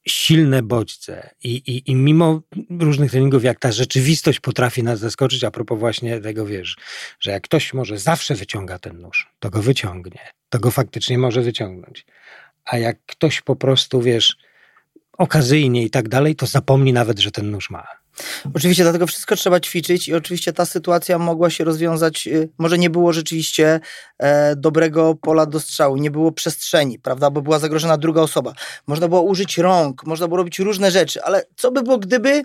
silne 0.08 0.62
bodźce 0.62 1.36
i, 1.44 1.50
i, 1.50 1.92
i 1.92 1.96
mimo 1.96 2.42
różnych 2.80 3.12
treningów, 3.12 3.44
jak 3.44 3.60
ta 3.60 3.72
rzeczywistość 3.72 4.40
potrafi 4.40 4.84
nas 4.84 5.00
zaskoczyć, 5.00 5.44
a 5.44 5.52
propos 5.52 5.80
właśnie 5.80 6.20
tego, 6.20 6.46
wiesz, 6.46 6.76
że 7.20 7.32
jak 7.32 7.44
ktoś 7.44 7.74
może 7.74 7.98
zawsze 7.98 8.36
wyciąga 8.36 8.80
ten 8.80 8.98
nóż, 9.02 9.30
to 9.40 9.50
go 9.50 9.62
wyciągnie, 9.62 10.20
to 10.50 10.60
go 10.60 10.72
faktycznie 10.72 11.18
może 11.18 11.42
wyciągnąć. 11.42 12.06
A 12.66 12.78
jak 12.78 13.06
ktoś 13.06 13.42
po 13.42 13.56
prostu, 13.56 14.02
wiesz, 14.02 14.38
okazyjnie 15.18 15.84
i 15.84 15.90
tak 15.90 16.10
dalej, 16.10 16.36
to 16.36 16.46
zapomni 16.46 16.94
nawet, 16.94 17.20
że 17.20 17.32
ten 17.32 17.52
nóż 17.52 17.70
ma. 17.70 17.88
Oczywiście 18.54 18.84
dlatego 18.84 19.08
wszystko 19.08 19.36
trzeba 19.36 19.60
ćwiczyć 19.60 20.08
i 20.08 20.14
oczywiście 20.14 20.54
ta 20.54 20.66
sytuacja 20.66 21.20
mogła 21.20 21.50
się 21.50 21.64
rozwiązać, 21.64 22.28
y, 22.28 22.50
może 22.58 22.78
nie 22.78 22.90
było 22.90 23.14
rzeczywiście 23.14 23.80
e, 24.20 24.56
dobrego 24.56 25.16
pola 25.16 25.46
do 25.46 25.60
strzału, 25.60 25.98
nie 25.98 26.12
było 26.12 26.32
przestrzeni, 26.32 27.00
prawda, 27.00 27.30
bo 27.30 27.42
była 27.42 27.60
zagrożona 27.60 27.98
druga 27.98 28.22
osoba. 28.22 28.54
Można 28.88 29.08
było 29.08 29.22
użyć 29.22 29.58
rąk, 29.58 30.06
można 30.06 30.28
było 30.28 30.38
robić 30.38 30.60
różne 30.60 30.92
rzeczy, 30.92 31.24
ale 31.24 31.46
co 31.56 31.72
by 31.72 31.84
było, 31.84 31.98
gdyby 31.98 32.44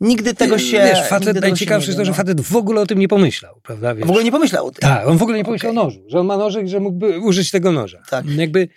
nigdy 0.00 0.34
tego 0.34 0.58
się... 0.58 0.78
Wiesz, 0.78 1.08
facet, 1.08 1.40
najciekawsze 1.40 1.86
jest 1.86 1.98
to, 1.98 2.04
że 2.04 2.14
facet 2.14 2.40
w 2.40 2.56
ogóle 2.56 2.80
o 2.80 2.86
tym 2.86 2.98
nie 2.98 3.08
pomyślał, 3.08 3.60
prawda? 3.62 3.94
Wiesz? 3.94 4.06
W 4.06 4.10
ogóle 4.10 4.24
nie 4.24 4.32
pomyślał 4.32 4.66
o 4.66 4.70
tym. 4.70 4.80
Tak, 4.80 5.08
on 5.08 5.18
w 5.18 5.22
ogóle 5.22 5.38
nie 5.38 5.44
pomyślał 5.44 5.72
Okej. 5.72 5.82
o 5.82 5.84
nożu, 5.84 6.04
że 6.08 6.20
on 6.20 6.26
ma 6.26 6.36
nożyk, 6.36 6.68
że 6.68 6.80
mógłby 6.80 7.18
użyć 7.18 7.50
tego 7.50 7.72
noża. 7.72 8.02
Tak. 8.10 8.26
Jakby 8.26 8.68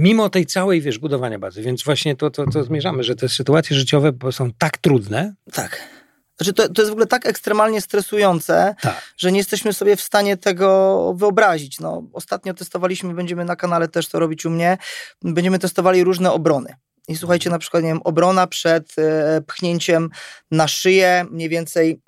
mimo 0.00 0.30
tej 0.30 0.46
całej, 0.46 0.80
wiesz, 0.80 0.98
budowania 0.98 1.38
bazy, 1.38 1.62
więc 1.62 1.84
właśnie 1.84 2.16
to, 2.16 2.30
to, 2.30 2.46
to 2.46 2.64
zmierzamy, 2.64 3.04
że 3.04 3.16
te 3.16 3.28
sytuacje 3.28 3.76
życiowe 3.76 4.12
są 4.30 4.52
tak 4.58 4.78
trudne, 4.78 5.34
Tak. 5.52 6.00
Znaczy 6.36 6.52
to, 6.52 6.68
to 6.68 6.82
jest 6.82 6.90
w 6.90 6.92
ogóle 6.92 7.06
tak 7.06 7.26
ekstremalnie 7.26 7.80
stresujące, 7.80 8.74
tak, 8.82 9.02
że 9.16 9.32
nie 9.32 9.38
jesteśmy 9.38 9.72
sobie 9.72 9.96
w 9.96 10.00
stanie 10.00 10.36
tego 10.36 11.14
wyobrazić. 11.16 11.80
No, 11.80 12.02
ostatnio 12.12 12.54
testowaliśmy, 12.54 13.14
będziemy 13.14 13.44
na 13.44 13.56
kanale 13.56 13.88
też 13.88 14.08
to 14.08 14.18
robić 14.18 14.46
u 14.46 14.50
mnie, 14.50 14.78
będziemy 15.22 15.58
testowali 15.58 16.04
różne 16.04 16.32
obrony. 16.32 16.74
I 17.08 17.16
słuchajcie, 17.16 17.50
na 17.50 17.58
przykład, 17.58 17.82
nie 17.82 17.88
wiem, 17.88 18.02
obrona 18.04 18.46
przed 18.46 18.98
e, 18.98 19.40
pchnięciem 19.46 20.10
na 20.50 20.68
szyję, 20.68 21.26
mniej 21.30 21.48
więcej 21.48 22.00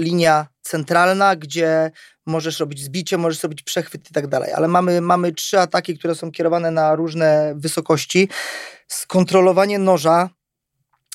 linia 0.00 0.46
centralna, 0.62 1.36
gdzie 1.36 1.90
możesz 2.30 2.60
robić 2.60 2.82
zbicie, 2.84 3.18
możesz 3.18 3.42
robić 3.42 3.62
przechwyt 3.62 4.10
i 4.10 4.12
tak 4.12 4.26
dalej. 4.26 4.52
Ale 4.52 4.68
mamy, 4.68 5.00
mamy 5.00 5.32
trzy 5.32 5.60
ataki, 5.60 5.98
które 5.98 6.14
są 6.14 6.32
kierowane 6.32 6.70
na 6.70 6.94
różne 6.94 7.52
wysokości. 7.56 8.28
Skontrolowanie 8.88 9.78
noża 9.78 10.30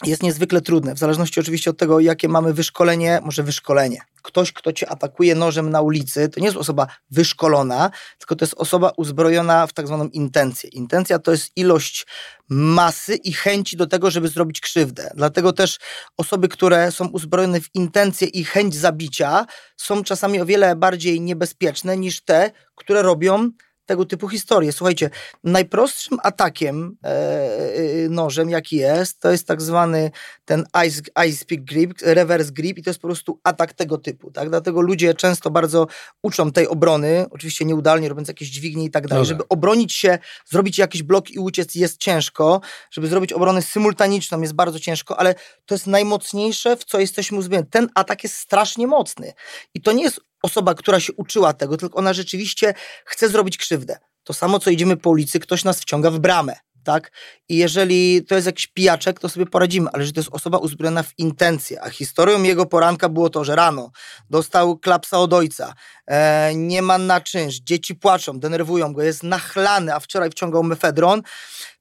jest 0.04 0.24
niezwykle 0.24 0.62
trudne, 0.62 0.96
w 0.96 0.98
zależności 0.98 1.40
oczywiście 1.40 1.70
od 1.70 1.78
tego, 1.78 2.00
jakie 2.00 2.28
mamy 2.28 2.54
wyszkolenie, 2.54 3.20
może 3.24 3.44
wyszkolenie. 3.44 4.02
Ktoś, 4.22 4.52
kto 4.52 4.74
cię 4.74 4.90
atakuje 4.90 5.36
nożem 5.36 5.70
na 5.70 5.82
ulicy, 5.82 6.30
to 6.30 6.40
nie 6.40 6.46
jest 6.46 6.58
osoba 6.58 6.88
wyszkolona, 7.12 7.92
tylko 8.18 8.36
to 8.36 8.46
jest 8.46 8.56
osoba 8.58 8.92
uzbrojona 8.98 9.68
w 9.68 9.74
tak 9.74 9.88
zwaną 9.88 10.08
intencję. 10.08 10.70
Intencja 10.70 11.20
to 11.20 11.32
jest 11.32 11.52
ilość 11.56 12.06
masy 12.50 13.16
i 13.16 13.34
chęci 13.34 13.78
do 13.78 13.88
tego, 13.88 14.12
żeby 14.12 14.28
zrobić 14.28 14.62
krzywdę. 14.62 15.12
Dlatego 15.16 15.54
też 15.54 15.80
osoby, 16.18 16.48
które 16.48 16.92
są 16.92 17.08
uzbrojone 17.08 17.62
w 17.62 17.76
intencję 17.76 18.28
i 18.28 18.44
chęć 18.44 18.76
zabicia, 18.76 19.46
są 19.78 20.04
czasami 20.04 20.42
o 20.42 20.46
wiele 20.46 20.76
bardziej 20.76 21.22
niebezpieczne 21.22 21.98
niż 21.98 22.22
te, 22.22 22.52
które 22.76 23.02
robią 23.02 23.50
tego 23.86 24.06
typu 24.06 24.30
historie. 24.30 24.72
Słuchajcie, 24.72 25.10
najprostszym 25.44 26.18
atakiem 26.24 26.98
e, 27.04 27.08
e, 27.08 28.10
nożem, 28.10 28.50
jaki 28.50 28.76
jest, 28.76 29.20
to 29.20 29.32
jest 29.32 29.48
tak 29.48 29.62
zwany 29.62 30.12
ten 30.46 30.66
ice, 30.88 31.02
ice 31.28 31.46
pick 31.46 31.64
grip, 31.64 31.94
reverse 32.02 32.52
grip 32.52 32.78
i 32.78 32.84
to 32.84 32.90
jest 32.90 33.00
po 33.00 33.08
prostu 33.08 33.40
atak 33.44 33.74
tego 33.74 33.98
typu. 33.98 34.32
Tak? 34.32 34.50
Dlatego 34.50 34.82
ludzie 34.82 35.14
często 35.14 35.52
bardzo 35.52 35.88
uczą 36.22 36.52
tej 36.52 36.68
obrony, 36.68 37.26
oczywiście 37.32 37.66
nieudalnie, 37.66 38.10
robiąc 38.10 38.28
jakieś 38.28 38.50
dźwignie 38.50 38.86
i 38.86 38.92
tak 38.92 39.08
dalej. 39.08 39.24
Dobra. 39.24 39.36
Żeby 39.38 39.48
obronić 39.50 39.94
się, 39.94 40.20
zrobić 40.46 40.78
jakiś 40.78 41.04
blok 41.04 41.32
i 41.32 41.40
uciec 41.40 41.76
jest 41.76 41.98
ciężko, 41.98 42.62
żeby 42.92 43.08
zrobić 43.08 43.34
obronę 43.34 43.62
symultaniczną 43.62 44.42
jest 44.42 44.54
bardzo 44.54 44.80
ciężko, 44.80 45.20
ale 45.20 45.36
to 45.66 45.76
jest 45.76 45.88
najmocniejsze, 45.88 46.78
w 46.78 46.84
co 46.86 47.00
jesteśmy 47.00 47.38
uzbrojeni. 47.38 47.68
Ten 47.70 47.90
atak 47.96 48.24
jest 48.24 48.36
strasznie 48.36 48.88
mocny 48.88 49.34
i 49.74 49.82
to 49.82 49.92
nie 49.92 50.04
jest 50.04 50.20
osoba, 50.46 50.76
która 50.76 51.00
się 51.00 51.14
uczyła 51.14 51.54
tego, 51.54 51.78
tylko 51.78 51.98
ona 51.98 52.14
rzeczywiście 52.14 52.74
chce 53.06 53.30
zrobić 53.30 53.58
krzywdę. 53.58 53.98
To 54.24 54.34
samo, 54.34 54.60
co 54.60 54.70
idziemy 54.70 54.98
po 54.98 55.10
ulicy, 55.10 55.40
ktoś 55.40 55.64
nas 55.64 55.80
wciąga 55.80 56.12
w 56.12 56.20
bramę. 56.20 56.56
Tak? 56.86 57.12
I 57.50 57.58
jeżeli 57.58 58.26
to 58.26 58.36
jest 58.36 58.48
jakiś 58.48 58.68
pijaczek, 58.68 59.20
to 59.20 59.30
sobie 59.30 59.46
poradzimy, 59.46 59.90
ale 59.94 60.06
że 60.06 60.12
to 60.12 60.20
jest 60.20 60.34
osoba 60.34 60.58
uzbrojona 60.58 61.04
w 61.04 61.14
intencje, 61.18 61.82
a 61.82 61.90
historią 61.90 62.44
jego 62.44 62.66
poranka 62.66 63.10
było 63.10 63.30
to, 63.30 63.44
że 63.44 63.56
rano 63.56 63.92
dostał 64.30 64.78
klapsa 64.78 65.20
od 65.20 65.34
ojca, 65.34 65.74
e, 66.08 66.52
nie 66.56 66.82
ma 66.82 66.98
na 66.98 67.22
czynsz, 67.22 67.56
dzieci 67.56 67.96
płaczą, 67.96 68.40
denerwują 68.40 68.94
go, 68.94 69.04
jest 69.04 69.24
nachlany, 69.24 69.94
a 69.94 70.00
wczoraj 70.00 70.30
wciągał 70.30 70.64
mefedron, 70.64 71.22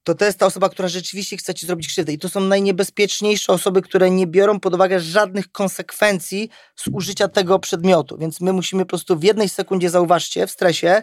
to 0.05 0.15
to 0.15 0.25
jest 0.25 0.39
ta 0.39 0.47
osoba, 0.47 0.69
która 0.69 0.89
rzeczywiście 0.89 1.37
chce 1.37 1.55
ci 1.55 1.67
zrobić 1.67 1.89
krzywdę. 1.89 2.13
I 2.13 2.19
to 2.19 2.29
są 2.29 2.41
najniebezpieczniejsze 2.41 3.53
osoby, 3.53 3.83
które 3.83 4.11
nie 4.11 4.27
biorą 4.27 4.61
pod 4.61 4.75
uwagę 4.75 5.01
żadnych 5.01 5.53
konsekwencji 5.53 6.49
z 6.77 6.89
użycia 6.93 7.29
tego 7.29 7.59
przedmiotu. 7.59 8.19
Więc 8.19 8.41
my 8.41 8.53
musimy 8.53 8.85
po 8.85 8.89
prostu 8.89 9.19
w 9.19 9.25
jednej 9.25 9.49
sekundzie, 9.49 9.91
zauważcie, 9.91 10.47
w 10.47 10.51
stresie 10.51 11.03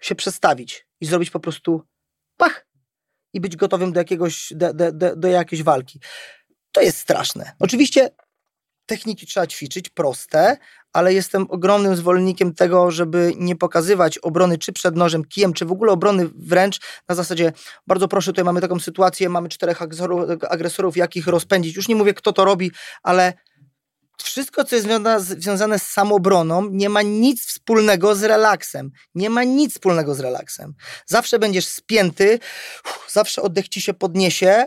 się 0.00 0.14
przestawić 0.14 0.86
i 1.00 1.06
zrobić 1.06 1.30
po 1.30 1.40
prostu 1.40 1.82
pach 2.36 2.66
i 3.32 3.40
być 3.40 3.56
gotowym 3.56 3.92
do 3.92 4.00
jakiegoś, 4.00 4.52
do, 4.56 4.74
do, 4.92 5.16
do, 5.16 5.28
jakiejś 5.28 5.62
walki. 5.62 6.00
To 6.72 6.80
jest 6.80 6.98
straszne. 6.98 7.52
Oczywiście 7.58 8.10
techniki 8.86 9.26
trzeba 9.26 9.46
ćwiczyć, 9.46 9.88
proste, 9.88 10.56
ale 10.92 11.14
jestem 11.14 11.46
ogromnym 11.48 11.96
zwolennikiem 11.96 12.54
tego, 12.54 12.90
żeby 12.90 13.32
nie 13.36 13.56
pokazywać 13.56 14.18
obrony 14.18 14.58
czy 14.58 14.72
przed 14.72 14.96
nożem, 14.96 15.24
kijem, 15.24 15.52
czy 15.52 15.64
w 15.64 15.72
ogóle 15.72 15.92
obrony 15.92 16.28
wręcz 16.34 16.80
na 17.08 17.14
zasadzie 17.14 17.52
bardzo 17.86 18.08
proszę, 18.08 18.30
tutaj 18.30 18.44
mamy 18.44 18.60
taką 18.60 18.80
sytuację, 18.80 19.28
mamy 19.28 19.48
czterech 19.48 19.82
agresorów 20.50 20.96
jakich 20.96 21.26
rozpędzić. 21.26 21.76
Już 21.76 21.88
nie 21.88 21.94
mówię, 21.94 22.14
kto 22.14 22.32
to 22.32 22.44
robi, 22.44 22.70
ale 23.02 23.32
wszystko, 24.18 24.64
co 24.64 24.76
jest 24.76 24.88
związane 25.38 25.78
z 25.78 25.82
samobroną, 25.82 26.68
nie 26.70 26.88
ma 26.88 27.02
nic 27.02 27.46
wspólnego 27.46 28.14
z 28.14 28.22
relaksem. 28.22 28.90
Nie 29.14 29.30
ma 29.30 29.44
nic 29.44 29.72
wspólnego 29.72 30.14
z 30.14 30.20
relaksem. 30.20 30.74
Zawsze 31.06 31.38
będziesz 31.38 31.66
spięty, 31.66 32.38
zawsze 33.08 33.42
oddech 33.42 33.68
ci 33.68 33.80
się 33.80 33.94
podniesie. 33.94 34.66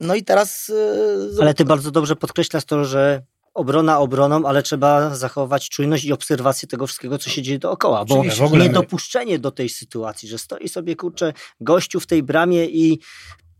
No 0.00 0.14
i 0.14 0.24
teraz. 0.24 0.68
Yy, 0.68 1.40
ale 1.40 1.54
ty 1.54 1.64
bardzo 1.64 1.90
dobrze 1.90 2.16
podkreślasz 2.16 2.64
to, 2.64 2.84
że 2.84 3.22
obrona 3.54 3.98
obroną, 3.98 4.46
ale 4.46 4.62
trzeba 4.62 5.14
zachować 5.14 5.68
czujność 5.68 6.04
i 6.04 6.12
obserwację 6.12 6.68
tego 6.68 6.86
wszystkiego, 6.86 7.18
co 7.18 7.30
się 7.30 7.42
dzieje 7.42 7.58
dookoła. 7.58 8.04
Bo 8.04 8.22
w 8.22 8.42
ogóle 8.42 8.64
niedopuszczenie 8.64 9.38
do 9.38 9.50
tej 9.50 9.68
sytuacji, 9.68 10.28
że 10.28 10.38
stoi 10.38 10.68
sobie 10.68 10.96
kurczę 10.96 11.32
gościu 11.60 12.00
w 12.00 12.06
tej 12.06 12.22
bramie 12.22 12.66
i 12.66 13.00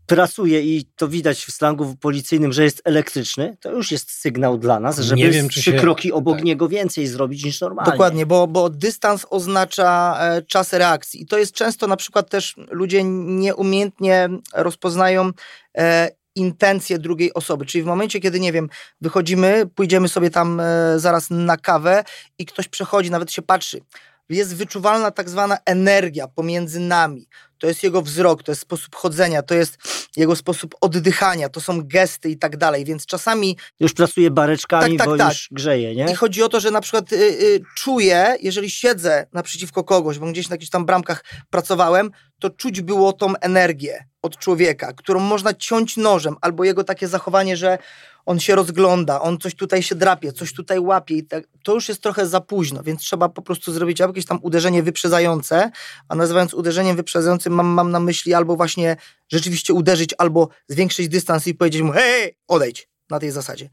pracuje 0.05 0.61
i 0.61 0.85
to 0.95 1.07
widać 1.07 1.45
w 1.45 1.51
slangu 1.51 1.95
policyjnym, 1.95 2.53
że 2.53 2.63
jest 2.63 2.81
elektryczny, 2.85 3.57
to 3.59 3.71
już 3.71 3.91
jest 3.91 4.11
sygnał 4.11 4.57
dla 4.57 4.79
nas, 4.79 4.99
żeby 4.99 5.21
nie 5.21 5.29
wiem, 5.29 5.49
trzy 5.49 5.61
się... 5.61 5.73
kroki 5.73 6.11
obok 6.11 6.35
tak. 6.35 6.45
niego 6.45 6.67
więcej 6.67 7.07
zrobić 7.07 7.45
niż 7.45 7.61
normalnie. 7.61 7.91
Dokładnie, 7.91 8.25
bo, 8.25 8.47
bo 8.47 8.69
dystans 8.69 9.25
oznacza 9.29 10.17
e, 10.19 10.41
czas 10.41 10.73
reakcji 10.73 11.21
i 11.21 11.25
to 11.25 11.37
jest 11.37 11.53
często 11.53 11.87
na 11.87 11.95
przykład 11.97 12.29
też 12.29 12.55
ludzie 12.71 13.03
nieumiejętnie 13.03 14.29
rozpoznają 14.53 15.31
e, 15.77 16.09
intencje 16.35 16.99
drugiej 16.99 17.33
osoby. 17.33 17.65
Czyli 17.65 17.83
w 17.83 17.87
momencie, 17.87 18.19
kiedy, 18.19 18.39
nie 18.39 18.51
wiem, 18.51 18.69
wychodzimy, 19.01 19.65
pójdziemy 19.75 20.07
sobie 20.07 20.29
tam 20.29 20.59
e, 20.59 20.99
zaraz 20.99 21.29
na 21.29 21.57
kawę 21.57 22.03
i 22.39 22.45
ktoś 22.45 22.67
przechodzi, 22.67 23.11
nawet 23.11 23.31
się 23.31 23.41
patrzy, 23.41 23.81
jest 24.29 24.55
wyczuwalna 24.55 25.11
tak 25.11 25.29
zwana 25.29 25.57
energia 25.65 26.27
pomiędzy 26.27 26.79
nami. 26.79 27.27
To 27.57 27.67
jest 27.67 27.83
jego 27.83 28.01
wzrok, 28.01 28.43
to 28.43 28.51
jest 28.51 28.61
sposób 28.61 28.95
chodzenia, 28.95 29.41
to 29.41 29.55
jest 29.55 29.77
jego 30.17 30.35
sposób 30.35 30.75
oddychania, 30.81 31.49
to 31.49 31.61
są 31.61 31.81
gesty 31.83 32.29
i 32.29 32.37
tak 32.37 32.57
dalej, 32.57 32.85
więc 32.85 33.05
czasami... 33.05 33.57
Już 33.79 33.93
pracuje 33.93 34.31
bareczkami, 34.31 34.97
tak, 34.97 35.07
tak, 35.07 35.07
bo 35.07 35.17
tak. 35.17 35.33
już 35.33 35.47
grzeje, 35.51 35.95
nie? 35.95 36.11
I 36.11 36.15
chodzi 36.15 36.43
o 36.43 36.49
to, 36.49 36.59
że 36.59 36.71
na 36.71 36.81
przykład 36.81 37.13
y, 37.13 37.15
y, 37.15 37.61
czuję, 37.75 38.35
jeżeli 38.41 38.69
siedzę 38.69 39.27
naprzeciwko 39.33 39.83
kogoś, 39.83 40.19
bo 40.19 40.25
gdzieś 40.25 40.49
na 40.49 40.53
jakichś 40.53 40.69
tam 40.69 40.85
bramkach 40.85 41.23
pracowałem, 41.49 42.11
to 42.39 42.49
czuć 42.49 42.81
było 42.81 43.13
tą 43.13 43.35
energię 43.35 44.05
od 44.23 44.37
człowieka, 44.37 44.93
którą 44.93 45.19
można 45.19 45.53
ciąć 45.53 45.97
nożem, 45.97 46.35
albo 46.41 46.63
jego 46.63 46.83
takie 46.83 47.07
zachowanie, 47.07 47.57
że 47.57 47.77
on 48.25 48.39
się 48.39 48.55
rozgląda, 48.55 49.21
on 49.21 49.37
coś 49.37 49.55
tutaj 49.55 49.83
się 49.83 49.95
drapie, 49.95 50.33
coś 50.33 50.53
tutaj 50.53 50.79
łapie 50.79 51.15
i 51.15 51.23
tak, 51.23 51.43
to 51.63 51.73
już 51.73 51.89
jest 51.89 52.01
trochę 52.01 52.27
za 52.27 52.41
późno, 52.41 52.83
więc 52.83 53.01
trzeba 53.01 53.29
po 53.29 53.41
prostu 53.41 53.73
zrobić 53.73 53.99
jakieś 53.99 54.25
tam 54.25 54.39
uderzenie 54.41 54.83
wyprzedzające, 54.83 55.71
a 56.07 56.15
nazywając 56.15 56.53
uderzeniem 56.53 56.95
wyprzedzającym 56.95 57.53
mam, 57.53 57.67
mam 57.67 57.91
na 57.91 57.99
myśli 57.99 58.33
albo 58.33 58.55
właśnie 58.55 58.97
rzeczywiście 59.31 59.73
uderzyć, 59.73 60.15
albo 60.17 60.49
zwiększyć 60.67 61.09
dystans 61.09 61.47
i 61.47 61.55
powiedzieć 61.55 61.81
mu 61.81 61.91
hej, 61.91 62.37
odejdź, 62.47 62.89
na 63.09 63.19
tej 63.19 63.31
zasadzie. 63.31 63.69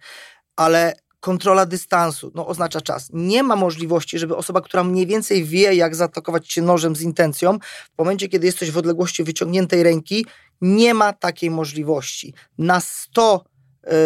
Ale 0.56 0.94
kontrola 1.20 1.66
dystansu 1.66 2.32
no, 2.34 2.46
oznacza 2.46 2.80
czas. 2.80 3.08
Nie 3.12 3.42
ma 3.42 3.56
możliwości, 3.56 4.18
żeby 4.18 4.36
osoba, 4.36 4.60
która 4.60 4.84
mniej 4.84 5.06
więcej 5.06 5.44
wie, 5.44 5.74
jak 5.74 5.94
zaatakować 5.94 6.48
cię 6.48 6.62
nożem 6.62 6.96
z 6.96 7.02
intencją, 7.02 7.58
w 7.94 7.98
momencie, 7.98 8.28
kiedy 8.28 8.46
jesteś 8.46 8.70
w 8.70 8.78
odległości 8.78 9.24
wyciągniętej 9.24 9.82
ręki, 9.82 10.26
nie 10.60 10.94
ma 10.94 11.12
takiej 11.12 11.50
możliwości. 11.50 12.34
Na 12.58 12.80
100 12.80 13.44
yy, 13.84 13.92
e, 13.92 13.96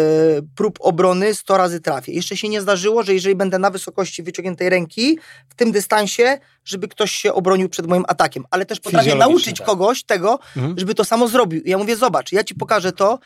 prób 0.55 0.77
obrony 0.81 1.35
100 1.35 1.57
razy 1.57 1.81
trafię. 1.81 2.13
Jeszcze 2.13 2.37
się 2.37 2.49
nie 2.49 2.61
zdarzyło, 2.61 3.03
że 3.03 3.13
jeżeli 3.13 3.35
będę 3.35 3.59
na 3.59 3.69
wysokości 3.69 4.23
wyciągniętej 4.23 4.69
ręki, 4.69 5.19
w 5.49 5.55
tym 5.55 5.71
dystansie, 5.71 6.39
żeby 6.65 6.87
ktoś 6.87 7.11
się 7.11 7.33
obronił 7.33 7.69
przed 7.69 7.87
moim 7.87 8.03
atakiem. 8.07 8.45
Ale 8.51 8.65
też 8.65 8.79
potrafię 8.79 9.15
nauczyć 9.15 9.57
tak. 9.57 9.67
kogoś 9.67 10.03
tego, 10.03 10.39
mhm. 10.57 10.79
żeby 10.79 10.95
to 10.95 11.05
samo 11.05 11.27
zrobił. 11.27 11.61
I 11.61 11.69
ja 11.69 11.77
mówię, 11.77 11.95
zobacz, 11.95 12.31
ja 12.31 12.43
ci 12.43 12.55
pokażę 12.55 12.91
to, 12.91 13.19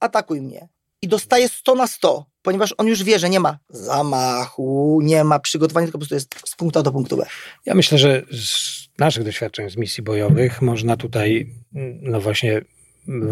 atakuj 0.00 0.40
mnie. 0.40 0.68
I 1.02 1.08
dostaję 1.08 1.48
100 1.48 1.74
na 1.74 1.86
100 1.86 2.31
ponieważ 2.42 2.74
on 2.78 2.86
już 2.86 3.04
wie, 3.04 3.18
że 3.18 3.30
nie 3.30 3.40
ma 3.40 3.58
zamachu, 3.68 5.00
nie 5.02 5.24
ma 5.24 5.38
przygotowania, 5.38 5.86
tylko 5.86 5.98
po 5.98 6.00
prostu 6.00 6.14
jest 6.14 6.48
z 6.48 6.56
punktu 6.56 6.78
A 6.78 6.82
do 6.82 6.92
punktu 6.92 7.16
B. 7.16 7.26
Ja 7.66 7.74
myślę, 7.74 7.98
że 7.98 8.22
z 8.30 8.82
naszych 8.98 9.24
doświadczeń 9.24 9.70
z 9.70 9.76
misji 9.76 10.02
bojowych 10.02 10.62
można 10.62 10.96
tutaj, 10.96 11.54
no 12.02 12.20
właśnie, 12.20 12.60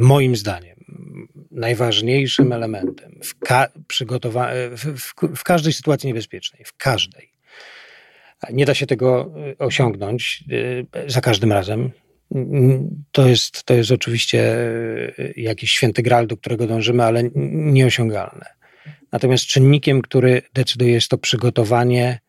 moim 0.00 0.36
zdaniem, 0.36 0.84
najważniejszym 1.50 2.52
elementem 2.52 3.18
w, 3.22 3.38
ka 3.38 3.68
w, 4.76 4.98
w, 5.00 5.14
w 5.36 5.44
każdej 5.44 5.72
sytuacji 5.72 6.06
niebezpiecznej, 6.06 6.64
w 6.64 6.76
każdej, 6.76 7.32
nie 8.52 8.66
da 8.66 8.74
się 8.74 8.86
tego 8.86 9.34
osiągnąć 9.58 10.44
e, 11.06 11.10
za 11.10 11.20
każdym 11.20 11.52
razem. 11.52 11.90
To 13.12 13.28
jest, 13.28 13.64
to 13.64 13.74
jest 13.74 13.90
oczywiście 13.90 14.56
jakiś 15.36 15.70
święty 15.70 16.02
gral, 16.02 16.26
do 16.26 16.36
którego 16.36 16.66
dążymy, 16.66 17.04
ale 17.04 17.22
nieosiągalne. 17.34 18.59
Natomiast 19.12 19.44
czynnikiem, 19.44 20.02
który 20.02 20.42
decyduje, 20.54 20.92
jest 20.92 21.08
to 21.08 21.18
przygotowanie 21.18 22.20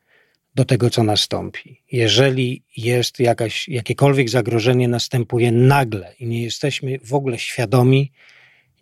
do 0.55 0.65
tego, 0.65 0.89
co 0.89 1.03
nastąpi. 1.03 1.83
Jeżeli 1.91 2.63
jest 2.77 3.19
jakaś, 3.19 3.67
jakiekolwiek 3.67 4.29
zagrożenie, 4.29 4.87
następuje 4.87 5.51
nagle 5.51 6.13
i 6.19 6.27
nie 6.27 6.43
jesteśmy 6.43 6.99
w 7.03 7.13
ogóle 7.13 7.39
świadomi, 7.39 8.11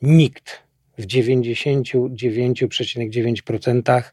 nikt 0.01 0.63
w 0.97 1.05
99,9% 1.05 4.03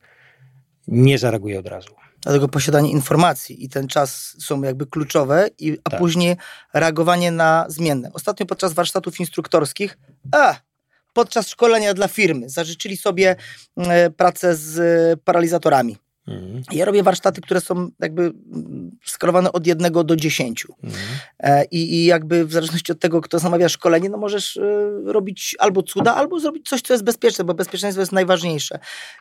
nie 0.89 1.19
zareaguje 1.19 1.59
od 1.59 1.67
razu. 1.67 1.95
Dlatego 2.23 2.49
posiadanie 2.49 2.91
informacji 2.91 3.65
i 3.65 3.69
ten 3.69 3.89
czas 3.89 4.37
są 4.39 4.63
jakby 4.63 4.87
kluczowe, 4.87 5.49
i, 5.59 5.79
a 5.85 5.91
tak. 5.91 6.01
później 6.01 6.37
reagowanie 6.75 7.31
na 7.31 7.65
zmienne. 7.69 8.11
Ostatnio 8.13 8.47
podczas 8.47 8.73
warsztatów 8.73 9.21
instruktorskich, 9.21 9.99
a 10.33 10.55
podczas 11.17 11.49
szkolenia 11.49 11.95
dla 11.95 12.09
firmy. 12.09 12.49
Zażyczyli 12.49 12.97
sobie 12.97 13.37
e, 13.77 14.11
pracę 14.11 14.57
z 14.57 15.21
paralizatorami. 15.21 15.97
Mhm. 16.29 16.63
Ja 16.73 16.85
robię 16.85 17.03
warsztaty, 17.03 17.41
które 17.41 17.61
są 17.61 17.91
jakby 18.01 18.23
mm, 18.23 18.91
skalowane 19.05 19.53
od 19.53 19.67
jednego 19.67 20.05
do 20.05 20.17
dziesięciu. 20.17 20.75
Mhm. 20.83 21.03
E, 21.39 21.65
I, 21.65 21.95
I 21.95 22.05
jakby 22.05 22.47
w 22.47 22.53
zależności 22.53 22.93
od 22.93 23.01
tego, 23.01 23.21
kto 23.21 23.39
zamawia 23.39 23.69
szkolenie, 23.69 24.09
no 24.09 24.19
możesz 24.19 24.57
e, 24.57 24.63
robić 25.05 25.57
albo 25.59 25.83
cuda, 25.83 26.15
albo 26.15 26.41
zrobić 26.41 26.69
coś, 26.69 26.83
co 26.83 26.95
jest 26.95 27.05
bezpieczne, 27.05 27.45
bo 27.45 27.55
bezpieczeństwo 27.55 28.01
jest 28.01 28.13
najważniejsze. 28.13 28.79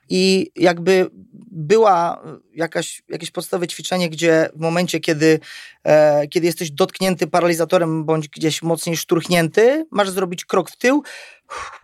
I 0.09 0.51
jakby 0.55 1.09
była 1.51 2.23
jakaś, 2.53 3.03
jakieś 3.09 3.31
podstawowe 3.31 3.67
ćwiczenie, 3.67 4.09
gdzie 4.09 4.49
w 4.55 4.59
momencie, 4.59 4.99
kiedy, 4.99 5.39
e, 5.83 6.27
kiedy 6.27 6.45
jesteś 6.47 6.71
dotknięty 6.71 7.27
paralizatorem 7.27 8.05
bądź 8.05 8.27
gdzieś 8.29 8.61
mocniej 8.61 8.97
szturchnięty, 8.97 9.85
masz 9.91 10.09
zrobić 10.09 10.45
krok 10.45 10.71
w 10.71 10.77
tył, 10.77 11.03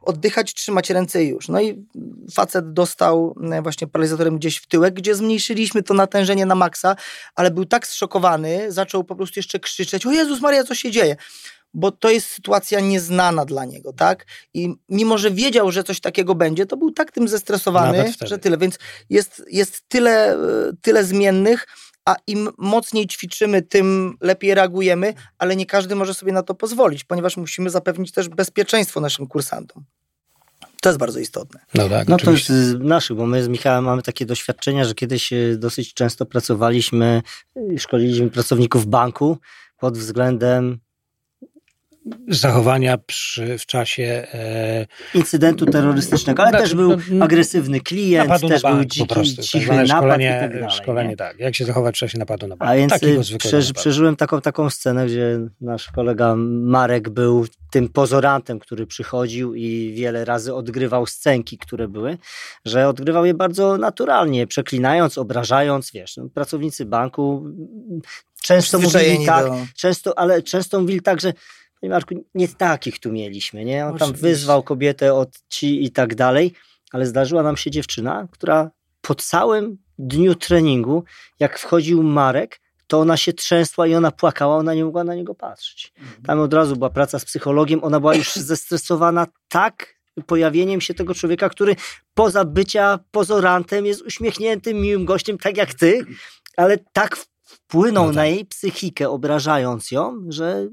oddychać, 0.01 0.53
trzymać 0.53 0.89
ręce 0.89 1.23
i 1.23 1.27
już. 1.27 1.47
No 1.47 1.61
i 1.61 1.85
facet 2.33 2.73
dostał 2.73 3.35
e, 3.51 3.61
właśnie 3.61 3.87
paralizatorem 3.87 4.37
gdzieś 4.37 4.57
w 4.57 4.67
tyłek, 4.67 4.93
gdzie 4.93 5.15
zmniejszyliśmy 5.15 5.83
to 5.83 5.93
natężenie 5.93 6.45
na 6.45 6.55
maksa, 6.55 6.95
ale 7.35 7.51
był 7.51 7.65
tak 7.65 7.87
zszokowany, 7.87 8.71
zaczął 8.71 9.03
po 9.03 9.15
prostu 9.15 9.39
jeszcze 9.39 9.59
krzyczeć, 9.59 10.05
o 10.05 10.11
Jezus 10.11 10.41
Maria, 10.41 10.63
co 10.63 10.75
się 10.75 10.91
dzieje? 10.91 11.15
Bo 11.73 11.91
to 11.91 12.09
jest 12.09 12.27
sytuacja 12.27 12.79
nieznana 12.79 13.45
dla 13.45 13.65
niego, 13.65 13.93
tak? 13.93 14.25
I 14.53 14.73
mimo, 14.89 15.17
że 15.17 15.31
wiedział, 15.31 15.71
że 15.71 15.83
coś 15.83 15.99
takiego 15.99 16.35
będzie, 16.35 16.65
to 16.65 16.77
był 16.77 16.91
tak 16.91 17.11
tym 17.11 17.27
zestresowany, 17.27 18.13
że 18.21 18.39
tyle. 18.39 18.57
Więc 18.57 18.77
jest, 19.09 19.43
jest 19.51 19.83
tyle, 19.87 20.33
e, 20.33 20.37
tyle 20.81 21.03
zmiennych, 21.03 21.67
a 22.05 22.15
im 22.27 22.49
mocniej 22.57 23.07
ćwiczymy, 23.07 23.61
tym 23.61 24.17
lepiej 24.21 24.55
reagujemy, 24.55 25.13
ale 25.37 25.55
nie 25.55 25.65
każdy 25.65 25.95
może 25.95 26.13
sobie 26.13 26.31
na 26.31 26.43
to 26.43 26.53
pozwolić, 26.55 27.03
ponieważ 27.03 27.37
musimy 27.37 27.69
zapewnić 27.69 28.11
też 28.11 28.29
bezpieczeństwo 28.29 28.99
naszym 28.99 29.27
kursantom. 29.27 29.83
To 30.81 30.89
jest 30.89 30.99
bardzo 30.99 31.19
istotne. 31.19 31.59
No, 31.73 31.89
tak, 31.89 32.07
no 32.07 32.17
to 32.17 32.31
jest 32.31 32.45
z 32.45 32.79
naszych, 32.79 33.17
bo 33.17 33.25
my 33.25 33.43
z 33.43 33.47
Michałem 33.47 33.83
mamy 33.83 34.01
takie 34.01 34.25
doświadczenia, 34.25 34.85
że 34.85 34.95
kiedyś 34.95 35.33
e, 35.33 35.57
dosyć 35.57 35.93
często 35.93 36.25
pracowaliśmy, 36.25 37.21
szkoliliśmy 37.77 38.29
pracowników 38.29 38.85
banku 38.85 39.37
pod 39.77 39.97
względem 39.97 40.79
zachowania 42.27 42.97
przy, 42.97 43.57
w 43.57 43.65
czasie 43.65 44.27
e, 44.33 44.85
incydentu 45.13 45.65
terrorystycznego, 45.65 46.41
ale 46.43 46.51
Znaczy, 46.51 46.63
też 46.63 46.75
był 46.75 46.97
no, 47.11 47.25
agresywny 47.25 47.81
klient, 47.81 48.27
napadu 48.29 48.47
też 48.47 48.63
na 48.63 48.69
był 48.69 48.77
bank 48.77 48.91
dziki, 48.91 49.07
po 49.07 49.13
prostu. 49.15 49.41
cichy 49.41 49.67
tak 49.67 49.87
napad 49.87 49.97
szkolenie, 49.97 50.35
i 50.37 50.39
tak 50.39 50.53
dalej. 50.53 50.69
szkolenie 50.77 51.09
nie? 51.09 51.15
tak. 51.15 51.39
Jak 51.39 51.55
się 51.55 51.65
zachować 51.65 51.95
w 51.95 51.99
czasie 51.99 52.17
napadu 52.17 52.47
na 52.47 52.55
bank. 52.55 52.71
A 52.71 52.75
więc 52.75 52.93
zwykłego 52.93 53.37
przeży, 53.37 53.73
przeżyłem 53.73 54.15
taką, 54.15 54.41
taką 54.41 54.69
scenę, 54.69 55.05
gdzie 55.05 55.39
nasz 55.61 55.91
kolega 55.91 56.35
Marek 56.35 57.09
był 57.09 57.45
tym 57.71 57.89
pozorantem, 57.89 58.59
który 58.59 58.87
przychodził 58.87 59.55
i 59.55 59.93
wiele 59.95 60.25
razy 60.25 60.55
odgrywał 60.55 61.05
scenki, 61.05 61.57
które 61.57 61.87
były, 61.87 62.17
że 62.65 62.87
odgrywał 62.87 63.25
je 63.25 63.33
bardzo 63.33 63.77
naturalnie, 63.77 64.47
przeklinając, 64.47 65.17
obrażając, 65.17 65.91
wiesz, 65.91 66.17
no, 66.17 66.29
pracownicy 66.29 66.85
banku 66.85 67.45
często 68.41 68.79
mówili 68.79 69.25
tak, 69.25 69.45
do- 69.45 69.55
często, 69.77 70.19
ale 70.19 70.43
często 70.43 70.79
mówili 70.79 71.01
tak, 71.01 71.21
że 71.21 71.33
Panie 71.81 71.91
Marku, 71.91 72.15
nie 72.35 72.47
takich 72.47 72.99
tu 72.99 73.11
mieliśmy, 73.11 73.65
nie? 73.65 73.85
On 73.85 73.97
tam 73.97 74.13
wyzwał 74.13 74.63
kobietę 74.63 75.13
od 75.13 75.29
ci 75.49 75.83
i 75.85 75.91
tak 75.91 76.15
dalej, 76.15 76.53
ale 76.91 77.05
zdarzyła 77.05 77.43
nam 77.43 77.57
się 77.57 77.71
dziewczyna, 77.71 78.27
która 78.31 78.71
po 79.01 79.15
całym 79.15 79.77
dniu 79.99 80.35
treningu, 80.35 81.03
jak 81.39 81.59
wchodził 81.59 82.03
Marek, 82.03 82.61
to 82.87 82.99
ona 82.99 83.17
się 83.17 83.33
trzęsła 83.33 83.87
i 83.87 83.95
ona 83.95 84.11
płakała, 84.11 84.55
ona 84.55 84.73
nie 84.73 84.85
mogła 84.85 85.03
na 85.03 85.15
niego 85.15 85.35
patrzeć. 85.35 85.93
Tam 86.25 86.39
od 86.39 86.53
razu 86.53 86.75
była 86.75 86.89
praca 86.89 87.19
z 87.19 87.25
psychologiem, 87.25 87.83
ona 87.83 87.99
była 87.99 88.15
już 88.15 88.35
zestresowana 88.51 89.27
tak 89.47 90.01
pojawieniem 90.25 90.81
się 90.81 90.93
tego 90.93 91.13
człowieka, 91.13 91.49
który 91.49 91.75
poza 92.13 92.45
bycia 92.45 92.99
pozorantem 93.11 93.85
jest 93.85 94.01
uśmiechniętym, 94.01 94.77
miłym 94.81 95.05
gościem, 95.05 95.37
tak 95.37 95.57
jak 95.57 95.73
ty, 95.73 96.05
ale 96.57 96.77
tak 96.93 97.17
wpłynął 97.43 98.03
No 98.03 98.09
tak. 98.09 98.15
na 98.15 98.25
jej 98.25 98.45
psychikę, 98.45 99.09
obrażając 99.09 99.91
ją, 99.91 100.25
że 100.29 100.67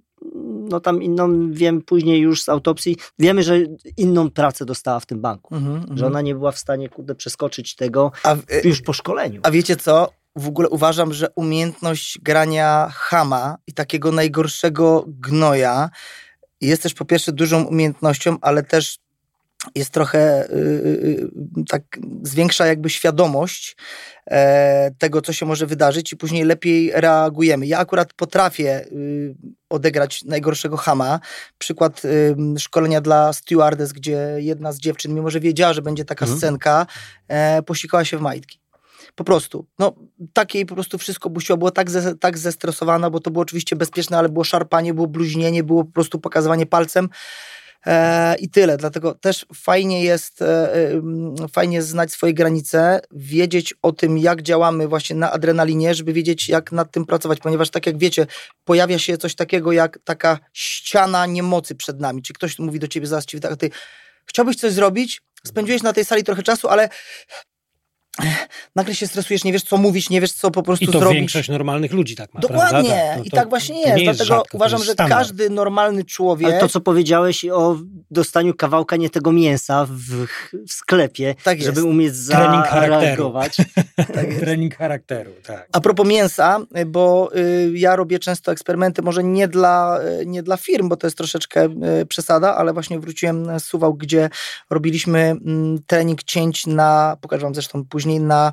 no 0.71 0.81
tam 0.81 1.03
inną, 1.03 1.53
wiem 1.53 1.83
później 1.83 2.21
już 2.21 2.43
z 2.43 2.49
autopsji, 2.49 2.97
wiemy, 3.19 3.43
że 3.43 3.59
inną 3.97 4.31
pracę 4.31 4.65
dostała 4.65 5.01
w 5.01 5.07
tym 5.07 5.21
banku. 5.21 5.55
Mhm, 5.55 5.77
mhm. 5.77 5.99
Że 5.99 6.07
ona 6.07 6.21
nie 6.21 6.35
była 6.35 6.53
w 6.53 6.59
stanie 6.59 6.89
kurde, 6.89 7.15
przeskoczyć 7.15 7.75
tego 7.77 8.13
w- 8.35 8.65
już 8.65 8.83
po 8.83 8.93
szkoleniu. 8.93 9.41
A 9.45 9.51
wiecie 9.51 9.77
co? 9.77 10.11
W 10.37 10.49
ogóle 10.49 10.69
uważam, 10.69 11.13
że 11.13 11.29
umiejętność 11.37 12.19
grania 12.23 12.89
chama 12.93 13.57
i 13.67 13.73
takiego 13.73 14.13
najgorszego 14.13 15.05
gnoja 15.07 15.91
jest 16.61 16.83
też 16.83 16.95
po 16.95 17.05
pierwsze 17.05 17.33
dużą 17.33 17.63
umiejętnością, 17.65 18.37
ale 18.41 18.63
też 18.63 18.99
jest 19.75 19.91
trochę 19.91 20.51
y, 20.51 20.55
y, 20.55 21.31
y, 21.59 21.65
tak 21.69 21.83
zwiększa 22.23 22.67
jakby 22.67 22.91
świadomość 22.91 23.77
e, 24.31 24.91
tego, 24.99 25.23
co 25.23 25.33
się 25.33 25.47
może 25.47 25.67
wydarzyć 25.67 26.13
i 26.13 26.17
później 26.17 26.45
lepiej 26.45 26.91
reagujemy. 26.95 27.67
Ja 27.67 27.79
akurat 27.79 28.13
potrafię 28.13 28.85
odegrać 29.69 30.25
najgorszego 30.25 30.77
chama. 30.77 31.21
Przykład 31.59 32.03
szkolenia 32.59 33.01
dla 33.01 33.33
stewardess, 33.33 33.93
gdzie 33.93 34.35
jedna 34.39 34.73
z 34.73 34.79
dziewczyn, 34.79 35.15
mimo 35.15 35.31
że 35.31 35.41
wiedziała, 35.41 35.73
że 35.73 35.83
będzie 35.83 36.05
taka 36.05 36.25
Mhm. 36.25 36.39
scenka, 36.39 36.87
e, 37.29 37.63
posikała 37.63 38.05
się 38.05 38.19
w 38.19 38.21
majtki. 38.21 38.61
Po 39.15 39.25
prostu. 39.25 39.67
No, 39.79 39.95
takiej 40.33 40.67
po 40.67 40.75
prostu 40.75 40.99
wszystko 40.99 41.31
busiło. 41.31 41.59
Było 41.59 41.71
tak, 41.71 41.91
ze, 41.91 42.15
tak 42.15 42.39
zestresowana, 42.39 43.11
bo 43.11 43.21
to 43.21 43.31
było 43.31 43.43
oczywiście 43.43 43.77
bezpieczne, 43.77 44.19
ale 44.19 44.29
było 44.29 44.45
szarpanie, 44.45 44.95
było 44.95 45.07
bluźnienie, 45.07 45.65
było 45.65 45.85
po 45.85 45.93
prostu 45.93 46.19
pokazywanie 46.19 46.67
palcem. 46.67 47.09
E, 47.87 48.35
I 48.39 48.51
tyle. 48.51 48.77
Dlatego 48.77 49.15
też 49.15 49.47
fajnie 49.55 50.05
jest, 50.05 50.43
e, 50.43 50.71
fajnie 51.53 51.83
znać 51.83 52.13
swoje 52.13 52.35
granice, 52.35 53.01
wiedzieć 53.11 53.75
o 53.83 53.93
tym, 53.93 54.19
jak 54.19 54.43
działamy 54.43 54.89
właśnie 54.89 55.17
na 55.17 55.33
adrenalinie, 55.33 55.95
żeby 55.95 56.13
wiedzieć, 56.13 56.49
jak 56.49 56.73
nad 56.73 56.91
tym 56.91 57.07
pracować, 57.07 57.39
ponieważ 57.39 57.71
tak 57.71 57.87
jak 57.87 57.99
wiecie, 57.99 58.27
pojawia 58.65 58.99
się 58.99 59.19
coś 59.19 59.35
takiego 59.35 59.73
jak 59.73 59.99
taka 60.05 60.39
ściana 60.53 61.27
niemocy 61.27 61.75
przed 61.75 62.01
nami. 62.01 62.23
Czy 62.23 62.33
ktoś 62.33 62.59
mówi 62.59 62.79
do 62.79 62.89
ciebie 62.89 63.07
zaraz 63.07 63.27
ci 63.27 63.41
ty 63.59 63.71
chciałbyś 64.27 64.57
coś 64.57 64.73
zrobić, 64.73 65.23
spędziłeś 65.45 65.83
na 65.83 65.93
tej 65.93 66.05
sali 66.05 66.25
trochę 66.25 66.43
czasu, 66.43 66.69
ale 66.69 66.89
nagle 68.77 68.95
się 68.95 69.07
stresujesz, 69.07 69.45
nie 69.45 69.53
wiesz 69.53 69.63
co 69.63 69.77
mówić, 69.77 70.11
nie 70.11 70.21
wiesz 70.21 70.33
co 70.33 70.51
po 70.51 70.63
prostu 70.63 70.85
I 70.85 70.89
to 70.89 70.99
zrobić. 70.99 71.19
większość 71.19 71.49
normalnych 71.49 71.93
ludzi 71.93 72.17
tak 72.17 72.35
ma. 72.35 72.41
Dokładnie. 72.41 72.91
Prawda? 72.91 73.15
To- 73.17 73.23
I 73.25 73.31
to- 73.31 73.37
tak 73.37 73.49
właśnie 73.49 73.75
to 73.83 73.89
jest. 73.89 73.99
nie 73.99 74.05
Dlatego 74.05 74.25
rzadko, 74.25 74.45
to 74.51 74.59
uważam, 74.59 74.79
jest 74.79 74.87
że 74.87 74.93
standard. 74.93 75.19
każdy 75.21 75.51
normalny 75.51 76.05
człowiek. 76.05 76.51
Ale 76.51 76.61
to, 76.61 76.69
co 76.69 76.81
powiedziałeś 76.81 77.45
o 77.45 77.77
dostaniu 78.11 78.55
kawałka 78.55 78.97
nie 78.97 79.11
tego 79.11 79.33
mięsa 79.33 79.87
w, 79.91 80.27
w 80.69 80.73
sklepie, 80.73 81.35
Tak 81.45 81.59
jest. 81.59 81.67
żeby 81.67 81.85
umieć 81.85 82.15
zareagować. 82.17 83.57
Tak 84.15 84.29
jest. 84.29 84.41
Trening 84.41 84.77
charakteru, 84.77 85.31
tak. 85.47 85.69
A 85.73 85.81
propos 85.81 86.07
mięsa, 86.09 86.59
bo 86.87 87.31
y, 87.37 87.71
ja 87.75 87.97
robię 87.97 88.19
często 88.19 88.53
eksperymenty, 88.53 89.03
może 89.03 89.25
nie 89.25 89.49
dla, 89.49 90.01
y, 90.21 90.27
nie 90.27 90.43
dla 90.43 90.57
firm, 90.57 90.89
bo 90.89 90.97
to 90.97 91.07
jest 91.07 91.17
troszeczkę 91.17 91.69
y, 92.03 92.07
przesada, 92.07 92.57
ale 92.57 92.73
właśnie 92.73 93.01
wróciłem 93.01 93.61
z 93.61 93.65
Suwał, 93.65 93.95
gdzie 93.95 94.31
robiliśmy 94.71 95.19
mm, 95.21 95.79
trening 95.87 96.23
cięć 96.23 96.67
na, 96.67 97.17
pokażę 97.21 97.43
wam 97.43 97.55
zresztą 97.55 97.85
później, 97.85 98.08
na, 98.21 98.53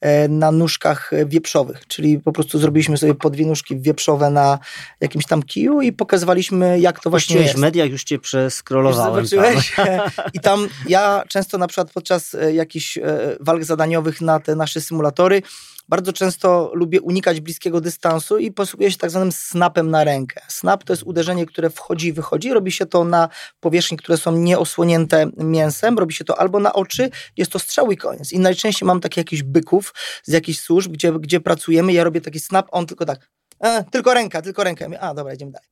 e, 0.00 0.28
na 0.28 0.52
nóżkach 0.52 1.10
wieprzowych, 1.26 1.86
czyli 1.86 2.20
po 2.20 2.32
prostu 2.32 2.58
zrobiliśmy 2.58 2.98
sobie 2.98 3.14
po 3.14 3.30
dwie 3.30 3.46
nóżki 3.46 3.80
wieprzowe 3.80 4.30
na 4.30 4.58
jakimś 5.00 5.26
tam 5.26 5.42
kiju 5.42 5.80
i 5.80 5.92
pokazywaliśmy, 5.92 6.80
jak 6.80 7.00
to 7.00 7.10
właśnie 7.10 7.10
Właściwie 7.36 7.42
jest. 7.42 7.56
w 7.56 7.60
mediach 7.60 7.90
już 7.90 8.04
cię 8.04 8.14
Już 8.14 8.22
przeskrolowałem. 8.22 9.26
zobaczyłeś? 9.26 9.72
I 10.34 10.40
tam 10.40 10.68
ja 10.88 11.22
często 11.28 11.58
na 11.58 11.66
przykład 11.66 11.92
podczas 11.92 12.34
e, 12.34 12.54
jakichś 12.54 12.98
e, 12.98 13.02
walk 13.40 13.64
zadaniowych 13.64 14.20
na 14.20 14.40
te 14.40 14.54
nasze 14.56 14.80
symulatory 14.80 15.42
bardzo 15.88 16.12
często 16.12 16.70
lubię 16.74 17.00
unikać 17.00 17.40
bliskiego 17.40 17.80
dystansu 17.80 18.38
i 18.38 18.52
posługuję 18.52 18.90
się 18.90 18.98
tak 18.98 19.10
zwanym 19.10 19.32
snapem 19.32 19.90
na 19.90 20.04
rękę. 20.04 20.40
Snap 20.48 20.84
to 20.84 20.92
jest 20.92 21.02
uderzenie, 21.02 21.46
które 21.46 21.70
wchodzi 21.70 22.08
i 22.08 22.12
wychodzi. 22.12 22.52
Robi 22.52 22.72
się 22.72 22.86
to 22.86 23.04
na 23.04 23.28
powierzchni, 23.60 23.96
które 23.96 24.18
są 24.18 24.32
nieosłonięte 24.32 25.30
mięsem. 25.36 25.98
Robi 25.98 26.14
się 26.14 26.24
to 26.24 26.38
albo 26.40 26.60
na 26.60 26.72
oczy, 26.72 27.10
jest 27.36 27.52
to 27.52 27.58
strzał 27.58 27.92
i 27.92 27.96
koniec. 27.96 28.32
I 28.32 28.38
najczęściej 28.38 28.86
mam 28.86 29.00
takie 29.00 29.20
jakichś 29.20 29.42
byków 29.42 29.94
z 30.22 30.32
jakichś 30.32 30.58
służb, 30.58 30.92
gdzie, 30.92 31.12
gdzie 31.12 31.40
pracujemy. 31.40 31.92
Ja 31.92 32.04
robię 32.04 32.20
taki 32.20 32.40
snap, 32.40 32.68
on 32.70 32.86
tylko 32.86 33.04
tak, 33.04 33.30
e, 33.60 33.84
tylko 33.84 34.14
ręka, 34.14 34.42
tylko 34.42 34.64
ręka. 34.64 34.86
A, 35.00 35.14
dobra, 35.14 35.34
idziemy 35.34 35.52
dalej. 35.52 35.68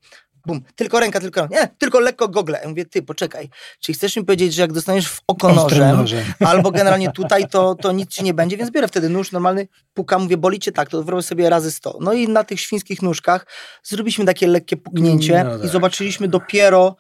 Bum, 0.47 0.61
tylko 0.77 1.01
ręka, 1.01 1.21
tylko 1.21 1.41
ręka. 1.41 1.61
Nie, 1.61 1.69
tylko 1.79 2.01
lekko 2.01 2.29
gogle. 2.29 2.61
Ja 2.63 2.69
mówię, 2.69 2.85
ty, 2.85 3.03
poczekaj. 3.03 3.49
Czy 3.81 3.93
chcesz 3.93 4.17
mi 4.17 4.25
powiedzieć, 4.25 4.55
że 4.55 4.63
jak 4.63 4.73
dostaniesz 4.73 5.09
w 5.09 5.21
oko 5.27 5.53
nożem, 5.53 5.97
nożem. 5.97 6.25
albo 6.47 6.71
generalnie 6.71 7.13
tutaj, 7.13 7.49
to, 7.49 7.75
to 7.75 7.93
nic 7.93 8.11
ci 8.11 8.25
nie 8.25 8.35
będzie, 8.35 8.57
więc 8.57 8.71
biorę 8.71 8.89
wtedy 8.89 9.09
nóż 9.09 9.33
normalny, 9.33 9.69
pukam, 9.95 10.23
mówię, 10.23 10.37
boli 10.37 10.59
cię 10.59 10.73
tak, 10.73 10.89
to 10.89 11.03
zrobię 11.03 11.23
sobie 11.23 11.51
razy 11.51 11.71
100. 11.71 11.99
No 12.01 12.13
i 12.13 12.29
na 12.29 12.45
tych 12.45 12.61
świńskich 12.61 13.03
nóżkach 13.03 13.47
zrobiliśmy 13.83 14.25
takie 14.25 14.47
lekkie 14.47 14.77
puknięcie 14.77 15.45
No 15.45 15.57
i 15.57 15.61
tak. 15.61 15.71
zobaczyliśmy 15.71 16.29
dopiero, 16.29 16.97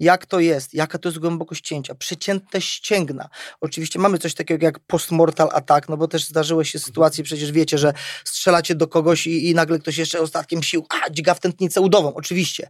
jak 0.00 0.26
to 0.26 0.40
jest, 0.40 0.74
jaka 0.74 0.98
to 0.98 1.08
jest 1.08 1.18
głębokość 1.18 1.64
cięcia, 1.64 1.94
przecięte 1.94 2.60
ścięgna. 2.60 3.28
Oczywiście 3.60 3.98
mamy 3.98 4.18
coś 4.18 4.34
takiego 4.34 4.66
jak 4.66 4.78
postmortal 4.78 5.48
attack, 5.52 5.88
no 5.88 5.96
bo 5.96 6.08
też 6.08 6.24
zdarzyły 6.24 6.64
się 6.64 6.78
sytuacje, 6.78 7.24
przecież 7.24 7.52
wiecie, 7.52 7.78
że 7.78 7.92
strzelacie 8.24 8.74
do 8.74 8.88
kogoś 8.88 9.26
i, 9.26 9.50
i 9.50 9.54
nagle 9.54 9.78
ktoś 9.78 9.98
jeszcze 9.98 10.20
ostatkiem 10.20 10.62
sił, 10.62 10.86
a, 10.90 11.10
dźga 11.10 11.34
w 11.34 11.40
tętnicę 11.40 11.80
udową, 11.80 12.14
oczywiście. 12.14 12.68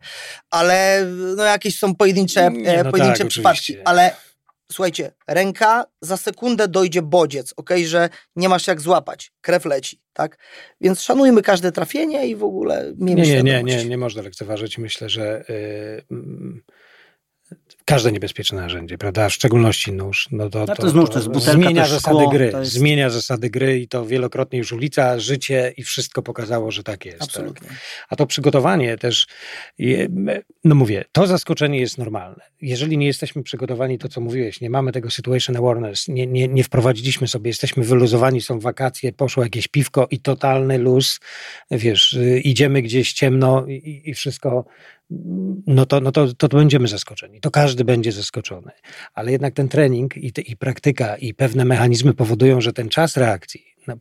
Ale 0.50 1.06
no 1.36 1.44
jakieś 1.44 1.78
są 1.78 1.94
pojedyncze, 1.94 2.50
Nie, 2.50 2.80
e, 2.80 2.84
no 2.84 2.90
pojedyncze 2.90 3.18
tak, 3.18 3.28
przypadki, 3.28 3.60
oczywiście. 3.60 3.88
ale 3.88 4.16
słuchajcie, 4.72 5.12
ręka, 5.28 5.84
za 6.00 6.16
sekundę 6.16 6.68
dojdzie 6.68 7.02
bodziec, 7.02 7.54
ok, 7.56 7.70
że 7.84 8.08
nie 8.36 8.48
masz 8.48 8.66
jak 8.66 8.80
złapać, 8.80 9.32
krew 9.40 9.64
leci, 9.64 10.00
tak? 10.12 10.38
Więc 10.80 11.00
szanujmy 11.00 11.42
każde 11.42 11.72
trafienie 11.72 12.26
i 12.26 12.36
w 12.36 12.44
ogóle 12.44 12.92
miejmy 12.96 13.22
Nie, 13.22 13.42
nie, 13.42 13.42
nie, 13.42 13.62
nie, 13.62 13.84
nie 13.84 13.98
można 13.98 14.22
lekceważyć. 14.22 14.78
Myślę, 14.78 15.08
że 15.08 15.44
y, 15.50 16.04
mm, 16.10 16.62
każde 17.88 18.12
niebezpieczne 18.12 18.60
narzędzie, 18.60 18.98
prawda? 18.98 19.28
W 19.28 19.32
szczególności 19.32 19.92
nóż. 19.92 20.28
No 20.32 20.50
to, 20.50 20.64
No 20.68 20.74
to 20.74 20.88
znów 20.88 21.10
to 21.10 21.18
jest 21.18 21.28
butelka, 21.28 21.52
zmienia 21.52 21.82
to 21.82 21.88
zasady 21.88 22.16
szkło, 22.16 22.28
gry. 22.30 22.50
to 22.52 22.60
jest- 22.60 22.72
Zmienia 22.72 23.10
zasady 23.10 23.50
gry 23.50 23.78
i 23.80 23.88
to 23.88 24.06
wielokrotnie 24.06 24.58
już 24.58 24.72
ulica, 24.72 25.18
życie 25.18 25.72
i 25.76 25.82
wszystko 25.82 26.22
pokazało, 26.22 26.70
że 26.70 26.82
tak 26.82 27.04
jest. 27.06 27.18
Tak? 27.18 27.28
Absolutnie. 27.28 27.68
A 28.08 28.16
to 28.16 28.26
przygotowanie 28.26 28.96
też, 28.98 29.26
no 30.64 30.74
mówię, 30.74 31.04
to 31.12 31.26
zaskoczenie 31.26 31.80
jest 31.80 31.98
normalne. 31.98 32.44
Jeżeli 32.60 32.98
nie 32.98 33.06
jesteśmy 33.06 33.42
przygotowani, 33.42 33.98
to 33.98 34.08
co 34.08 34.20
mówiłeś, 34.20 34.60
nie 34.60 34.70
mamy 34.70 34.92
tego 34.92 35.10
situation 35.10 35.56
awareness, 35.56 36.08
nie, 36.08 36.26
nie, 36.26 36.48
nie 36.48 36.64
wprowadziliśmy 36.64 37.28
sobie, 37.28 37.48
jesteśmy 37.48 37.84
wyluzowani, 37.84 38.40
są 38.40 38.60
wakacje, 38.60 39.12
poszło 39.12 39.42
jakieś 39.42 39.68
piwko 39.68 40.06
i 40.10 40.18
totalny 40.20 40.78
luz, 40.78 41.20
wiesz, 41.70 42.12
y, 42.12 42.40
idziemy 42.40 42.82
gdzieś 42.82 43.12
ciemno 43.12 43.66
i, 43.66 44.02
i 44.04 44.14
wszystko, 44.14 44.64
no 45.66 45.86
to, 45.86 46.00
no 46.00 46.12
to, 46.12 46.34
to 46.34 46.48
będziemy 46.48 46.88
zaskoczeni. 46.88 47.40
To 47.40 47.50
każdy 47.50 47.84
będzie 47.84 48.12
zaskoczony. 48.12 48.70
Ale 49.14 49.32
jednak 49.32 49.54
ten 49.54 49.68
trening 49.68 50.16
i, 50.16 50.32
te, 50.32 50.42
i 50.42 50.56
praktyka 50.56 51.16
i 51.16 51.34
pewne 51.34 51.64
mechanizmy 51.64 52.14
powodują, 52.14 52.60
że 52.60 52.72
ten 52.72 52.88
czas 52.88 53.16
reakcji, 53.16 53.64
no 53.86 53.96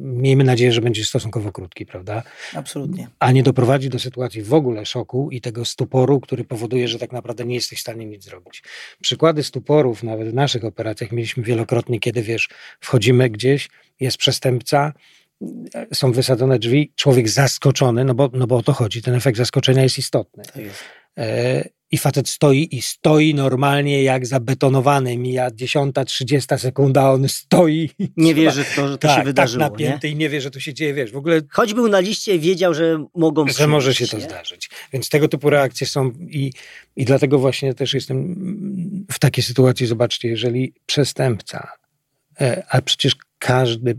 miejmy 0.00 0.44
nadzieję, 0.44 0.72
że 0.72 0.80
będzie 0.80 1.04
stosunkowo 1.04 1.52
krótki, 1.52 1.86
prawda? 1.86 2.22
Absolutnie. 2.54 3.08
a 3.18 3.32
nie 3.32 3.42
doprowadzi 3.42 3.88
do 3.88 3.98
sytuacji 3.98 4.42
w 4.42 4.54
ogóle 4.54 4.86
szoku 4.86 5.30
i 5.30 5.40
tego 5.40 5.64
stuporu, 5.64 6.20
który 6.20 6.44
powoduje, 6.44 6.88
że 6.88 6.98
tak 6.98 7.12
naprawdę 7.12 7.44
nie 7.44 7.54
jesteś 7.54 7.78
w 7.78 7.82
stanie 7.82 8.06
nic 8.06 8.24
zrobić. 8.24 8.62
Przykłady 9.00 9.42
stuporów, 9.42 10.02
nawet 10.02 10.28
w 10.28 10.34
naszych 10.34 10.64
operacjach, 10.64 11.12
mieliśmy 11.12 11.42
wielokrotnie, 11.42 12.00
kiedy 12.00 12.22
wiesz, 12.22 12.48
wchodzimy 12.80 13.30
gdzieś, 13.30 13.68
jest 14.00 14.16
przestępca, 14.16 14.92
są 15.94 16.12
wysadzone 16.12 16.58
drzwi, 16.58 16.92
człowiek 16.96 17.28
zaskoczony, 17.28 18.04
no 18.04 18.14
bo, 18.14 18.30
no 18.32 18.46
bo 18.46 18.56
o 18.56 18.62
to 18.62 18.72
chodzi, 18.72 19.02
ten 19.02 19.14
efekt 19.14 19.38
zaskoczenia 19.38 19.82
jest 19.82 19.98
istotny. 19.98 20.44
Tak 20.44 20.56
jest. 20.56 20.84
E, 21.18 21.68
i 21.92 21.98
facet 21.98 22.28
stoi 22.28 22.68
i 22.70 22.82
stoi 22.82 23.34
normalnie 23.34 24.02
jak 24.02 24.26
zabetonowany. 24.26 25.18
Mija 25.18 25.50
dziesiąta, 25.50 26.04
trzydziesta 26.04 26.58
sekunda, 26.58 27.10
on 27.12 27.28
stoi. 27.28 27.90
Nie 28.16 28.34
wierzy 28.34 28.64
w 28.64 28.74
to, 28.76 28.88
że 28.88 28.98
to 28.98 29.08
tak, 29.08 29.18
się 29.18 29.24
wydarzyło. 29.24 29.64
Tak 29.64 29.72
napięty 29.72 30.06
nie? 30.06 30.12
i 30.12 30.16
nie 30.16 30.28
wie, 30.28 30.40
że 30.40 30.50
to 30.50 30.60
się 30.60 30.74
dzieje, 30.74 30.94
wiesz, 30.94 31.12
w 31.12 31.16
ogóle 31.16 31.40
Choć 31.50 31.74
był 31.74 31.88
na 31.88 32.00
liście, 32.00 32.38
wiedział, 32.38 32.74
że 32.74 33.06
mogą 33.14 33.48
że 33.48 33.66
może 33.66 33.94
się 33.94 33.94
przyjść, 33.94 34.10
to 34.10 34.18
nie? 34.18 34.24
zdarzyć. 34.24 34.70
Więc 34.92 35.08
tego 35.08 35.28
typu 35.28 35.50
reakcje 35.50 35.86
są 35.86 36.10
i, 36.20 36.52
i 36.96 37.04
dlatego 37.04 37.38
właśnie 37.38 37.74
też 37.74 37.94
jestem 37.94 38.34
w 39.12 39.18
takiej 39.18 39.44
sytuacji, 39.44 39.86
zobaczcie, 39.86 40.28
jeżeli 40.28 40.74
przestępca, 40.86 41.68
e, 42.40 42.62
a 42.68 42.82
przecież 42.82 43.16
każdy 43.42 43.96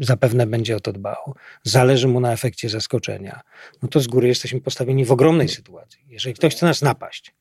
zapewne 0.00 0.46
będzie 0.46 0.76
o 0.76 0.80
to 0.80 0.92
dbał, 0.92 1.34
zależy 1.62 2.08
mu 2.08 2.20
na 2.20 2.32
efekcie 2.32 2.68
zaskoczenia, 2.68 3.40
no 3.82 3.88
to 3.88 4.00
z 4.00 4.06
góry 4.06 4.28
jesteśmy 4.28 4.60
postawieni 4.60 5.04
w 5.04 5.12
ogromnej 5.12 5.48
sytuacji. 5.48 6.00
Jeżeli 6.08 6.34
ktoś 6.34 6.54
chce 6.54 6.66
nas 6.66 6.82
napaść, 6.82 7.34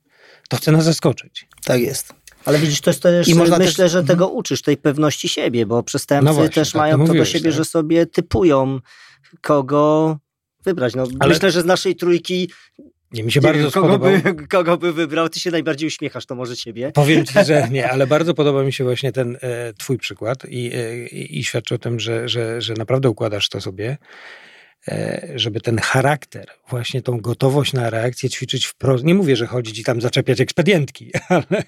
to 0.49 0.57
chce 0.57 0.71
nas 0.71 0.83
zaskoczyć. 0.83 1.47
Tak 1.63 1.81
jest. 1.81 2.13
Ale 2.45 2.59
widzisz, 2.59 2.81
to 2.81 2.89
jest 2.89 3.03
też, 3.03 3.27
I 3.27 3.35
myślę, 3.35 3.57
też- 3.57 3.75
że 3.75 3.83
mhm. 3.83 4.05
tego 4.05 4.27
uczysz, 4.27 4.61
tej 4.61 4.77
pewności 4.77 5.29
siebie, 5.29 5.65
bo 5.65 5.83
przestępcy 5.83 6.25
No 6.25 6.33
właśnie, 6.33 6.49
też 6.49 6.71
tak, 6.71 6.79
mają 6.79 6.91
to 6.91 6.97
to 6.97 7.03
do 7.03 7.07
mówiłeś, 7.07 7.29
siebie, 7.29 7.49
tak. 7.49 7.57
że 7.57 7.65
sobie 7.65 8.05
typują, 8.05 8.79
kogo 9.41 10.17
wybrać. 10.63 10.95
No, 10.95 11.07
Ale- 11.19 11.33
Myślę, 11.33 11.51
że 11.51 11.61
z 11.61 11.65
naszej 11.65 11.95
trójki 11.95 12.49
Nie, 13.13 13.23
mi 13.23 13.31
się 13.31 13.39
nie 13.39 13.43
bardzo 13.43 13.61
wiem, 13.61 13.71
kogo, 13.71 13.87
spodobał. 13.87 14.33
by, 14.33 14.47
kogo 14.57 14.77
by 14.77 14.93
wybrał. 14.93 15.29
Ty 15.29 15.39
się 15.39 15.51
najbardziej 15.51 15.87
uśmiechasz, 15.87 16.25
to 16.25 16.35
może 16.35 16.55
ciebie. 16.57 16.91
Powiem 16.91 17.25
ci, 17.25 17.33
że 17.45 17.67
nie, 17.71 17.91
ale 17.91 18.07
bardzo 18.07 18.33
podoba 18.33 18.63
mi 18.63 18.73
się 18.73 18.83
właśnie 18.83 19.11
ten 19.11 19.37
e, 19.41 19.73
twój 19.73 19.97
przykład 19.97 20.45
i, 20.49 20.71
e, 20.73 21.07
i, 21.07 21.39
i 21.39 21.43
świadczy 21.43 21.75
o 21.75 21.77
tym, 21.77 21.99
że, 21.99 22.29
że, 22.29 22.61
że 22.61 22.73
naprawdę 22.73 23.09
układasz 23.09 23.49
to 23.49 23.61
sobie, 23.61 23.97
e, 24.87 25.27
żeby 25.35 25.61
ten 25.61 25.77
charakter, 25.77 26.47
właśnie 26.69 27.01
tą 27.01 27.17
gotowość 27.17 27.73
na 27.73 27.89
reakcję 27.89 28.29
ćwiczyć 28.29 28.65
wprost. 28.65 29.03
Nie 29.03 29.15
mówię, 29.15 29.35
że 29.35 29.47
chodzić 29.47 29.79
i 29.79 29.83
tam 29.83 30.01
zaczepiać 30.01 30.41
ekspedientki, 30.41 31.11
ale, 31.29 31.63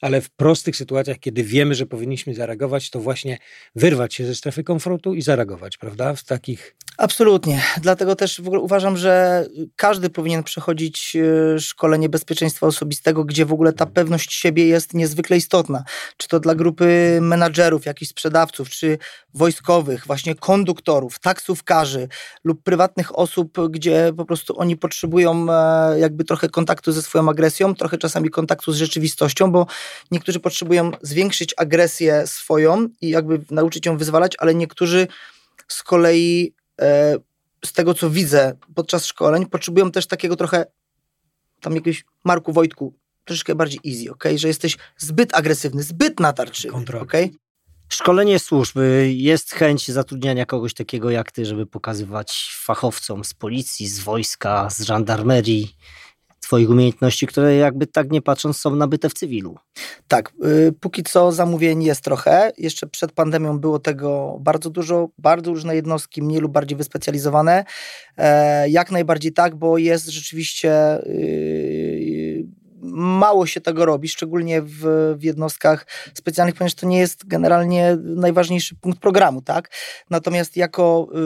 ale 0.00 0.20
w 0.20 0.30
prostych 0.30 0.76
sytuacjach, 0.76 1.18
kiedy 1.18 1.44
wiemy, 1.44 1.74
że 1.74 1.86
powinniśmy 1.86 2.34
zareagować, 2.34 2.90
to 2.90 3.00
właśnie 3.00 3.38
wyrwać 3.74 4.14
się 4.14 4.24
ze 4.24 4.34
strefy 4.34 4.64
komfortu 4.64 5.14
i 5.14 5.22
zareagować, 5.22 5.76
prawda? 5.76 6.14
W 6.14 6.24
takich 6.24 6.76
Absolutnie. 6.98 7.62
Dlatego 7.80 8.16
też 8.16 8.40
w 8.40 8.46
ogóle 8.46 8.60
uważam, 8.62 8.96
że 8.96 9.46
każdy 9.76 10.10
powinien 10.10 10.42
przechodzić 10.42 11.16
e, 11.16 11.60
szkolenie 11.60 12.08
bezpieczeństwa 12.08 12.66
osobistego, 12.66 13.24
gdzie 13.24 13.46
w 13.46 13.52
ogóle 13.52 13.72
ta 13.72 13.86
pewność 13.86 14.32
siebie 14.32 14.66
jest 14.66 14.94
niezwykle 14.94 15.36
istotna. 15.36 15.84
Czy 16.16 16.28
to 16.28 16.40
dla 16.40 16.54
grupy 16.54 17.18
menadżerów, 17.22 17.86
jakichś 17.86 18.10
sprzedawców, 18.10 18.70
czy 18.70 18.98
wojskowych, 19.34 20.06
właśnie 20.06 20.34
konduktorów, 20.34 21.18
taksówkarzy 21.18 22.08
lub 22.44 22.62
prywatnych 22.62 23.18
osób, 23.18 23.58
gdzie 23.70 24.12
po 24.16 24.24
prostu 24.24 24.58
oni 24.58 24.76
potrzebują 24.76 25.46
e, 25.50 25.98
jakby 25.98 26.24
trochę 26.24 26.48
kontaktu 26.48 26.92
ze 26.92 27.02
swoją 27.02 27.28
agresją, 27.28 27.74
trochę 27.74 27.98
czasami 27.98 28.30
kontaktu 28.30 28.72
z 28.72 28.76
rzeczywistością, 28.76 29.52
bo 29.52 29.66
niektórzy 30.10 30.40
potrzebują 30.40 30.90
zwiększyć 31.02 31.54
agresję 31.56 32.26
swoją 32.26 32.88
i 33.00 33.08
jakby 33.08 33.40
nauczyć 33.50 33.86
ją 33.86 33.96
wyzwalać, 33.96 34.36
ale 34.38 34.54
niektórzy 34.54 35.06
z 35.68 35.82
kolei 35.82 36.54
z 37.64 37.72
tego, 37.72 37.94
co 37.94 38.10
widzę 38.10 38.56
podczas 38.74 39.06
szkoleń, 39.06 39.46
potrzebują 39.46 39.90
też 39.90 40.06
takiego 40.06 40.36
trochę 40.36 40.66
tam 41.60 41.74
jakiegoś 41.74 42.04
Marku 42.24 42.52
Wojtku, 42.52 42.94
troszeczkę 43.24 43.54
bardziej 43.54 43.80
easy, 43.86 44.10
ok? 44.10 44.24
Że 44.36 44.48
jesteś 44.48 44.76
zbyt 44.96 45.34
agresywny, 45.34 45.82
zbyt 45.82 46.20
natarczywy, 46.20 47.00
ok? 47.00 47.12
Szkolenie 47.88 48.38
służby, 48.38 49.12
jest 49.14 49.52
chęć 49.52 49.90
zatrudniania 49.90 50.46
kogoś 50.46 50.74
takiego 50.74 51.10
jak 51.10 51.32
ty, 51.32 51.46
żeby 51.46 51.66
pokazywać 51.66 52.56
fachowcom 52.58 53.24
z 53.24 53.34
policji, 53.34 53.88
z 53.88 54.00
wojska, 54.00 54.70
z 54.70 54.80
żandarmerii 54.80 55.76
twoich 56.42 56.70
umiejętności, 56.70 57.26
które 57.26 57.56
jakby 57.56 57.86
tak 57.86 58.10
nie 58.10 58.22
patrząc 58.22 58.56
są 58.56 58.76
nabyte 58.76 59.08
w 59.08 59.14
cywilu. 59.14 59.56
Tak, 60.08 60.32
y, 60.44 60.72
póki 60.80 61.02
co 61.02 61.32
zamówień 61.32 61.82
jest 61.82 62.00
trochę. 62.00 62.52
Jeszcze 62.58 62.86
przed 62.86 63.12
pandemią 63.12 63.58
było 63.58 63.78
tego 63.78 64.38
bardzo 64.40 64.70
dużo, 64.70 65.08
bardzo 65.18 65.50
różne 65.50 65.74
jednostki, 65.74 66.22
mniej 66.22 66.40
lub 66.40 66.52
bardziej 66.52 66.78
wyspecjalizowane. 66.78 67.64
E, 68.16 68.68
jak 68.68 68.90
najbardziej 68.90 69.32
tak, 69.32 69.56
bo 69.56 69.78
jest 69.78 70.08
rzeczywiście 70.08 70.98
y, 71.06 71.98
mało 72.94 73.46
się 73.46 73.60
tego 73.60 73.86
robi, 73.86 74.08
szczególnie 74.08 74.62
w, 74.62 75.14
w 75.18 75.22
jednostkach 75.22 75.86
specjalnych, 76.14 76.54
ponieważ 76.54 76.74
to 76.74 76.86
nie 76.86 76.98
jest 76.98 77.26
generalnie 77.26 77.96
najważniejszy 78.00 78.76
punkt 78.76 79.00
programu, 79.00 79.42
tak? 79.42 79.70
Natomiast 80.10 80.56
jako, 80.56 81.08
y, 81.14 81.18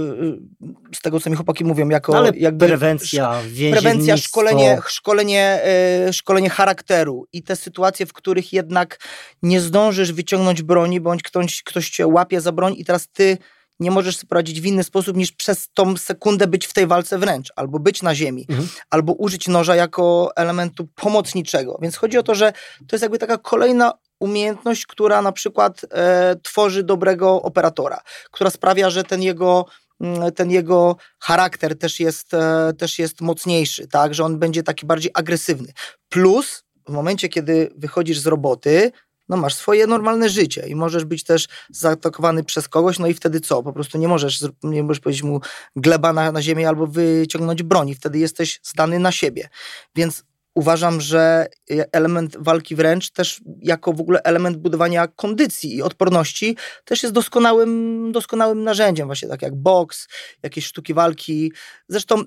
y, 0.92 0.96
z 0.96 1.00
tego 1.00 1.20
co 1.20 1.30
mi 1.30 1.36
chłopaki 1.36 1.64
mówią, 1.64 1.88
jako 1.88 2.16
ale 2.16 2.32
jakby 2.36 2.66
prewencja, 2.66 3.40
prewencja, 3.70 4.16
szkolenie, 4.16 4.78
szkolenie, 4.86 5.61
e, 5.64 6.12
szkolenie 6.12 6.50
charakteru 6.50 7.26
i 7.32 7.42
te 7.42 7.57
sytuacje, 7.57 8.07
w 8.07 8.12
których 8.12 8.52
jednak 8.52 8.98
nie 9.42 9.61
zdążysz 9.61 10.12
wyciągnąć 10.12 10.62
broni, 10.62 11.00
bądź 11.00 11.22
ktoś, 11.22 11.62
ktoś 11.62 11.90
cię 11.90 12.07
łapie 12.07 12.40
za 12.40 12.52
broń 12.52 12.74
i 12.76 12.84
teraz 12.84 13.09
ty 13.09 13.38
nie 13.81 13.91
możesz 13.91 14.24
poradzić 14.24 14.61
w 14.61 14.64
inny 14.66 14.85
sposób 14.85 15.16
niż 15.16 15.33
przez 15.33 15.68
tą 15.74 15.97
sekundę 15.97 16.47
być 16.47 16.66
w 16.66 16.72
tej 16.72 16.87
walce 16.87 17.18
wręcz, 17.18 17.53
albo 17.57 17.79
być 17.79 18.03
na 18.03 18.14
ziemi, 18.14 18.47
Mhm. 18.49 18.68
albo 18.91 19.12
użyć 19.12 19.49
noża 19.49 19.77
jako 19.77 20.31
elementu 20.37 20.89
pomocniczego. 20.95 21.79
Więc 21.83 21.97
chodzi 21.97 22.18
o 22.18 22.22
to, 22.22 22.35
że 22.35 22.53
to 22.89 22.97
jest 22.97 23.03
jakby 23.03 23.18
taka 23.18 23.39
kolejna 23.39 23.93
umiejętność, 24.20 24.87
która 24.87 25.22
na 25.22 25.33
przykład 25.33 25.81
e, 25.91 26.37
tworzy 26.43 26.83
dobrego 26.83 27.43
operatora, 27.43 28.01
która 28.31 28.51
sprawia, 28.51 28.91
że 28.91 29.05
ten 29.05 29.22
jego 29.22 29.66
mm, 30.01 30.33
ten 30.33 30.51
jego 30.51 30.97
charakter 31.18 31.79
też 31.79 32.01
jest, 32.01 32.35
e, 32.35 32.72
też 32.79 32.99
jest 32.99 33.20
mocniejszy, 33.20 33.89
tak, 33.89 34.14
że 34.14 34.24
on 34.24 34.39
będzie 34.39 34.62
taki 34.62 34.87
bardziej 34.87 35.11
agresywny. 35.14 35.72
Plus 36.09 36.62
w 36.89 36.93
momencie, 36.93 37.29
kiedy 37.29 37.70
wychodzisz 37.77 38.18
z 38.18 38.27
roboty, 38.27 38.93
no 39.29 39.37
masz 39.37 39.55
swoje 39.55 39.87
normalne 39.87 40.29
życie 40.29 40.68
i 40.68 40.74
możesz 40.74 41.05
być 41.05 41.24
też 41.24 41.49
zaatakowany 41.70 42.45
przez 42.45 42.68
kogoś, 42.68 42.99
no 42.99 43.07
i 43.07 43.14
wtedy 43.14 43.41
co? 43.41 43.62
Po 43.62 43.72
prostu 43.72 43.99
nie 43.99 44.09
możesz, 44.09 44.45
nie 44.62 44.83
możesz 44.83 45.01
powiedzieć 45.01 45.22
mu 45.22 45.41
gleba 45.77 46.12
na, 46.12 46.33
na 46.33 46.43
ziemię 46.43 46.68
albo 46.68 46.87
wyciągnąć 46.87 47.62
broni, 47.62 47.95
wtedy 47.95 48.18
jesteś 48.18 48.61
zdany 48.62 48.99
na 48.99 49.12
siebie. 49.12 49.49
Więc 49.95 50.24
uważam, 50.57 51.01
że 51.01 51.47
e, 51.70 51.93
element 51.93 52.37
walki 52.41 52.77
wręcz 52.77 53.11
też 53.11 53.41
jako 53.62 53.93
w 53.93 54.01
ogóle 54.01 54.22
element 54.22 54.57
budowania 54.57 55.07
kondycji 55.07 55.77
i 55.77 55.83
odporności 55.83 56.57
też 56.85 57.03
jest 57.03 57.14
doskonałym, 57.14 58.12
doskonałym 58.12 58.64
narzędziem, 58.64 59.07
właśnie 59.07 59.29
tak 59.29 59.43
jak 59.43 59.55
boks, 59.55 60.09
jakieś 60.43 60.66
sztuki 60.66 60.95
walki. 60.95 61.53
Zresztą 61.89 62.22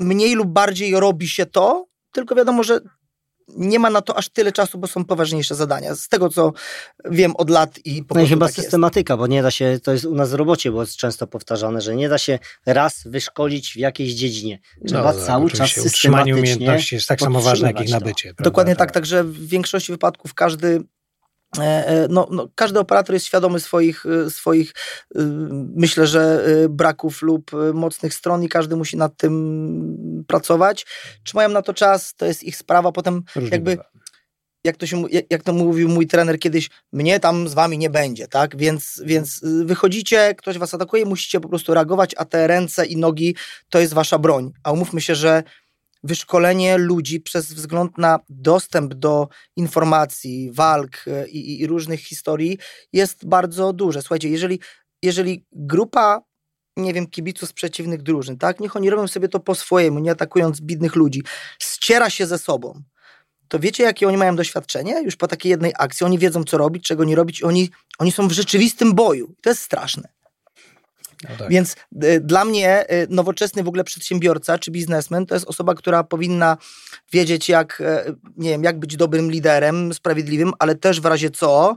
mniej 0.00 0.34
lub 0.34 0.48
bardziej 0.48 1.00
robi 1.00 1.28
się 1.28 1.46
to, 1.46 1.86
tylko 2.12 2.34
wiadomo, 2.34 2.62
że 2.62 2.80
nie 3.48 3.78
ma 3.78 3.90
na 3.90 4.02
to 4.02 4.16
aż 4.18 4.28
tyle 4.28 4.52
czasu, 4.52 4.78
bo 4.78 4.86
są 4.86 5.04
poważniejsze 5.04 5.54
zadania. 5.54 5.94
Z 5.94 6.08
tego, 6.08 6.28
co 6.28 6.52
wiem 7.10 7.36
od 7.36 7.50
lat 7.50 7.78
i 7.84 8.02
po 8.04 8.14
No 8.14 8.20
i 8.20 8.26
chyba 8.28 8.46
tak 8.46 8.56
jest. 8.56 8.64
systematyka, 8.66 9.16
bo 9.16 9.26
nie 9.26 9.42
da 9.42 9.50
się, 9.50 9.78
to 9.82 9.92
jest 9.92 10.04
u 10.04 10.14
nas 10.14 10.30
w 10.30 10.34
robocie, 10.34 10.70
bo 10.70 10.80
jest 10.80 10.96
często 10.96 11.26
powtarzane, 11.26 11.80
że 11.80 11.96
nie 11.96 12.08
da 12.08 12.18
się 12.18 12.38
raz 12.66 13.02
wyszkolić 13.06 13.72
w 13.72 13.76
jakiejś 13.76 14.14
dziedzinie. 14.14 14.58
Trzeba 14.86 15.12
No 15.12 15.12
tak, 15.18 15.26
cały 15.26 15.50
czas 15.50 15.60
oczywiście. 15.60 15.80
Utrzymanie 15.82 16.24
systematycznie 16.24 16.54
umiejętności 16.56 16.94
jest 16.94 17.08
tak 17.08 17.20
samo 17.20 17.40
ważne, 17.40 17.68
jak 17.68 17.80
ich 17.80 17.90
nabycie. 17.90 18.28
prawda? 18.28 18.44
Dokładnie 18.44 18.76
tak, 18.76 18.90
także 18.92 19.24
w 19.24 19.46
większości 19.48 19.92
wypadków 19.92 20.34
każdy 20.34 20.82
no, 22.08 22.28
no, 22.30 22.48
każdy 22.54 22.78
operator 22.78 23.14
jest 23.14 23.26
świadomy 23.26 23.60
swoich, 23.60 24.06
e, 24.06 24.30
swoich 24.30 24.72
e, 25.14 25.20
myślę, 25.74 26.06
że 26.06 26.44
e, 26.46 26.68
braków 26.68 27.22
lub 27.22 27.54
e, 27.54 27.72
mocnych 27.72 28.14
stron 28.14 28.42
i 28.42 28.48
każdy 28.48 28.76
musi 28.76 28.96
nad 28.96 29.16
tym 29.16 30.24
pracować. 30.26 30.86
Czy 31.22 31.36
mają 31.36 31.48
na 31.48 31.62
to 31.62 31.74
czas, 31.74 32.14
to 32.14 32.26
jest 32.26 32.42
ich 32.42 32.56
sprawa. 32.56 32.92
Potem 32.92 33.22
Różnie 33.36 33.50
jakby 33.50 33.78
jak 34.64 34.76
to, 34.76 34.86
się, 34.86 35.04
jak 35.30 35.42
to 35.42 35.52
mówił 35.52 35.88
mój 35.88 36.06
trener 36.06 36.38
kiedyś, 36.38 36.70
mnie 36.92 37.20
tam 37.20 37.48
z 37.48 37.54
wami 37.54 37.78
nie 37.78 37.90
będzie, 37.90 38.28
tak? 38.28 38.56
Więc, 38.56 39.02
więc 39.04 39.40
wychodzicie, 39.64 40.34
ktoś 40.38 40.58
was 40.58 40.74
atakuje, 40.74 41.04
musicie 41.04 41.40
po 41.40 41.48
prostu 41.48 41.74
reagować, 41.74 42.14
a 42.16 42.24
te 42.24 42.46
ręce 42.46 42.86
i 42.86 42.96
nogi 42.96 43.36
to 43.68 43.78
jest 43.80 43.94
wasza 43.94 44.18
broń. 44.18 44.52
A 44.62 44.72
umówmy 44.72 45.00
się, 45.00 45.14
że 45.14 45.42
wyszkolenie 46.04 46.78
ludzi 46.78 47.20
przez 47.20 47.52
wzgląd 47.52 47.98
na 47.98 48.18
dostęp 48.28 48.94
do 48.94 49.28
informacji, 49.56 50.50
walk 50.52 51.04
y, 51.06 51.28
i, 51.28 51.60
i 51.60 51.66
różnych 51.66 52.00
historii 52.00 52.58
jest 52.92 53.26
bardzo 53.26 53.72
duże. 53.72 54.02
Słuchajcie, 54.02 54.28
jeżeli, 54.28 54.60
jeżeli 55.02 55.46
grupa 55.52 56.22
nie 56.76 56.92
wiem, 56.92 57.06
kibiców 57.06 57.48
z 57.48 57.52
przeciwnych 57.52 58.02
drużyn, 58.02 58.38
tak? 58.38 58.60
Niech 58.60 58.76
oni 58.76 58.90
robią 58.90 59.08
sobie 59.08 59.28
to 59.28 59.40
po 59.40 59.54
swojemu, 59.54 59.98
nie 59.98 60.10
atakując 60.10 60.60
bidnych 60.60 60.96
ludzi. 60.96 61.22
Ściera 61.58 62.10
się 62.10 62.26
ze 62.26 62.38
sobą 62.38 62.82
to 63.48 63.58
wiecie, 63.58 63.82
jakie 63.82 64.08
oni 64.08 64.16
mają 64.16 64.36
doświadczenie? 64.36 65.02
Już 65.02 65.16
po 65.16 65.28
takiej 65.28 65.50
jednej 65.50 65.72
akcji 65.78 66.06
oni 66.06 66.18
wiedzą, 66.18 66.44
co 66.44 66.58
robić, 66.58 66.84
czego 66.84 67.04
nie 67.04 67.16
robić. 67.16 67.42
Oni, 67.42 67.70
oni 67.98 68.12
są 68.12 68.28
w 68.28 68.32
rzeczywistym 68.32 68.94
boju. 68.94 69.34
To 69.42 69.50
jest 69.50 69.62
straszne. 69.62 70.08
No 71.30 71.36
tak. 71.36 71.48
Więc 71.48 71.76
y, 72.04 72.20
dla 72.20 72.44
mnie 72.44 72.92
y, 72.92 73.06
nowoczesny 73.10 73.62
w 73.62 73.68
ogóle 73.68 73.84
przedsiębiorca 73.84 74.58
czy 74.58 74.70
biznesmen 74.70 75.26
to 75.26 75.34
jest 75.34 75.46
osoba, 75.46 75.74
która 75.74 76.04
powinna 76.04 76.56
wiedzieć, 77.12 77.48
jak, 77.48 77.82
e, 77.86 78.04
nie 78.36 78.50
wiem, 78.50 78.64
jak 78.64 78.78
być 78.78 78.96
dobrym 78.96 79.30
liderem, 79.30 79.94
sprawiedliwym, 79.94 80.52
ale 80.58 80.74
też 80.74 81.00
w 81.00 81.06
razie 81.06 81.30
co 81.30 81.76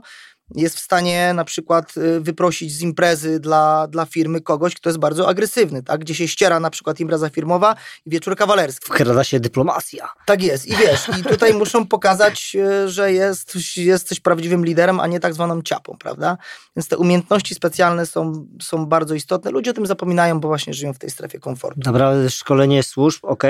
jest 0.54 0.76
w 0.76 0.80
stanie 0.80 1.32
na 1.34 1.44
przykład 1.44 1.96
y, 1.96 2.20
wyprosić 2.20 2.72
z 2.72 2.80
imprezy 2.80 3.40
dla, 3.40 3.86
dla 3.86 4.06
firmy 4.06 4.40
kogoś, 4.40 4.74
kto 4.74 4.90
jest 4.90 4.98
bardzo 4.98 5.28
agresywny, 5.28 5.82
tak? 5.82 6.00
gdzie 6.00 6.14
się 6.14 6.28
ściera 6.28 6.60
na 6.60 6.70
przykład 6.70 7.00
impreza 7.00 7.30
firmowa 7.30 7.76
i 8.06 8.10
wieczór 8.10 8.36
kawalerski. 8.36 8.86
Wkrada 8.86 9.24
się 9.24 9.40
dyplomacja. 9.40 10.08
Tak 10.26 10.42
jest 10.42 10.66
i 10.66 10.76
wiesz, 10.76 11.08
i 11.20 11.24
tutaj 11.24 11.54
muszą 11.54 11.86
pokazać, 11.86 12.56
y, 12.84 12.88
że 12.88 13.12
jest, 13.12 13.76
jesteś 13.76 14.20
prawdziwym 14.20 14.64
liderem, 14.64 15.00
a 15.00 15.06
nie 15.06 15.20
tak 15.20 15.34
zwaną 15.34 15.62
ciapą, 15.62 15.96
prawda? 15.98 16.38
Więc 16.76 16.88
te 16.88 16.96
umiejętności 16.96 17.54
specjalne 17.54 18.06
są, 18.06 18.46
są 18.62 18.86
bardzo 18.86 19.14
istotne. 19.14 19.50
Ludzie 19.50 19.70
o 19.70 19.74
tym 19.74 19.86
zapominają, 19.86 20.40
bo 20.40 20.48
właśnie 20.48 20.74
żyją 20.74 20.92
w 20.92 20.98
tej 20.98 21.10
strefie 21.10 21.38
komfortu. 21.38 21.80
Naprawdę 21.84 22.30
szkolenie 22.30 22.82
służb, 22.82 23.18
ok. 23.22 23.44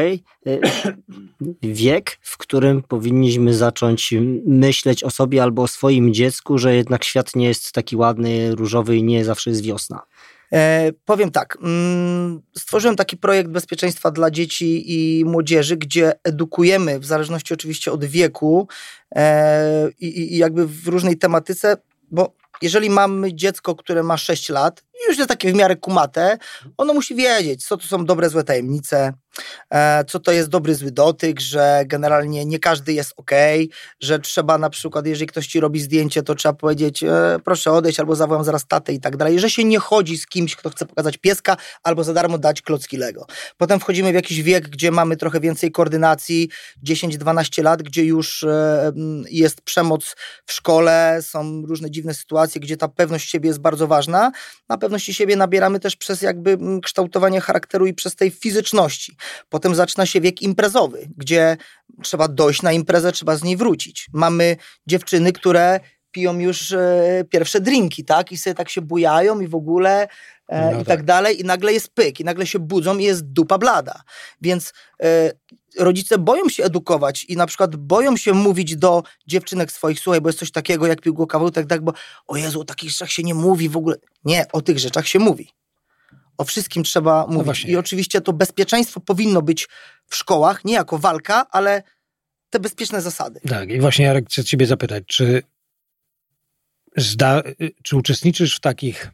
Wiek, 1.63 2.19
w 2.23 2.37
którym 2.37 2.83
powinniśmy 2.83 3.55
zacząć 3.55 4.15
myśleć 4.47 5.05
o 5.05 5.11
sobie 5.11 5.43
albo 5.43 5.63
o 5.63 5.69
swoim 5.69 6.15
dziecku, 6.15 6.59
że 6.59 6.75
jednak 6.89 7.05
świat 7.05 7.37
nie 7.37 7.49
jest 7.49 7.73
taki 7.73 7.97
ładny, 7.97 8.55
różowy 8.55 8.97
i 8.97 9.03
nie 9.03 9.25
zawsze 9.25 9.51
jest 9.51 9.63
wiosna. 9.63 10.03
E, 10.53 10.93
powiem 11.05 11.31
tak, 11.31 11.59
mm, 11.63 12.43
stworzyłem 12.57 12.97
taki 12.97 13.17
projekt 13.17 13.51
bezpieczeństwa 13.51 14.11
dla 14.11 14.31
dzieci 14.31 14.85
i 14.87 15.25
młodzieży, 15.25 15.77
gdzie 15.77 16.13
edukujemy, 16.25 16.99
w 16.99 17.05
zależności 17.05 17.55
oczywiście 17.55 17.93
od 17.93 18.05
wieku 18.05 18.69
e, 19.15 19.91
i, 20.01 20.35
i 20.35 20.39
jakby 20.39 20.67
w 20.67 20.89
różnej 20.89 21.19
tematyce, 21.19 21.77
bo 22.11 22.35
jeżeli 22.63 22.91
mamy 22.91 23.35
dziecko, 23.35 23.75
które 23.75 24.03
ma 24.03 24.17
6 24.17 24.49
lat 24.49 24.85
już 25.09 25.19
jest 25.19 25.29
takie 25.29 25.53
w 25.53 25.55
miarę 25.55 25.77
kumate, 25.77 26.39
ono 26.77 26.95
musi 26.95 27.15
wiedzieć, 27.15 27.67
co 27.67 27.77
to 27.77 27.87
są 27.87 28.05
dobre, 28.05 28.29
złe 28.29 28.45
tajemnice, 28.45 29.13
E, 29.75 30.05
co 30.05 30.21
to 30.21 30.33
jest 30.33 30.49
dobry, 30.49 30.75
zły 30.75 30.91
dotyk, 30.91 31.41
że 31.41 31.83
generalnie 31.87 32.45
nie 32.45 32.59
każdy 32.59 32.93
jest 32.93 33.13
ok, 33.17 33.31
że 34.01 34.19
trzeba 34.19 34.59
na 34.59 34.71
przykład, 34.71 35.07
jeżeli 35.07 35.27
ktoś 35.27 35.47
ci 35.47 35.61
robi 35.61 35.81
zdjęcie, 35.81 36.23
to 36.23 36.35
trzeba 36.35 36.53
powiedzieć 36.53 37.03
e, 37.03 37.39
proszę 37.45 37.73
odejść 37.73 38.01
albo 38.01 38.15
zawołam 38.15 38.45
zaraz 38.45 38.67
tatę 38.67 38.93
i 38.93 39.01
tak 39.01 39.17
dalej, 39.17 39.39
że 39.39 39.51
się 39.51 39.65
nie 39.65 39.79
chodzi 39.79 40.19
z 40.19 40.27
kimś, 40.27 40.57
kto 40.57 40.71
chce 40.71 40.87
pokazać 40.87 41.17
pieska 41.17 41.57
albo 41.83 42.05
za 42.05 42.13
darmo 42.13 42.39
dać 42.39 42.63
klocki 42.63 42.97
Lego. 42.97 43.27
Potem 43.57 43.81
wchodzimy 43.81 44.13
w 44.13 44.15
jakiś 44.15 44.43
wiek, 44.43 44.69
gdzie 44.69 44.91
mamy 44.91 45.17
trochę 45.17 45.41
więcej 45.41 45.73
koordynacji, 45.73 46.51
10-12 46.85 47.63
lat, 47.63 47.83
gdzie 47.83 48.05
już 48.05 48.43
e, 48.43 48.93
jest 49.31 49.61
przemoc 49.61 50.17
w 50.47 50.53
szkole, 50.53 51.19
są 51.23 51.63
różne 51.67 51.91
dziwne 51.91 52.15
sytuacje, 52.15 52.61
gdzie 52.61 52.77
ta 52.77 52.89
pewność 52.89 53.31
siebie 53.31 53.49
jest 53.49 53.61
bardzo 53.61 53.87
ważna. 53.87 54.33
Na 54.69 54.79
pewności 54.89 55.15
siebie 55.15 55.37
nabieramy 55.37 55.81
też 55.81 55.97
przez 55.97 56.23
jakby 56.23 56.59
kształtowanie 56.83 57.41
charakteru 57.41 57.87
i 57.87 57.95
przez 57.95 58.17
tej 58.17 58.31
fizyczności. 58.31 59.17
Potem 59.49 59.75
zaczyna 59.75 60.07
się 60.07 60.21
wiek 60.21 60.43
imprezowy, 60.43 61.09
gdzie 61.17 61.57
trzeba 62.03 62.29
dojść 62.29 62.63
na 62.63 62.73
imprezę, 62.73 63.13
trzeba 63.13 63.37
z 63.37 63.43
niej 63.43 63.57
wrócić. 63.57 64.07
Mamy 64.13 64.57
dziewczyny, 64.87 65.33
które 65.33 65.81
piją 66.11 66.39
już 66.39 66.73
e, 66.73 67.25
pierwsze 67.31 67.61
drinki, 67.61 68.05
tak? 68.05 68.33
I 68.33 68.37
sobie 68.37 68.55
tak 68.55 68.69
się 68.69 68.81
bujają 68.81 69.41
i 69.41 69.49
w 69.49 69.55
ogóle 69.55 70.09
no 70.49 70.73
i 70.73 70.77
tak. 70.77 70.87
tak. 70.87 71.03
dalej. 71.03 71.41
I 71.41 71.45
nagle 71.45 71.73
jest 71.73 71.89
pyk, 71.89 72.21
i 72.21 72.25
nagle 72.25 72.47
się 72.47 72.59
budzą 72.59 72.99
i 72.99 73.05
jest 73.05 73.25
dupa 73.25 73.59
blada. 73.59 74.03
Więc 74.41 74.73
e, 75.03 75.33
rodzice 75.79 76.19
boją 76.19 76.49
się 76.49 76.65
edukować 76.65 77.25
i 77.25 77.37
na 77.37 77.47
przykład 77.47 77.77
boją 77.77 78.17
się 78.17 78.33
mówić 78.33 78.77
do 78.77 79.03
dziewczynek 79.27 79.73
swoich, 79.73 80.01
słuchaj, 80.01 80.21
bo 80.21 80.29
jest 80.29 80.39
coś 80.39 80.51
takiego 80.51 80.87
jak 80.87 81.01
piłko 81.01 81.27
kawał, 81.27 81.51
tak, 81.51 81.67
tak, 81.67 81.83
bo 81.83 81.93
o 82.27 82.37
Jezu, 82.37 82.61
o 82.61 82.65
takich 82.65 82.91
rzeczach 82.91 83.11
się 83.11 83.23
nie 83.23 83.35
mówi 83.35 83.69
w 83.69 83.77
ogóle. 83.77 83.97
Nie, 84.25 84.47
o 84.53 84.63
tych 84.63 84.79
rzeczach 84.79 85.09
się 85.09 85.19
mówi. 85.19 85.49
O 86.39 86.45
wszystkim 86.45 86.83
trzeba 86.83 87.27
no 87.29 87.35
mówić. 87.35 87.65
No 87.65 87.71
I 87.71 87.77
oczywiście 87.77 88.21
to 88.21 88.33
bezpieczeństwo 88.33 89.01
powinno 89.01 89.43
być 89.43 89.69
w 90.07 90.17
szkołach, 90.17 90.65
nie 90.65 90.75
jako 90.75 90.99
walka, 90.99 91.47
ale 91.51 91.83
te 92.51 92.61
bezpieczne 92.61 93.03
zasady. 93.03 93.41
Tak, 93.49 93.71
i 93.71 93.81
właśnie 93.81 94.05
Jarek 94.05 94.27
chcę 94.29 94.45
ciebie 94.45 94.67
zapytać, 94.67 95.05
czy, 95.07 95.43
zda, 96.97 97.43
czy 97.83 97.97
uczestniczysz 97.97 98.57
w 98.57 98.61
takich, 98.61 99.11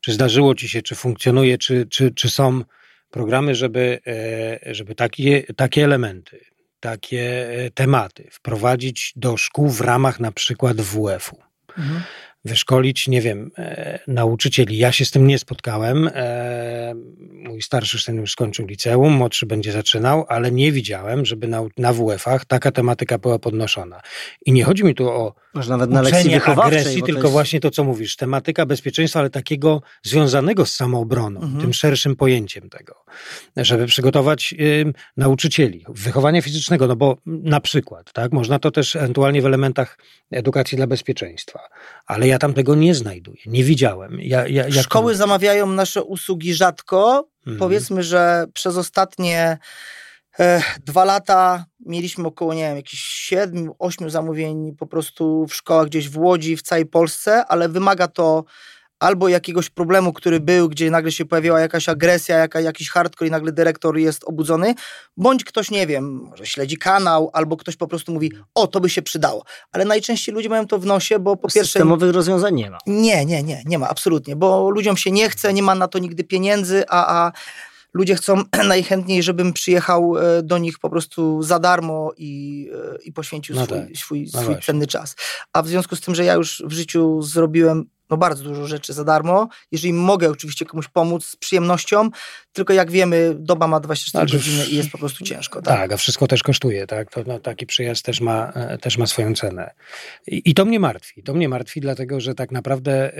czy 0.00 0.12
zdarzyło 0.12 0.54
ci 0.54 0.68
się, 0.68 0.82
czy 0.82 0.94
funkcjonuje, 0.94 1.58
czy, 1.58 1.86
czy, 1.86 2.10
czy 2.10 2.30
są 2.30 2.64
programy, 3.10 3.54
żeby, 3.54 4.00
e, 4.06 4.74
żeby 4.74 4.94
takie, 4.94 5.42
takie 5.42 5.84
elementy, 5.84 6.40
takie 6.80 7.50
e, 7.50 7.70
tematy 7.70 8.28
wprowadzić 8.30 9.12
do 9.16 9.36
szkół 9.36 9.68
w 9.68 9.80
ramach 9.80 10.20
na 10.20 10.32
przykład 10.32 10.80
WF-u. 10.80 11.36
Mhm 11.78 12.02
wyszkolić, 12.44 13.08
nie 13.08 13.20
wiem, 13.20 13.50
e, 13.58 13.98
nauczycieli. 14.06 14.78
Ja 14.78 14.92
się 14.92 15.04
z 15.04 15.10
tym 15.10 15.26
nie 15.26 15.38
spotkałem. 15.38 16.10
E, 16.14 16.94
mój 17.32 17.62
starszy 17.62 17.98
syn 17.98 18.16
już 18.16 18.32
skończył 18.32 18.66
liceum, 18.66 19.12
młodszy 19.12 19.46
będzie 19.46 19.72
zaczynał, 19.72 20.24
ale 20.28 20.50
nie 20.50 20.72
widziałem, 20.72 21.24
żeby 21.24 21.48
na, 21.48 21.62
na 21.78 21.92
WF-ach 21.92 22.44
taka 22.44 22.72
tematyka 22.72 23.18
była 23.18 23.38
podnoszona. 23.38 24.00
I 24.46 24.52
nie 24.52 24.64
chodzi 24.64 24.84
mi 24.84 24.94
tu 24.94 25.08
o 25.08 25.34
Może 25.54 25.70
nawet 25.70 25.90
na 25.90 26.02
lekcji 26.02 26.34
agresji, 26.34 27.02
tylko 27.02 27.20
jest... 27.20 27.32
właśnie 27.32 27.60
to, 27.60 27.70
co 27.70 27.84
mówisz, 27.84 28.16
tematyka 28.16 28.66
bezpieczeństwa, 28.66 29.20
ale 29.20 29.30
takiego 29.30 29.82
związanego 30.02 30.66
z 30.66 30.72
samoobroną, 30.72 31.40
mhm. 31.40 31.60
tym 31.60 31.72
szerszym 31.72 32.16
pojęciem 32.16 32.68
tego, 32.68 33.04
żeby 33.56 33.86
przygotować 33.86 34.54
y, 34.60 34.92
nauczycieli 35.16 35.84
wychowania 35.88 36.42
fizycznego, 36.42 36.86
no 36.86 36.96
bo 36.96 37.16
na 37.26 37.60
przykład, 37.60 38.12
tak, 38.12 38.32
można 38.32 38.58
to 38.58 38.70
też 38.70 38.96
ewentualnie 38.96 39.42
w 39.42 39.46
elementach 39.46 39.98
edukacji 40.30 40.76
dla 40.76 40.86
bezpieczeństwa, 40.86 41.60
ale 42.06 42.28
ja 42.28 42.38
tam 42.38 42.54
tego 42.54 42.74
nie 42.74 42.94
znajduję, 42.94 43.40
nie 43.46 43.64
widziałem. 43.64 44.18
Ja, 44.20 44.48
ja, 44.48 44.82
Szkoły 44.82 45.12
to... 45.12 45.18
zamawiają 45.18 45.66
nasze 45.66 46.02
usługi 46.02 46.54
rzadko. 46.54 47.28
Mhm. 47.38 47.58
Powiedzmy, 47.58 48.02
że 48.02 48.46
przez 48.54 48.76
ostatnie 48.76 49.58
dwa 50.86 51.04
lata 51.04 51.64
mieliśmy 51.86 52.26
około, 52.26 52.54
nie 52.54 52.62
wiem, 52.62 52.76
jakichś 52.76 53.02
siedmiu, 53.02 53.76
ośmiu 53.78 54.10
zamówień 54.10 54.76
po 54.78 54.86
prostu 54.86 55.46
w 55.46 55.54
szkołach 55.54 55.86
gdzieś 55.86 56.08
w 56.08 56.18
Łodzi, 56.18 56.56
w 56.56 56.62
całej 56.62 56.86
Polsce, 56.86 57.46
ale 57.46 57.68
wymaga 57.68 58.08
to 58.08 58.44
albo 59.02 59.28
jakiegoś 59.28 59.70
problemu, 59.70 60.12
który 60.12 60.40
był, 60.40 60.68
gdzie 60.68 60.90
nagle 60.90 61.12
się 61.12 61.24
pojawiła 61.24 61.60
jakaś 61.60 61.88
agresja, 61.88 62.38
jaka, 62.38 62.60
jakiś 62.60 62.90
hardcore 62.90 63.28
i 63.28 63.30
nagle 63.30 63.52
dyrektor 63.52 63.98
jest 63.98 64.24
obudzony, 64.24 64.74
bądź 65.16 65.44
ktoś, 65.44 65.70
nie 65.70 65.86
wiem, 65.86 66.20
może 66.30 66.46
śledzi 66.46 66.76
kanał, 66.76 67.30
albo 67.32 67.56
ktoś 67.56 67.76
po 67.76 67.86
prostu 67.86 68.12
mówi, 68.12 68.32
o, 68.54 68.66
to 68.66 68.80
by 68.80 68.90
się 68.90 69.02
przydało. 69.02 69.44
Ale 69.72 69.84
najczęściej 69.84 70.34
ludzie 70.34 70.48
mają 70.48 70.66
to 70.66 70.78
w 70.78 70.86
nosie, 70.86 71.18
bo 71.18 71.36
po 71.36 71.48
pierwsze... 71.48 71.64
Systemowych 71.64 72.14
rozwiązań 72.14 72.54
nie 72.54 72.70
ma. 72.70 72.78
Nie, 72.86 73.24
nie, 73.24 73.42
nie, 73.42 73.62
nie 73.66 73.78
ma, 73.78 73.88
absolutnie, 73.88 74.36
bo 74.36 74.70
ludziom 74.70 74.96
się 74.96 75.10
nie 75.10 75.30
chce, 75.30 75.52
nie 75.52 75.62
ma 75.62 75.74
na 75.74 75.88
to 75.88 75.98
nigdy 75.98 76.24
pieniędzy, 76.24 76.84
a, 76.88 77.26
a 77.26 77.32
ludzie 77.94 78.14
chcą 78.14 78.42
najchętniej, 78.68 79.22
żebym 79.22 79.52
przyjechał 79.52 80.18
e, 80.18 80.42
do 80.42 80.58
nich 80.58 80.78
po 80.78 80.90
prostu 80.90 81.42
za 81.42 81.58
darmo 81.58 82.12
i, 82.16 82.68
e, 82.94 83.02
i 83.02 83.12
poświęcił 83.12 83.56
no 83.56 83.64
swój, 83.64 83.78
tak. 83.78 83.96
swój, 83.96 84.28
no 84.34 84.42
swój 84.42 84.56
cenny 84.62 84.86
czas. 84.86 85.16
A 85.52 85.62
w 85.62 85.68
związku 85.68 85.96
z 85.96 86.00
tym, 86.00 86.14
że 86.14 86.24
ja 86.24 86.34
już 86.34 86.62
w 86.66 86.72
życiu 86.72 87.22
zrobiłem 87.22 87.84
no 88.12 88.16
bardzo 88.16 88.44
dużo 88.44 88.66
rzeczy 88.66 88.92
za 88.92 89.04
darmo. 89.04 89.48
Jeżeli 89.72 89.92
mogę 89.92 90.30
oczywiście 90.30 90.64
komuś 90.66 90.88
pomóc 90.88 91.24
z 91.24 91.36
przyjemnością, 91.36 92.10
tylko 92.52 92.72
jak 92.72 92.90
wiemy, 92.90 93.34
doba 93.38 93.66
ma 93.66 93.80
24 93.80 94.28
znaczy, 94.28 94.36
godziny 94.36 94.66
i 94.66 94.76
jest 94.76 94.90
po 94.90 94.98
prostu 94.98 95.24
ciężko. 95.24 95.62
Tak, 95.62 95.78
tak 95.78 95.92
a 95.92 95.96
wszystko 95.96 96.26
też 96.26 96.42
kosztuje, 96.42 96.86
tak? 96.86 97.10
To, 97.10 97.22
no, 97.26 97.38
taki 97.38 97.66
przyjazd 97.66 98.04
też 98.04 98.20
ma, 98.20 98.52
e, 98.54 98.78
też 98.78 98.98
ma 98.98 99.06
swoją 99.06 99.34
cenę. 99.34 99.70
I, 100.26 100.50
I, 100.50 100.54
to 100.54 100.64
mnie 100.64 100.80
martwi. 100.80 101.22
To 101.22 101.34
mnie 101.34 101.48
martwi, 101.48 101.80
dlatego 101.80 102.20
że 102.20 102.34
tak 102.34 102.50
naprawdę. 102.50 103.12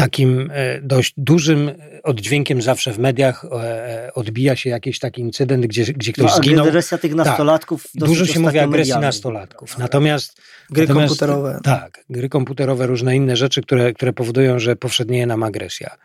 Takim 0.00 0.50
e, 0.54 0.80
dość 0.82 1.14
dużym 1.16 1.70
oddźwiękiem 2.02 2.62
zawsze 2.62 2.92
w 2.92 2.98
mediach 2.98 3.44
e, 3.44 4.10
odbija 4.14 4.56
się 4.56 4.70
jakiś 4.70 4.98
taki 4.98 5.20
incydent, 5.20 5.66
gdzie, 5.66 5.84
gdzie 5.84 6.12
ktoś 6.12 6.30
no, 6.30 6.36
zginął. 6.36 6.66
Agresja 6.66 6.98
tych 6.98 7.16
tak. 7.16 7.26
nastolatków. 7.26 7.82
Tak, 7.82 8.08
dużo 8.08 8.26
się 8.26 8.40
mówi 8.40 8.58
o 8.58 8.62
agresji 8.62 8.98
nastolatków. 9.00 9.78
Natomiast 9.78 10.40
gry 10.70 10.86
natomiast, 10.86 11.08
komputerowe. 11.08 11.60
Tak, 11.64 12.04
gry 12.10 12.28
komputerowe, 12.28 12.86
różne 12.86 13.16
inne 13.16 13.36
rzeczy, 13.36 13.62
które, 13.62 13.92
które 13.92 14.12
powodują, 14.12 14.58
że 14.58 14.76
powszednieje 14.76 15.26
nam 15.26 15.42
agresja. 15.42 15.96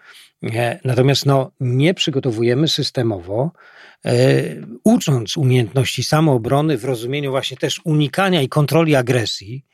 Natomiast 0.83 1.25
no, 1.25 1.51
nie 1.59 1.93
przygotowujemy 1.93 2.67
systemowo 2.67 3.51
E, 3.51 3.94
ucząc 4.84 5.38
umiejętności 5.38 6.03
samoobrony 6.03 6.78
w 6.78 6.86
rozumieniu 6.86 7.32
właśnie 7.32 7.58
też 7.58 7.82
unikania 7.84 8.41
i 8.41 8.49
kontroli 8.49 8.95
agresji, 8.95 9.66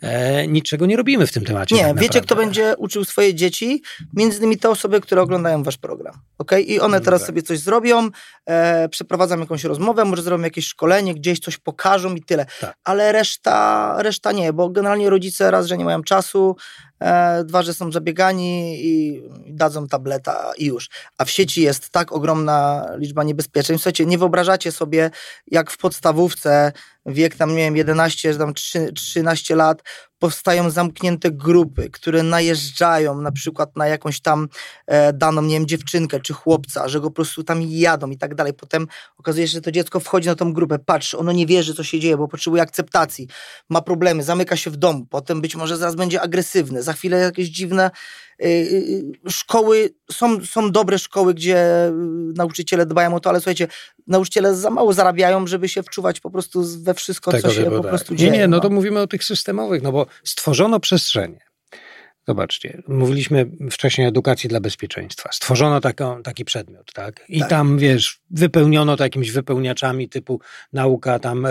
e, 0.00 0.46
niczego 0.48 0.86
nie 0.86 0.96
robimy 0.96 1.26
w 1.26 1.32
tym 1.32 1.44
temacie. 1.44 1.74
Nie, 1.74 1.82
tak 1.82 1.98
wiecie, 1.98 2.20
kto 2.20 2.36
będzie 2.36 2.74
uczył 2.78 3.04
swoje 3.04 3.34
dzieci? 3.34 3.82
Między 4.12 4.38
innymi 4.38 4.56
te 4.56 4.70
osoby, 4.70 5.00
które 5.00 5.22
oglądają 5.22 5.62
wasz 5.62 5.76
program. 5.76 6.14
Okay? 6.38 6.60
I 6.60 6.80
one 6.80 7.00
teraz 7.00 7.20
tak. 7.20 7.26
sobie 7.26 7.42
coś 7.42 7.58
zrobią, 7.58 8.08
e, 8.46 8.88
przeprowadzą 8.88 9.40
jakąś 9.40 9.64
rozmowę, 9.64 10.04
może 10.04 10.22
zrobią 10.22 10.44
jakieś 10.44 10.66
szkolenie, 10.66 11.14
gdzieś 11.14 11.38
coś 11.38 11.58
pokażą 11.58 12.14
i 12.14 12.22
tyle. 12.22 12.46
Tak. 12.60 12.76
Ale 12.84 13.12
reszta, 13.12 13.94
reszta 13.98 14.32
nie, 14.32 14.52
bo 14.52 14.68
generalnie 14.68 15.10
rodzice 15.10 15.50
raz, 15.50 15.66
że 15.66 15.78
nie 15.78 15.84
mają 15.84 16.02
czasu, 16.02 16.56
e, 17.00 17.44
dwa, 17.44 17.62
że 17.62 17.74
są 17.74 17.92
zabiegani 17.92 18.76
i 18.86 19.22
dadzą 19.46 19.86
tableta 19.86 20.52
i 20.58 20.66
już. 20.66 20.88
A 21.18 21.24
w 21.24 21.30
sieci 21.30 21.62
jest 21.62 21.90
tak 21.90 22.12
ogromna 22.12 22.86
liczba 22.96 23.24
niebezpieczeństw. 23.24 23.77
Słuchajcie, 23.78 24.06
nie 24.06 24.18
wyobrażacie 24.18 24.72
sobie, 24.72 25.10
jak 25.46 25.70
w 25.70 25.78
podstawówce 25.78 26.72
wiek 27.08 27.36
tam, 27.36 27.50
nie 27.50 27.56
wiem, 27.56 27.76
11, 27.76 28.34
tam 28.34 28.54
3, 28.54 28.92
13 28.92 29.56
lat, 29.56 29.82
powstają 30.18 30.70
zamknięte 30.70 31.30
grupy, 31.30 31.90
które 31.90 32.22
najeżdżają 32.22 33.20
na 33.20 33.32
przykład 33.32 33.76
na 33.76 33.86
jakąś 33.86 34.20
tam 34.20 34.48
e, 34.86 35.12
daną, 35.12 35.42
nie 35.42 35.54
wiem, 35.54 35.66
dziewczynkę 35.66 36.20
czy 36.20 36.32
chłopca, 36.32 36.88
że 36.88 37.00
go 37.00 37.10
po 37.10 37.14
prostu 37.14 37.44
tam 37.44 37.62
jadą 37.62 38.10
i 38.10 38.18
tak 38.18 38.34
dalej. 38.34 38.54
Potem 38.54 38.86
okazuje 39.18 39.48
się, 39.48 39.52
że 39.52 39.60
to 39.60 39.72
dziecko 39.72 40.00
wchodzi 40.00 40.28
na 40.28 40.34
tą 40.34 40.52
grupę, 40.52 40.78
patrz, 40.78 41.14
ono 41.14 41.32
nie 41.32 41.46
wierzy, 41.46 41.74
co 41.74 41.84
się 41.84 42.00
dzieje, 42.00 42.16
bo 42.16 42.28
potrzebuje 42.28 42.62
akceptacji, 42.62 43.28
ma 43.68 43.80
problemy, 43.80 44.22
zamyka 44.22 44.56
się 44.56 44.70
w 44.70 44.76
domu, 44.76 45.06
potem 45.10 45.40
być 45.40 45.56
może 45.56 45.76
zaraz 45.76 45.94
będzie 45.94 46.20
agresywny, 46.20 46.82
za 46.82 46.92
chwilę 46.92 47.18
jakieś 47.18 47.48
dziwne 47.48 47.90
y, 48.42 48.46
y, 48.46 49.30
szkoły, 49.30 49.94
są, 50.12 50.44
są 50.44 50.70
dobre 50.70 50.98
szkoły, 50.98 51.34
gdzie 51.34 51.88
y, 51.88 51.92
nauczyciele 52.34 52.86
dbają 52.86 53.14
o 53.14 53.20
to, 53.20 53.30
ale 53.30 53.40
słuchajcie, 53.40 53.68
nauczyciele 54.08 54.54
za 54.56 54.70
mało 54.70 54.92
zarabiają, 54.92 55.46
żeby 55.46 55.68
się 55.68 55.82
wczuwać 55.82 56.20
po 56.20 56.30
prostu 56.30 56.64
we 56.82 56.94
wszystko, 56.94 57.30
Tego 57.32 57.48
co 57.48 57.54
się 57.54 57.64
po 57.64 57.78
tak. 57.80 57.88
prostu 57.88 58.12
Nie, 58.12 58.18
dzieje. 58.18 58.32
nie, 58.32 58.48
no 58.48 58.60
to 58.60 58.70
mówimy 58.70 59.00
o 59.00 59.06
tych 59.06 59.24
systemowych, 59.24 59.82
no 59.82 59.92
bo 59.92 60.06
stworzono 60.24 60.80
przestrzenie. 60.80 61.47
Zobaczcie, 62.28 62.82
mówiliśmy 62.88 63.50
wcześniej 63.70 64.06
o 64.06 64.08
edukacji 64.08 64.48
dla 64.48 64.60
bezpieczeństwa. 64.60 65.28
Stworzono 65.32 65.80
taką, 65.80 66.22
taki 66.22 66.44
przedmiot, 66.44 66.92
tak? 66.92 67.24
I 67.28 67.40
Tak. 67.40 67.50
tam, 67.50 67.78
wiesz, 67.78 68.20
wypełniono 68.30 68.96
to 68.96 69.04
jakimiś 69.04 69.32
wypełniaczami 69.32 70.08
typu 70.08 70.40
nauka, 70.72 71.18
tam, 71.18 71.46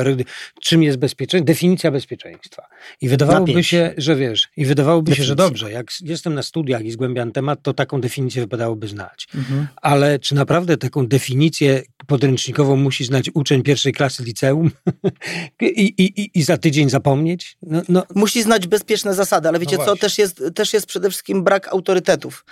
czym 0.61 0.83
jest 0.83 0.97
bezpieczeństwo, 0.97 1.45
definicja 1.45 1.91
bezpieczeństwa. 1.91 2.67
I 3.01 3.09
wydawałoby 3.09 3.63
się, 3.63 3.93
że 3.97 4.15
wiesz, 4.15 4.47
i 4.57 4.65
wydawałoby 4.65 5.15
się, 5.15 5.23
że 5.23 5.35
Definicja. 5.35 5.49
dobrze, 5.49 5.71
jak 5.71 5.87
jestem 6.01 6.33
na 6.33 6.43
studiach 6.43 6.85
i 6.85 6.91
zgłębiam 6.91 7.31
temat, 7.31 7.59
to 7.61 7.73
taką 7.73 8.01
definicję 8.01 8.41
wypadałoby 8.41 8.87
znać. 8.87 9.27
Mhm. 9.35 9.67
Ale 9.81 10.19
czy 10.19 10.35
naprawdę 10.35 10.77
taką 10.77 11.07
definicję 11.07 11.81
podręcznikową 12.07 12.75
musi 12.75 13.05
znać 13.05 13.29
uczeń 13.33 13.63
pierwszej 13.63 13.93
klasy 13.93 14.23
liceum 14.23 14.71
I, 15.61 15.65
i, 15.65 16.21
i, 16.21 16.31
i 16.33 16.43
za 16.43 16.57
tydzień 16.57 16.89
zapomnieć? 16.89 17.57
No, 17.61 17.81
no, 17.89 18.03
Musi 18.15 18.43
znać 18.43 18.67
bezpieczne 18.67 19.13
zasady, 19.13 19.47
ale 19.49 19.59
wiecie 19.59 19.77
No 19.77 19.85
co, 19.85 19.95
też 19.95 20.17
jest, 20.17 20.43
też 20.55 20.66
jest 20.73 20.85
przede 20.85 21.09
wszystkim 21.09 21.43
brak 21.43 21.67
autorytetów. 21.67 22.45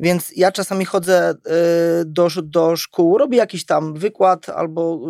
Więc 0.00 0.32
ja 0.36 0.52
czasami 0.52 0.84
chodzę 0.84 1.30
y, 1.32 1.34
do, 2.04 2.28
do 2.42 2.76
szkół, 2.76 3.18
robię 3.18 3.38
jakiś 3.38 3.64
tam 3.64 3.94
wykład 3.94 4.48
albo 4.48 5.00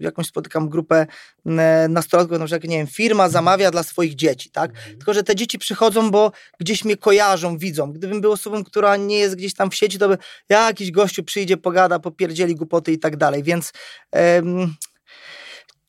y, 0.00 0.02
jakąś 0.02 0.26
spotykam 0.26 0.68
grupę 0.68 1.06
y, 1.46 1.50
nastolatków, 1.88 2.38
na 2.38 2.44
przykład, 2.44 2.70
nie 2.70 2.78
wiem, 2.78 2.86
firma 2.86 3.28
zamawia 3.28 3.70
dla 3.70 3.82
swoich 3.82 4.14
dzieci, 4.14 4.50
tak? 4.50 4.72
Tylko, 4.88 5.14
że 5.14 5.22
te 5.22 5.36
dzieci 5.36 5.58
przychodzą, 5.58 6.10
bo 6.10 6.32
gdzieś 6.60 6.84
mnie 6.84 6.96
kojarzą, 6.96 7.58
widzą. 7.58 7.92
Gdybym 7.92 8.20
był 8.20 8.32
osobą, 8.32 8.64
która 8.64 8.96
nie 8.96 9.18
jest 9.18 9.36
gdzieś 9.36 9.54
tam 9.54 9.70
w 9.70 9.74
sieci, 9.74 9.98
to 9.98 10.08
by 10.08 10.18
jakiś 10.48 10.90
gościu 10.90 11.24
przyjdzie, 11.24 11.56
pogada, 11.56 11.98
popierdzieli 11.98 12.54
głupoty 12.54 12.92
i 12.92 12.98
tak 12.98 13.16
dalej. 13.16 13.42
Więc 13.42 13.72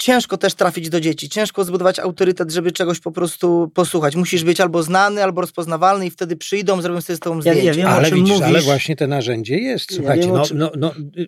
ciężko 0.01 0.37
też 0.37 0.53
trafić 0.53 0.89
do 0.89 0.99
dzieci, 1.01 1.29
ciężko 1.29 1.63
zbudować 1.63 1.99
autorytet, 1.99 2.51
żeby 2.51 2.71
czegoś 2.71 2.99
po 2.99 3.11
prostu 3.11 3.71
posłuchać. 3.73 4.15
Musisz 4.15 4.43
być 4.43 4.61
albo 4.61 4.83
znany, 4.83 5.23
albo 5.23 5.41
rozpoznawalny 5.41 6.05
i 6.05 6.09
wtedy 6.09 6.35
przyjdą, 6.35 6.81
zrobią 6.81 7.01
sobie 7.01 7.17
z 7.17 7.19
tobą 7.19 7.35
Ja- 7.35 7.41
zdjęcie. 7.41 7.63
ja 7.65 7.73
wiem, 7.73 7.85
o 7.87 7.89
ale 7.89 8.11
widzisz, 8.11 8.37
ale 8.37 8.47
mówisz. 8.47 8.63
właśnie 8.63 8.95
to 8.95 9.07
narzędzie 9.07 9.57
jest. 9.57 9.91
Ja 9.91 9.97
Słuchajcie, 9.97 10.21
wiem, 10.25 10.31
o 10.31 10.37
no, 10.37 10.45
czym- 10.45 10.57
no, 10.57 10.71
no, 10.77 10.91
y, 10.95 11.21
y, 11.21 11.23
y, 11.23 11.27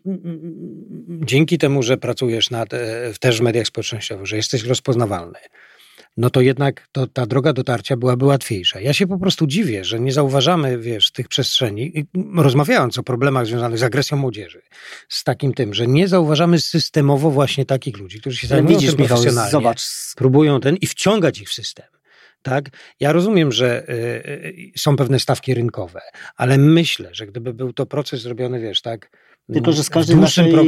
dzięki 1.25 1.57
temu, 1.57 1.83
że 1.83 1.97
pracujesz 1.97 2.49
nad, 2.49 2.73
e, 2.73 3.13
też 3.19 3.39
w 3.39 3.41
mediach 3.41 3.67
społecznościowych, 3.67 4.25
że 4.25 4.35
jesteś 4.35 4.63
rozpoznawalny, 4.63 5.39
no 6.17 6.29
to 6.29 6.41
jednak 6.41 6.87
to, 6.91 7.07
ta 7.07 7.25
droga 7.25 7.53
dotarcia 7.53 7.97
byłaby 7.97 8.25
łatwiejsza. 8.25 8.79
Ja 8.79 8.93
się 8.93 9.07
po 9.07 9.17
prostu 9.17 9.47
dziwię, 9.47 9.85
że 9.85 9.99
nie 9.99 10.11
zauważamy, 10.11 10.77
wiesz, 10.77 11.11
tych 11.11 11.27
przestrzeni, 11.27 12.05
rozmawiając 12.35 12.97
o 12.97 13.03
problemach 13.03 13.45
związanych 13.45 13.79
z 13.79 13.83
agresją 13.83 14.17
młodzieży, 14.17 14.61
z 15.09 15.23
takim 15.23 15.53
tym, 15.53 15.73
że 15.73 15.87
nie 15.87 16.07
zauważamy 16.07 16.59
systemowo 16.59 17.31
właśnie 17.31 17.65
takich 17.65 17.97
ludzi, 17.97 18.19
którzy 18.19 18.37
się 18.37 18.47
Ale 18.47 18.55
zajmują 18.55 18.77
widzisz, 18.77 18.91
tym 18.91 19.01
Michał, 19.01 19.17
profesjonalnie 19.17 19.51
zobacz, 19.51 19.81
próbują 20.15 20.59
ten 20.59 20.75
i 20.75 20.87
wciągać 20.87 21.39
ich 21.39 21.49
w 21.49 21.53
system. 21.53 21.85
Tak? 22.41 22.69
Ja 22.99 23.11
rozumiem, 23.11 23.51
że 23.51 23.89
y, 23.89 23.93
y, 23.93 24.71
są 24.77 24.95
pewne 24.95 25.19
stawki 25.19 25.53
rynkowe, 25.53 26.01
ale 26.35 26.57
myślę, 26.57 27.09
że 27.11 27.27
gdyby 27.27 27.53
był 27.53 27.73
to 27.73 27.85
proces 27.85 28.21
zrobiony, 28.21 28.59
wiesz, 28.59 28.81
tak, 28.81 29.09
Tylko, 29.53 29.71
że 29.71 29.83
z 29.83 29.89
każdej 29.89 30.15
naszej 30.15 30.51
tak 30.51 30.61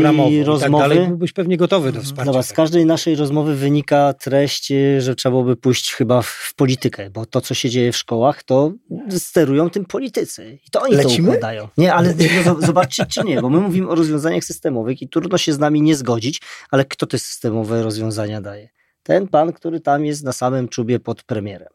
rozmowy- 0.46 0.80
dalej, 0.80 1.08
byłbyś 1.08 1.34
pewnie 1.34 1.58
gotowy 1.58 1.92
do 1.92 2.02
wsparcia. 2.02 2.32
Zobacz, 2.32 2.46
z 2.46 2.54
każdej 2.54 2.86
naszej 2.86 3.16
rozmowy 3.16 3.56
wynika 3.56 4.14
treść, 4.14 4.74
że 5.00 5.16
trzeba 5.16 5.32
byłoby 5.32 5.56
pójść 5.56 5.94
chyba 5.94 6.22
w, 6.22 6.54
politykę, 6.56 7.10
bo 7.10 7.26
to, 7.26 7.42
co 7.42 7.54
się 7.54 7.70
dzieje 7.70 7.92
w 7.92 7.98
szkołach, 7.98 8.44
to 8.44 8.72
sterują 9.10 9.70
tym 9.70 9.86
politycy. 9.86 10.60
I 10.68 10.70
to 10.72 10.82
oni 10.82 10.96
Lecimy? 10.96 11.28
to 11.28 11.34
układają. 11.34 11.68
Nie, 11.78 11.94
ale 11.94 12.14
no, 12.46 12.54
zo- 12.54 12.66
zobaczcie, 12.66 13.06
czy 13.06 13.24
nie, 13.24 13.42
bo 13.42 13.50
my 13.50 13.60
mówimy 13.60 13.90
o 13.90 13.96
rozwiązaniach 13.96 14.44
systemowych 14.44 15.02
i 15.02 15.10
trudno 15.10 15.38
się 15.38 15.54
z 15.54 15.60
nami 15.60 15.82
nie 15.82 15.96
zgodzić, 15.96 16.42
ale 16.72 16.86
kto 16.86 17.06
te 17.06 17.20
systemowe 17.20 17.84
rozwiązania 17.84 18.42
daje? 18.42 18.70
Ten 19.04 19.28
pan, 19.28 19.54
który 19.54 19.80
tam 19.80 20.06
jest 20.06 20.24
na 20.24 20.34
samym 20.34 20.68
czubie 20.68 21.00
pod 21.00 21.24
premierem. 21.24 21.70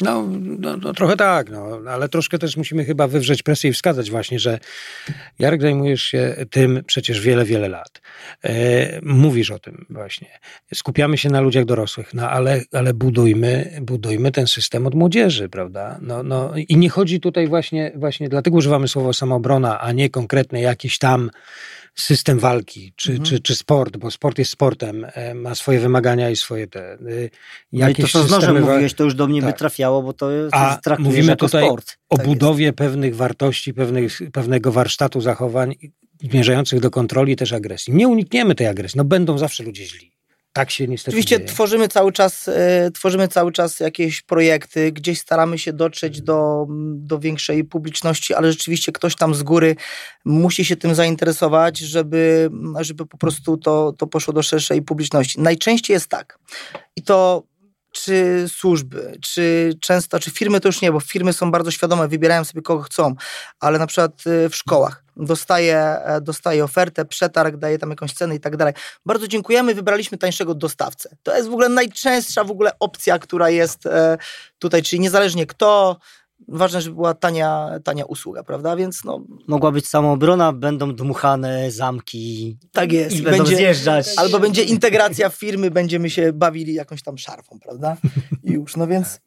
No, 0.00 0.28
no, 0.58 0.76
no 0.76 0.92
trochę 0.92 1.16
tak, 1.16 1.50
no, 1.50 1.78
ale 1.90 2.08
troszkę 2.08 2.38
też 2.38 2.56
musimy 2.56 2.84
chyba 2.84 3.08
wywrzeć 3.08 3.42
presję 3.42 3.70
i 3.70 3.72
wskazać 3.72 4.10
właśnie, 4.10 4.38
że 4.38 4.58
Jarek 5.38 5.62
zajmujesz 5.62 6.02
się 6.02 6.36
tym 6.50 6.82
przecież 6.86 7.20
wiele, 7.20 7.44
wiele 7.44 7.68
lat. 7.68 8.00
E, 8.44 9.00
mówisz 9.02 9.50
o 9.50 9.58
tym 9.58 9.86
właśnie. 9.90 10.28
Skupiamy 10.74 11.18
się 11.18 11.30
na 11.30 11.40
ludziach 11.40 11.64
dorosłych, 11.64 12.14
no 12.14 12.30
ale, 12.30 12.62
ale 12.72 12.94
budujmy, 12.94 13.78
budujmy 13.82 14.32
ten 14.32 14.46
system 14.46 14.86
od 14.86 14.94
młodzieży, 14.94 15.48
prawda? 15.48 15.98
No, 16.02 16.22
no, 16.22 16.52
I 16.68 16.76
nie 16.76 16.88
chodzi 16.88 17.20
tutaj 17.20 17.48
właśnie, 17.48 17.92
właśnie 17.96 18.28
dlatego 18.28 18.56
używamy 18.56 18.88
słowa 18.88 19.12
samoobrona, 19.12 19.80
a 19.80 19.92
nie 19.92 20.10
konkretny 20.10 20.60
jakiś 20.60 20.98
tam 20.98 21.30
system 21.94 22.38
walki, 22.38 22.92
czy, 22.96 23.10
Mhm. 23.12 23.26
czy, 23.30 23.40
czy 23.40 23.54
sport, 23.56 23.96
bo 23.96 24.10
sport 24.10 24.38
jest 24.38 24.50
sportem, 24.50 25.06
e, 25.12 25.34
ma 25.34 25.54
swoje 25.54 25.80
wymagania 25.80 26.30
i 26.30 26.36
swoje 26.36 26.66
te... 26.66 26.92
e, 26.92 26.98
No 27.72 27.88
i 27.88 27.94
to, 27.94 28.08
co 28.08 28.22
z 28.24 28.30
nożem 28.30 28.54
wa- 28.54 28.60
mówiłeś, 28.72 28.94
to 28.94 29.04
już 29.04 29.14
do 29.14 29.26
mnie 29.26 29.40
by 29.40 29.46
Tak. 29.46 29.58
trafiało, 29.58 30.02
bo 30.02 30.12
to 30.12 30.30
jest, 30.30 30.54
A 30.54 30.76
traktujesz 30.84 31.08
mówimy 31.12 31.30
jako 31.30 31.46
tutaj 31.46 31.64
sport. 31.64 31.96
o 32.08 32.16
Tak 32.16 32.26
jest. 32.26 32.38
budowie 32.38 32.72
pewnych 32.72 33.16
wartości, 33.16 33.74
pewnych, 33.74 34.20
pewnego 34.32 34.72
warsztatu 34.72 35.20
zachowań 35.20 35.74
zmierzających 36.30 36.80
do 36.80 36.90
kontroli 36.90 37.36
też 37.36 37.52
agresji. 37.52 37.92
Nie 37.94 38.08
unikniemy 38.08 38.54
tej 38.54 38.66
agresji, 38.66 38.98
no 38.98 39.04
będą 39.04 39.38
zawsze 39.38 39.62
ludzie 39.62 39.84
źli. 39.86 40.12
Tak 40.54 40.70
się 40.70 40.88
niestety 40.88 41.10
Oczywiście 41.10 41.36
dzieje. 41.36 41.48
tworzymy 41.48 41.88
cały 41.88 42.12
czas, 42.12 42.48
e, 42.48 42.90
tworzymy 42.90 43.28
cały 43.28 43.52
czas 43.52 43.80
jakieś 43.80 44.22
projekty, 44.22 44.92
gdzieś 44.92 45.20
staramy 45.20 45.58
się 45.58 45.72
dotrzeć 45.72 46.22
do, 46.22 46.66
do 46.94 47.18
większej 47.18 47.64
publiczności, 47.64 48.34
ale 48.34 48.52
rzeczywiście 48.52 48.92
ktoś 48.92 49.16
tam 49.16 49.34
z 49.34 49.42
góry 49.42 49.76
musi 50.24 50.64
się 50.64 50.76
tym 50.76 50.94
zainteresować, 50.94 51.78
żeby, 51.78 52.50
żeby 52.80 53.06
po 53.06 53.18
prostu 53.18 53.56
to, 53.56 53.92
to 53.98 54.06
poszło 54.06 54.34
do 54.34 54.42
szerszej 54.42 54.82
publiczności. 54.82 55.40
Najczęściej 55.40 55.94
jest 55.94 56.08
tak. 56.08 56.38
I 56.96 57.02
to 57.02 57.42
czy 57.94 58.44
służby, 58.48 59.18
czy 59.22 59.74
często, 59.80 60.18
czy 60.18 60.30
firmy 60.30 60.60
to 60.60 60.68
już 60.68 60.80
nie, 60.80 60.92
bo 60.92 61.00
firmy 61.00 61.32
są 61.32 61.50
bardzo 61.50 61.70
świadome, 61.70 62.08
wybierają 62.08 62.44
sobie 62.44 62.62
kogo 62.62 62.82
chcą, 62.82 63.14
ale 63.60 63.78
na 63.78 63.86
przykład 63.86 64.26
y, 64.26 64.48
w 64.48 64.56
szkołach 64.56 65.04
dostaje, 65.16 65.96
dostaje 66.22 66.64
ofertę, 66.64 67.04
przetarg, 67.04 67.56
daje 67.56 67.78
tam 67.78 67.90
jakąś 67.90 68.12
cenę 68.12 68.34
i 68.34 68.40
tak 68.40 68.56
dalej. 68.56 68.74
Bardzo 69.06 69.28
dziękujemy, 69.28 69.74
wybraliśmy 69.74 70.18
tańszego 70.18 70.54
dostawcę. 70.54 71.16
To 71.22 71.36
jest 71.36 71.48
w 71.48 71.52
ogóle 71.52 71.68
najczęstsza 71.68 72.44
w 72.44 72.50
ogóle 72.50 72.72
opcja, 72.80 73.18
która 73.18 73.50
jest 73.50 73.86
e, 73.86 74.18
tutaj, 74.58 74.82
czyli 74.82 75.00
niezależnie 75.00 75.46
kto, 75.46 75.96
ważne, 76.48 76.80
żeby 76.80 76.94
była 76.96 77.14
tania, 77.14 77.70
tania 77.84 78.04
usługa, 78.04 78.42
prawda? 78.42 78.76
Więc 78.76 79.04
no, 79.04 79.24
Mogła 79.48 79.72
być 79.72 79.88
samoobrona, 79.88 80.52
będą 80.52 80.94
dmuchane 80.94 81.70
zamki. 81.70 82.58
Tak 82.72 82.92
jest. 82.92 83.16
I 83.16 83.18
I 83.18 83.22
będą 83.22 83.38
będzie- 83.38 83.56
zjeżdżać. 83.56 84.06
albo 84.16 84.38
będzie 84.40 84.62
integracja 84.62 85.28
firmy, 85.30 85.70
będziemy 85.70 86.10
się 86.10 86.32
bawili 86.32 86.74
jakąś 86.74 87.02
tam 87.02 87.18
szarfą, 87.18 87.58
prawda? 87.62 87.96
I 88.44 88.52
już, 88.52 88.76
no 88.76 88.86
więc 88.86 89.20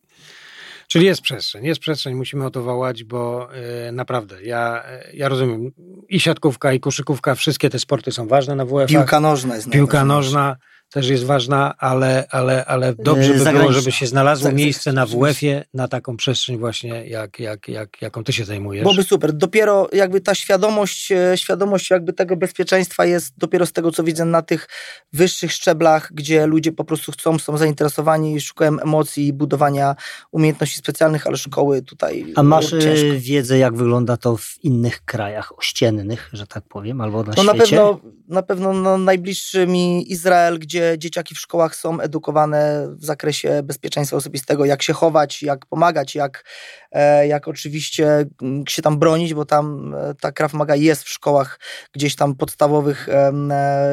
Czyli 0.89 1.05
jest 1.05 1.22
przestrzeń, 1.22 1.65
jest 1.65 1.80
przestrzeń, 1.82 2.15
musimy 2.15 2.45
o 2.45 2.49
to 2.51 2.63
wołać, 2.63 3.03
bo 3.03 3.49
e, 3.53 3.91
naprawdę, 3.91 4.43
ja, 4.43 4.84
e, 4.86 5.03
ja 5.13 5.30
rozumiem, 5.30 5.72
i 6.09 6.20
siatkówka, 6.20 6.74
i 6.74 6.80
koszykówka, 6.80 7.36
wszystkie 7.36 7.70
te 7.70 7.80
sporty 7.80 8.11
są 8.11 8.28
ważne 8.28 8.55
na 8.55 8.65
WF. 8.65 8.88
piłka 8.89 9.20
nożna 9.20 9.55
jest 9.55 9.70
Piłka 9.70 10.05
nożna 10.05 10.55
też 10.89 11.09
jest 11.09 11.23
ważna, 11.23 11.77
ale, 11.77 12.25
ale, 12.29 12.65
ale 12.65 12.93
dobrze 12.95 13.33
by 13.33 13.51
było, 13.51 13.71
żeby 13.71 13.91
się 13.91 14.07
znalazło 14.07 14.43
Za- 14.49 14.55
miejsce 14.55 14.93
na. 14.93 15.05
WF-ie, 15.05 15.65
na 15.73 15.88
taką 15.88 16.17
przestrzeń 16.17 16.57
właśnie, 16.57 17.07
jak, 17.07 17.39
jak, 17.39 17.67
jak, 17.67 18.01
jaką 18.01 18.23
ty 18.23 18.33
się 18.33 18.45
zajmujesz. 18.45 18.83
Byłoby 18.83 19.03
super. 19.03 19.33
Dopiero 19.33 19.88
jakby 19.93 20.21
ta 20.21 20.35
świadomość, 20.35 21.11
e, 21.11 21.38
świadomość 21.38 21.89
jakby 21.89 22.13
tego 22.13 22.35
bezpieczeństwa 22.38 23.05
jest 23.05 23.33
dopiero 23.38 23.65
z 23.65 23.71
tego, 23.71 23.91
co 23.91 24.03
widzę 24.03 24.25
na 24.25 24.41
tych 24.41 24.67
wyższych 25.13 25.51
szczeblach, 25.51 26.09
gdzie 26.13 26.45
ludzie 26.47 26.71
po 26.71 26.83
prostu 26.83 27.11
chcą, 27.11 27.39
są 27.39 27.57
zainteresowani, 27.57 28.41
szukają 28.41 28.79
emocji 28.79 29.27
i 29.27 29.33
budowania 29.33 29.95
umiejętności 30.31 30.77
specjalnych, 30.77 31.27
ale 31.27 31.38
szkoły 31.38 31.81
tutaj 31.81 32.33
A 32.35 32.43
masz 32.43 32.73
y, 32.73 32.79
ciężko. 32.79 33.07
wiedzę, 33.19 33.57
jak 33.57 33.75
wygląda 33.75 34.17
to 34.17 34.38
w 34.38 34.63
innych 34.63 35.05
krajach 35.05 35.57
ościennych, 35.59 36.29
że 36.33 36.47
tak 36.47 36.63
powiem, 36.69 37.01
albo 37.01 37.23
na 37.23 37.33
No 37.38 37.43
na 37.43 37.53
świecie? 37.53 37.69
pewno, 37.75 37.99
na 38.27 38.41
pewno 38.43 38.73
no, 38.73 38.97
najbliższy 38.97 39.67
mi 39.67 40.11
Izrael, 40.11 40.59
gdzie 40.59 40.76
dzieciaki 40.97 41.36
w 41.36 41.39
szkołach 41.39 41.75
są 41.75 41.99
edukowane 41.99 42.88
w 42.99 43.05
zakresie 43.05 43.63
bezpieczeństwa 43.63 44.17
osobistego, 44.17 44.65
jak 44.65 44.84
się 44.84 44.93
chować, 44.93 45.43
jak 45.43 45.65
pomagać, 45.65 46.15
jak, 46.15 46.43
e, 46.91 47.28
jak 47.28 47.47
oczywiście 47.47 48.25
mm, 48.41 48.67
się 48.67 48.82
tam 48.82 48.99
bronić, 48.99 49.34
bo 49.34 49.45
tam 49.45 49.95
e, 49.95 50.13
ta 50.21 50.32
Krav 50.32 50.53
Maga 50.53 50.75
jest 50.75 51.03
w 51.03 51.09
szkołach 51.09 51.59
gdzieś 51.93 52.15
tam 52.15 52.36
podstawowych 52.36 53.09
e, 53.09 53.32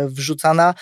wrzucana. 0.09 0.75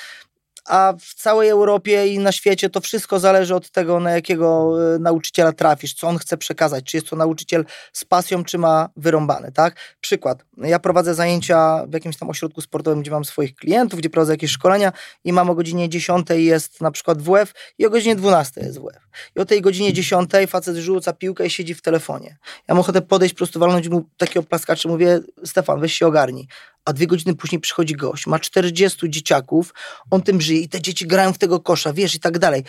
A 0.65 0.95
w 1.01 1.15
całej 1.15 1.49
Europie 1.49 2.07
i 2.07 2.19
na 2.19 2.33
świecie 2.33 2.71
to 2.71 2.81
wszystko 2.81 3.21
zależy 3.21 3.55
od 3.55 3.71
tego, 3.71 4.01
na 4.01 4.11
jakiego 4.11 4.77
e, 4.95 4.99
nauczyciela 4.99 5.53
trafisz, 5.53 5.95
co 5.95 6.09
on 6.09 6.19
chce 6.19 6.37
przekazać, 6.37 6.85
czy 6.85 6.97
jest 6.97 7.09
to 7.09 7.17
nauczyciel 7.17 7.65
z 7.93 8.05
pasją, 8.05 8.45
czy 8.45 8.59
ma 8.59 8.89
wyrąbane, 8.97 9.53
tak? 9.53 9.77
Przykład, 10.01 10.45
ja 10.57 10.79
prowadzę 10.79 11.15
zajęcia 11.15 11.87
w 11.89 11.93
jakimś 11.93 12.17
tam 12.17 12.31
ośrodku 12.31 12.61
sportowym, 12.61 13.03
gdzie 13.03 13.11
mam 13.11 13.25
swoich 13.25 13.55
klientów, 13.55 13.99
gdzie 13.99 14.11
prowadzę 14.11 14.33
jakieś 14.33 14.51
szkolenia 14.51 14.93
i 15.25 15.33
mam 15.33 15.51
o 15.51 15.55
godzinie 15.55 15.89
10 15.89 16.27
jest 16.31 16.81
na 16.81 16.91
przykład 16.91 17.23
WF 17.23 17.53
i 17.79 17.87
o 17.87 17.91
godzinie 17.91 18.17
12 18.17 18.61
jest 18.61 18.79
WF. 18.79 19.09
I 19.37 19.41
o 19.41 19.45
tej 19.45 19.61
godzinie 19.61 19.93
10 19.93 20.31
facet 20.49 20.77
rzuca 20.77 21.13
piłkę 21.13 21.47
i 21.47 21.51
siedzi 21.51 21.75
w 21.75 21.83
telefonie. 21.83 22.37
Ja 22.69 22.75
mam 22.75 22.79
ochotę 22.79 23.03
podejść, 23.03 23.35
po 23.35 23.39
prostu 23.39 23.61
walnąć 23.61 23.89
mu 23.89 24.05
takiego 24.17 24.43
plaskacza, 24.43 24.89
mówię, 24.89 25.21
Stefan, 25.45 25.81
weź 25.81 25.95
się 25.95 26.07
ogarnij 26.07 26.49
a 26.85 26.93
dwie 26.93 27.07
godziny 27.07 27.35
później 27.35 27.61
przychodzi 27.61 27.95
gość, 27.95 28.27
ma 28.27 28.39
40 28.39 29.11
dzieciaków, 29.11 29.75
on 30.11 30.23
tym 30.23 30.41
żyje 30.41 30.61
i 30.61 30.69
te 30.69 30.81
dzieci 30.81 31.07
grają 31.07 31.33
w 31.33 31.39
tego 31.39 31.61
kosza, 31.61 31.93
wiesz, 31.93 32.15
i 32.15 32.21
tak 32.21 32.39
dalej. 32.39 32.65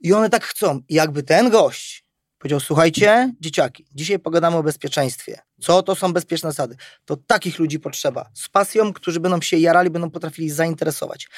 I 0.00 0.12
one 0.12 0.30
tak 0.30 0.44
chcą. 0.44 0.80
I 0.88 0.94
jakby 0.94 1.22
ten 1.22 1.50
gość 1.50 2.06
powiedział, 2.38 2.60
słuchajcie, 2.60 3.32
dzieciaki, 3.40 3.86
dzisiaj 3.94 4.18
pogadamy 4.18 4.56
o 4.56 4.62
bezpieczeństwie. 4.62 5.38
Co 5.60 5.82
to 5.82 5.94
są 5.94 6.12
bezpieczne 6.12 6.50
zasady? 6.50 6.76
To 7.04 7.16
takich 7.16 7.58
ludzi 7.58 7.80
potrzeba. 7.80 8.30
Z 8.34 8.48
pasją, 8.48 8.92
którzy 8.92 9.20
będą 9.20 9.40
się 9.40 9.56
jarali, 9.56 9.90
będą 9.90 10.10
potrafili 10.10 10.50
zainteresować. 10.50 11.28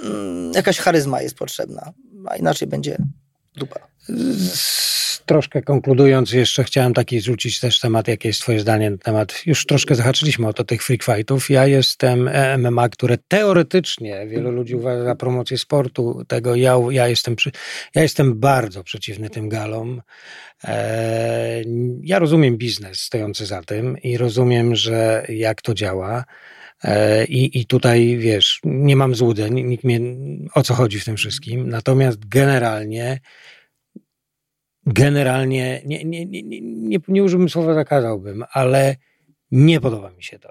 Hmm, 0.00 0.52
jakaś 0.52 0.78
charyzma 0.78 1.22
jest 1.22 1.34
potrzebna, 1.34 1.92
a 2.26 2.36
inaczej 2.36 2.68
będzie 2.68 2.98
dupa. 3.56 3.80
Troszkę 5.26 5.62
konkludując, 5.62 6.32
jeszcze 6.32 6.64
chciałem 6.64 6.94
taki 6.94 7.20
rzucić 7.20 7.60
też 7.60 7.80
temat, 7.80 8.08
jakie 8.08 8.28
jest 8.28 8.40
twoje 8.40 8.60
zdanie 8.60 8.90
na 8.90 8.98
temat, 8.98 9.46
już 9.46 9.66
troszkę 9.66 9.94
zahaczyliśmy 9.94 10.48
o 10.48 10.52
to 10.52 10.64
tych 10.64 10.82
freak 10.82 11.02
fightów. 11.02 11.50
Ja 11.50 11.66
jestem 11.66 12.28
e 12.28 12.58
MMA, 12.58 12.88
które 12.88 13.18
teoretycznie 13.28 14.26
wielu 14.26 14.50
ludzi 14.50 14.74
uważa 14.74 15.04
za 15.04 15.14
promocję 15.14 15.58
sportu, 15.58 16.24
tego 16.28 16.54
ja, 16.54 16.76
ja, 16.90 17.08
jestem, 17.08 17.36
przy, 17.36 17.50
ja 17.94 18.02
jestem 18.02 18.40
bardzo 18.40 18.84
przeciwny 18.84 19.30
tym 19.30 19.48
galom. 19.48 20.02
E, 20.64 21.62
ja 22.02 22.18
rozumiem 22.18 22.56
biznes 22.56 23.00
stojący 23.00 23.46
za 23.46 23.62
tym 23.62 23.98
i 23.98 24.16
rozumiem, 24.16 24.76
że 24.76 25.26
jak 25.28 25.62
to 25.62 25.74
działa. 25.74 26.24
E, 26.84 27.24
I, 27.24 27.60
I 27.60 27.66
tutaj, 27.66 28.16
wiesz, 28.18 28.60
nie 28.64 28.96
mam 28.96 29.14
złudzeń, 29.14 29.66
nikt 29.66 29.84
mnie, 29.84 30.00
o 30.54 30.62
co 30.62 30.74
chodzi 30.74 31.00
w 31.00 31.04
tym 31.04 31.16
wszystkim. 31.16 31.68
Natomiast 31.68 32.28
generalnie, 32.28 33.20
generalnie, 34.86 35.82
nie, 35.86 36.04
nie, 36.04 36.26
nie, 36.26 36.42
nie, 36.42 36.98
nie 37.08 37.24
użyłbym 37.24 37.48
słowa 37.48 37.74
zakazałbym, 37.74 38.44
ale 38.52 38.96
nie 39.50 39.80
podoba 39.80 40.10
mi 40.10 40.24
się 40.24 40.38
to. 40.38 40.48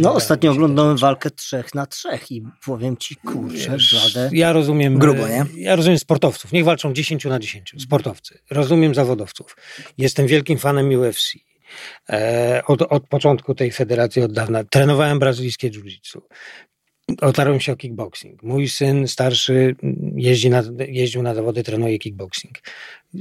no 0.00 0.14
ostatnio 0.14 0.52
oglądałem 0.52 0.96
walkę 0.96 1.30
trzech 1.30 1.74
na 1.74 1.86
trzech 1.86 2.32
i 2.32 2.42
powiem 2.64 2.96
ci, 2.96 3.16
kurczę, 3.16 3.78
żaden. 3.78 4.34
Ja 4.34 4.52
rozumiem. 4.52 4.98
Grubo, 4.98 5.28
nie? 5.28 5.46
Ja 5.56 5.76
rozumiem 5.76 5.98
sportowców. 5.98 6.52
Niech 6.52 6.64
walczą 6.64 6.92
10 6.92 7.24
na 7.24 7.38
10. 7.38 7.74
Sportowcy. 7.78 8.38
Rozumiem 8.50 8.94
zawodowców. 8.94 9.56
Jestem 9.98 10.26
wielkim 10.26 10.58
fanem 10.58 10.88
UFC. 10.88 11.53
E, 12.08 12.62
od, 12.66 12.82
od 12.82 13.08
początku 13.08 13.54
tej 13.54 13.72
federacji, 13.72 14.22
od 14.22 14.32
dawna. 14.32 14.64
Trenowałem 14.64 15.18
brazylijskie 15.18 15.70
jiu-jitsu. 15.70 16.20
Otarłem 17.20 17.60
się 17.60 17.72
o 17.72 17.76
kickboxing. 17.76 18.42
Mój 18.42 18.68
syn 18.68 19.08
starszy 19.08 19.76
jeździ 20.16 20.50
na, 20.50 20.62
jeździł 20.88 21.22
na 21.22 21.34
zawody, 21.34 21.62
trenuje 21.62 21.98
kickboxing. 21.98 22.58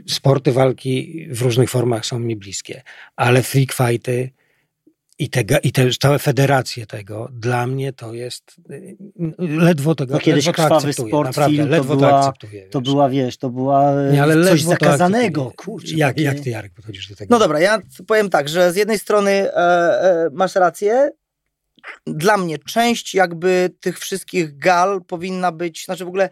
Sporty 0.07 0.51
walki 0.51 1.27
w 1.29 1.41
różnych 1.41 1.69
formach 1.69 2.05
są 2.05 2.19
mi 2.19 2.35
bliskie, 2.35 2.81
ale 3.15 3.43
freak 3.43 3.73
fighty 3.73 4.29
i 5.23 5.29
te, 5.29 5.41
i 5.63 5.71
te 5.71 5.89
całe 5.91 6.19
federacje 6.19 6.85
tego, 6.85 7.29
dla 7.31 7.67
mnie 7.67 7.93
to 7.93 8.13
jest 8.13 8.55
ledwo 9.39 9.95
tego 9.95 10.13
no 10.13 10.19
kiedyś 10.19 10.45
ledwo 10.45 10.81
to 10.81 10.93
sport 10.93 11.27
Naprawdę, 11.27 11.55
film, 11.57 11.69
ledwo 11.69 11.93
to 11.93 11.99
była, 11.99 12.19
akceptuję. 12.19 12.69
to 12.69 12.81
wiesz. 12.81 12.89
była, 12.89 13.09
wiesz, 13.09 13.37
to 13.37 13.49
była 13.49 13.93
Nie, 14.11 14.23
ale 14.23 14.47
coś 14.47 14.63
to 14.63 14.69
zakazanego. 14.69 15.41
akceptuję. 15.41 15.65
Kurczę, 15.65 15.95
jak, 15.95 16.09
takie- 16.09 16.23
jak 16.23 16.39
ty, 16.39 16.49
Jarek, 16.49 16.73
podchodzisz 16.73 17.09
do 17.09 17.15
tego? 17.15 17.35
No 17.35 17.39
dobra, 17.39 17.59
ja 17.59 17.79
powiem 18.07 18.29
tak, 18.29 18.49
że 18.49 18.71
z 18.73 18.75
jednej 18.75 18.99
strony 18.99 19.31
e, 19.31 19.55
e, 19.55 20.29
masz 20.33 20.55
rację. 20.55 21.11
Dla 22.07 22.37
mnie 22.37 22.57
część 22.57 23.15
jakby 23.15 23.69
tych 23.79 23.99
wszystkich 23.99 24.57
gal 24.57 25.01
powinna 25.07 25.51
być, 25.51 25.85
znaczy 25.85 26.05
w 26.05 26.07
ogóle 26.07 26.29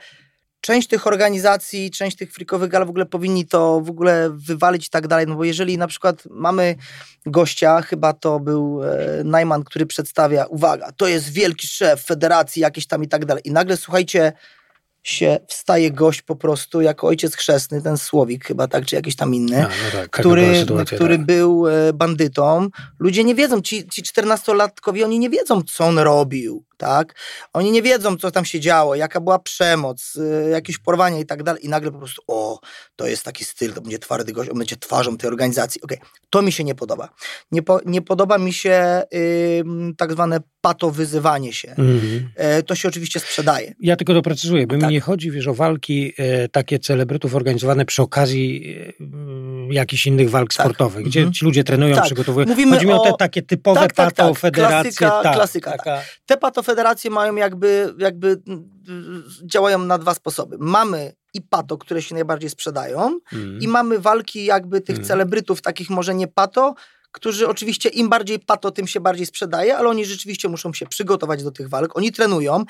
część 0.61 0.87
tych 0.87 1.07
organizacji, 1.07 1.91
część 1.91 2.17
tych 2.17 2.33
frikowych 2.33 2.69
gal 2.69 2.85
w 2.85 2.89
ogóle 2.89 3.05
powinni 3.05 3.45
to 3.45 3.81
w 3.81 3.89
ogóle 3.89 4.29
wywalić 4.29 4.87
i 4.87 4.89
tak 4.89 5.07
dalej, 5.07 5.27
no 5.27 5.35
bo 5.35 5.43
jeżeli 5.43 5.77
na 5.77 5.87
przykład 5.87 6.23
mamy 6.29 6.75
gościa, 7.25 7.81
chyba 7.81 8.13
to 8.13 8.39
był 8.39 8.83
e, 8.83 9.23
Najman, 9.23 9.63
który 9.63 9.85
przedstawia, 9.85 10.45
uwaga, 10.45 10.91
to 10.91 11.07
jest 11.07 11.29
wielki 11.29 11.67
szef 11.67 12.03
federacji 12.03 12.61
jakieś 12.61 12.87
tam 12.87 13.03
i 13.03 13.07
tak 13.07 13.25
dalej 13.25 13.43
i 13.45 13.51
nagle 13.51 13.77
słuchajcie, 13.77 14.33
się 15.03 15.39
wstaje 15.47 15.91
gość 15.91 16.21
po 16.21 16.35
prostu 16.35 16.81
jako 16.81 17.07
ojciec 17.07 17.35
chrzestny, 17.35 17.81
ten 17.81 17.97
Słowik 17.97 18.45
chyba, 18.45 18.67
tak, 18.67 18.85
czy 18.85 18.95
jakiś 18.95 19.15
tam 19.15 19.35
inny 19.35 19.65
A, 19.65 19.67
no 19.67 19.91
tak, 19.91 20.09
który, 20.09 20.59
sytuacja, 20.59 20.97
który 20.97 21.17
tak. 21.17 21.25
był 21.25 21.67
e, 21.67 21.93
bandytą. 21.93 22.67
Ludzie 22.99 23.23
nie 23.23 23.35
wiedzą, 23.35 23.61
ci, 23.61 23.87
ci 23.87 24.03
14-latkowie, 24.03 25.03
oni 25.03 25.19
nie 25.19 25.29
wiedzą, 25.29 25.61
co 25.61 25.85
on 25.85 25.99
robił, 25.99 26.63
tak? 26.77 27.15
Oni 27.53 27.71
nie 27.71 27.81
wiedzą, 27.81 28.17
co 28.17 28.31
tam 28.31 28.45
się 28.45 28.59
działo, 28.59 28.95
jaka 28.95 29.21
była 29.21 29.39
przemoc, 29.39 30.17
e, 30.45 30.49
jakieś 30.49 30.77
porwania 30.77 31.19
i 31.19 31.25
tak 31.25 31.43
dalej. 31.43 31.65
I 31.65 31.69
nagle 31.69 31.91
po 31.91 31.97
prostu, 31.97 32.21
o, 32.27 32.59
to 32.95 33.07
jest 33.07 33.23
taki 33.23 33.45
styl, 33.45 33.73
to 33.73 33.81
będzie 33.81 33.99
twardy 33.99 34.33
gość, 34.33 34.49
on 34.49 34.57
będzie 34.57 34.77
twarzą 34.77 35.17
tej 35.17 35.27
organizacji. 35.27 35.81
Okej, 35.81 35.97
to 36.29 36.41
mi 36.41 36.51
się 36.51 36.63
nie 36.63 36.75
podoba. 36.75 37.09
Nie, 37.51 37.63
po, 37.63 37.79
nie 37.85 38.01
podoba 38.01 38.37
mi 38.37 38.53
się 38.53 39.03
ym, 39.59 39.95
tak 39.97 40.11
zwane 40.11 40.39
patowyzywanie 40.61 41.53
się. 41.53 41.69
Mhm. 41.69 42.29
E, 42.35 42.63
to 42.63 42.75
się 42.75 42.87
oczywiście 42.87 43.19
sprzedaje. 43.19 43.73
Ja 43.79 43.95
tylko 43.95 44.13
doprecyzuję, 44.13 44.67
bo 44.67 44.75
mi 44.75 44.81
Tak. 44.81 44.91
nie 44.91 45.01
chodzi 45.01 45.31
wiesz, 45.31 45.47
o 45.47 45.53
walki 45.53 46.13
e, 46.17 46.47
takie 46.47 46.79
celebrytów 46.79 47.35
organizowane 47.35 47.85
przy 47.85 48.01
okazji 48.01 48.75
e, 49.69 49.73
jakichś 49.73 50.07
innych 50.07 50.29
walk 50.29 50.53
Tak. 50.53 50.65
sportowych, 50.65 51.05
gdzie 51.05 51.19
Mhm. 51.19 51.33
ci 51.33 51.45
ludzie 51.45 51.63
trenują, 51.63 51.95
Tak. 51.95 52.05
przygotowują. 52.05 52.47
Mówimy 52.47 52.73
chodzi 52.73 52.87
mi 52.87 52.93
o 52.93 52.99
te 52.99 53.13
takie 53.19 53.41
typowe 53.41 53.79
Tak, 53.79 53.93
tak, 53.93 54.05
tak. 54.07 54.15
pato 54.15 54.33
federacje. 54.33 54.91
Klasyka, 54.91 55.21
tak, 55.23 55.33
klasyka, 55.35 55.71
taka, 55.71 56.01
Te 56.25 56.37
patofederacje 56.37 57.11
mają 57.11 57.35
jakby, 57.35 57.93
jakby 57.97 58.37
działają 59.45 59.79
na 59.79 59.97
dwa 59.97 60.13
sposoby. 60.13 60.57
Mamy 60.59 61.13
i 61.33 61.41
pato, 61.41 61.77
które 61.77 62.01
się 62.01 62.15
najbardziej 62.15 62.49
sprzedają 62.49 63.19
mm. 63.33 63.59
i 63.61 63.67
mamy 63.67 63.99
walki 63.99 64.45
jakby 64.45 64.81
tych 64.81 64.99
celebrytów, 64.99 65.61
takich 65.61 65.89
może 65.89 66.15
nie 66.15 66.27
pato, 66.27 66.75
którzy 67.11 67.47
oczywiście 67.47 67.89
im 67.89 68.09
bardziej 68.09 68.39
pato, 68.39 68.71
tym 68.71 68.87
się 68.87 68.99
bardziej 68.99 69.25
sprzedaje, 69.25 69.77
ale 69.77 69.89
oni 69.89 70.05
rzeczywiście 70.05 70.49
muszą 70.49 70.73
się 70.73 70.85
przygotować 70.85 71.43
do 71.43 71.51
tych 71.51 71.69
walk. 71.69 71.97
Oni 71.97 72.11
trenują. 72.11 72.63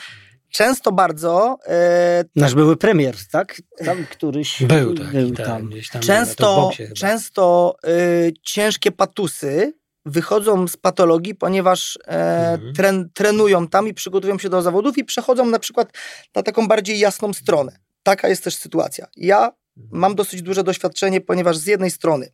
Często 0.50 0.92
bardzo 0.92 1.58
e, 1.68 2.24
Nasz 2.36 2.56
były 2.56 2.78
premier, 2.78 3.16
tak? 3.32 3.62
Tam 3.86 4.06
któryś 4.12 4.64
Był, 4.64 4.96
tak, 4.98 5.12
był 5.12 5.32
tak, 5.32 5.46
tam. 5.46 5.70
gdzieś 5.70 5.90
tam 5.90 6.02
w 6.02 6.06
często, 6.06 6.72
często 6.96 7.76
y, 7.88 8.34
ciężkie 8.44 8.92
patusy 8.92 9.74
wychodzą 10.06 10.68
z 10.68 10.78
patologii, 10.78 11.36
ponieważ 11.36 12.00
e, 12.08 12.12
Mhm. 12.54 12.74
tren, 12.74 13.10
trenują 13.14 13.68
tam 13.68 13.88
i 13.88 13.94
przygotowują 13.94 14.40
się 14.40 14.50
do 14.50 14.62
zawodów 14.62 14.98
i 14.98 15.04
przechodzą 15.04 15.46
na 15.46 15.60
przykład 15.60 15.90
na 16.36 16.44
taką 16.44 16.68
bardziej 16.68 17.00
jasną 17.00 17.34
stronę. 17.34 17.76
Taka 18.04 18.28
jest 18.30 18.44
też 18.44 18.56
sytuacja. 18.56 19.08
Ja 19.18 19.52
mam 19.92 20.16
dosyć 20.16 20.42
duże 20.42 20.64
doświadczenie, 20.64 21.22
ponieważ 21.22 21.58
z 21.58 21.66
jednej 21.66 21.92
strony 21.92 22.32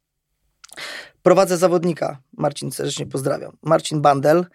prowadzę 1.28 1.58
zawodnika, 1.58 2.18
Marcin 2.38 2.72
serdecznie 2.72 3.06
pozdrawiam, 3.06 3.58
Marcin 3.64 4.02
Bandel, 4.02 4.46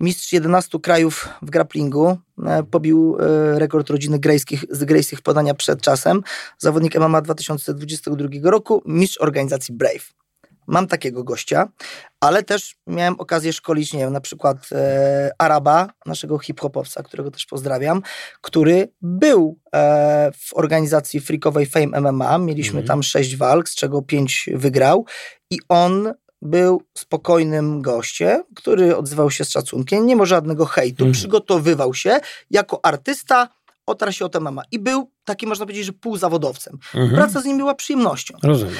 mistrz 0.00 0.32
11 0.32 0.78
krajów 0.80 1.28
w 1.42 1.50
grapplingu, 1.50 2.18
e, 2.46 2.62
pobił 2.62 3.16
e, 3.20 3.58
rekord 3.58 3.90
rodziny 3.90 4.18
grejskich, 4.18 4.64
z 4.70 4.84
grejskich 4.84 5.20
podania 5.20 5.54
przed 5.54 5.80
czasem, 5.82 6.22
zawodnik 6.58 6.96
MMA 6.96 7.22
2022 7.22 8.50
roku, 8.50 8.82
mistrz 8.86 9.20
organizacji 9.20 9.74
Brave. 9.74 10.21
Mam 10.66 10.86
takiego 10.86 11.24
gościa, 11.24 11.68
ale 12.20 12.42
też 12.42 12.76
miałem 12.86 13.14
okazję 13.20 13.52
szkolić, 13.52 13.92
nie 13.92 13.98
wiem, 14.00 14.12
na 14.12 14.20
przykład 14.20 14.56
e, 14.72 15.30
Araba, 15.38 15.88
naszego 16.06 16.38
hip-hopowca, 16.38 17.02
którego 17.02 17.30
też 17.30 17.46
pozdrawiam, 17.46 18.02
który 18.40 18.88
był 19.02 19.58
e, 19.74 20.30
w 20.36 20.54
organizacji 20.56 21.20
freakowej 21.20 21.66
Fame 21.66 22.00
MMA. 22.00 22.38
Mieliśmy 22.38 22.80
Mhm. 22.80 22.86
tam 22.86 23.02
sześć 23.02 23.36
walk, 23.36 23.68
z 23.68 23.74
czego 23.74 24.02
pięć 24.02 24.50
wygrał 24.54 25.06
i 25.50 25.58
on 25.68 26.12
był 26.42 26.82
spokojnym 26.98 27.82
gościem, 27.82 28.42
który 28.56 28.96
odzywał 28.96 29.30
się 29.30 29.44
z 29.44 29.50
szacunkiem, 29.50 30.06
nie 30.06 30.16
ma 30.16 30.24
żadnego 30.24 30.66
hejtu, 30.66 31.04
Mhm. 31.04 31.12
przygotowywał 31.12 31.94
się 31.94 32.20
jako 32.50 32.84
artysta, 32.84 33.48
otarł 33.86 34.12
się 34.12 34.24
o 34.24 34.40
MMA 34.40 34.62
i 34.72 34.78
był 34.78 35.10
taki, 35.24 35.46
można 35.46 35.66
powiedzieć, 35.66 35.86
że 35.86 35.92
półzawodowcem. 35.92 36.78
Mhm. 36.94 37.14
Praca 37.14 37.40
z 37.40 37.44
nim 37.44 37.58
była 37.58 37.74
przyjemnością. 37.74 38.34
Rozumiem. 38.42 38.74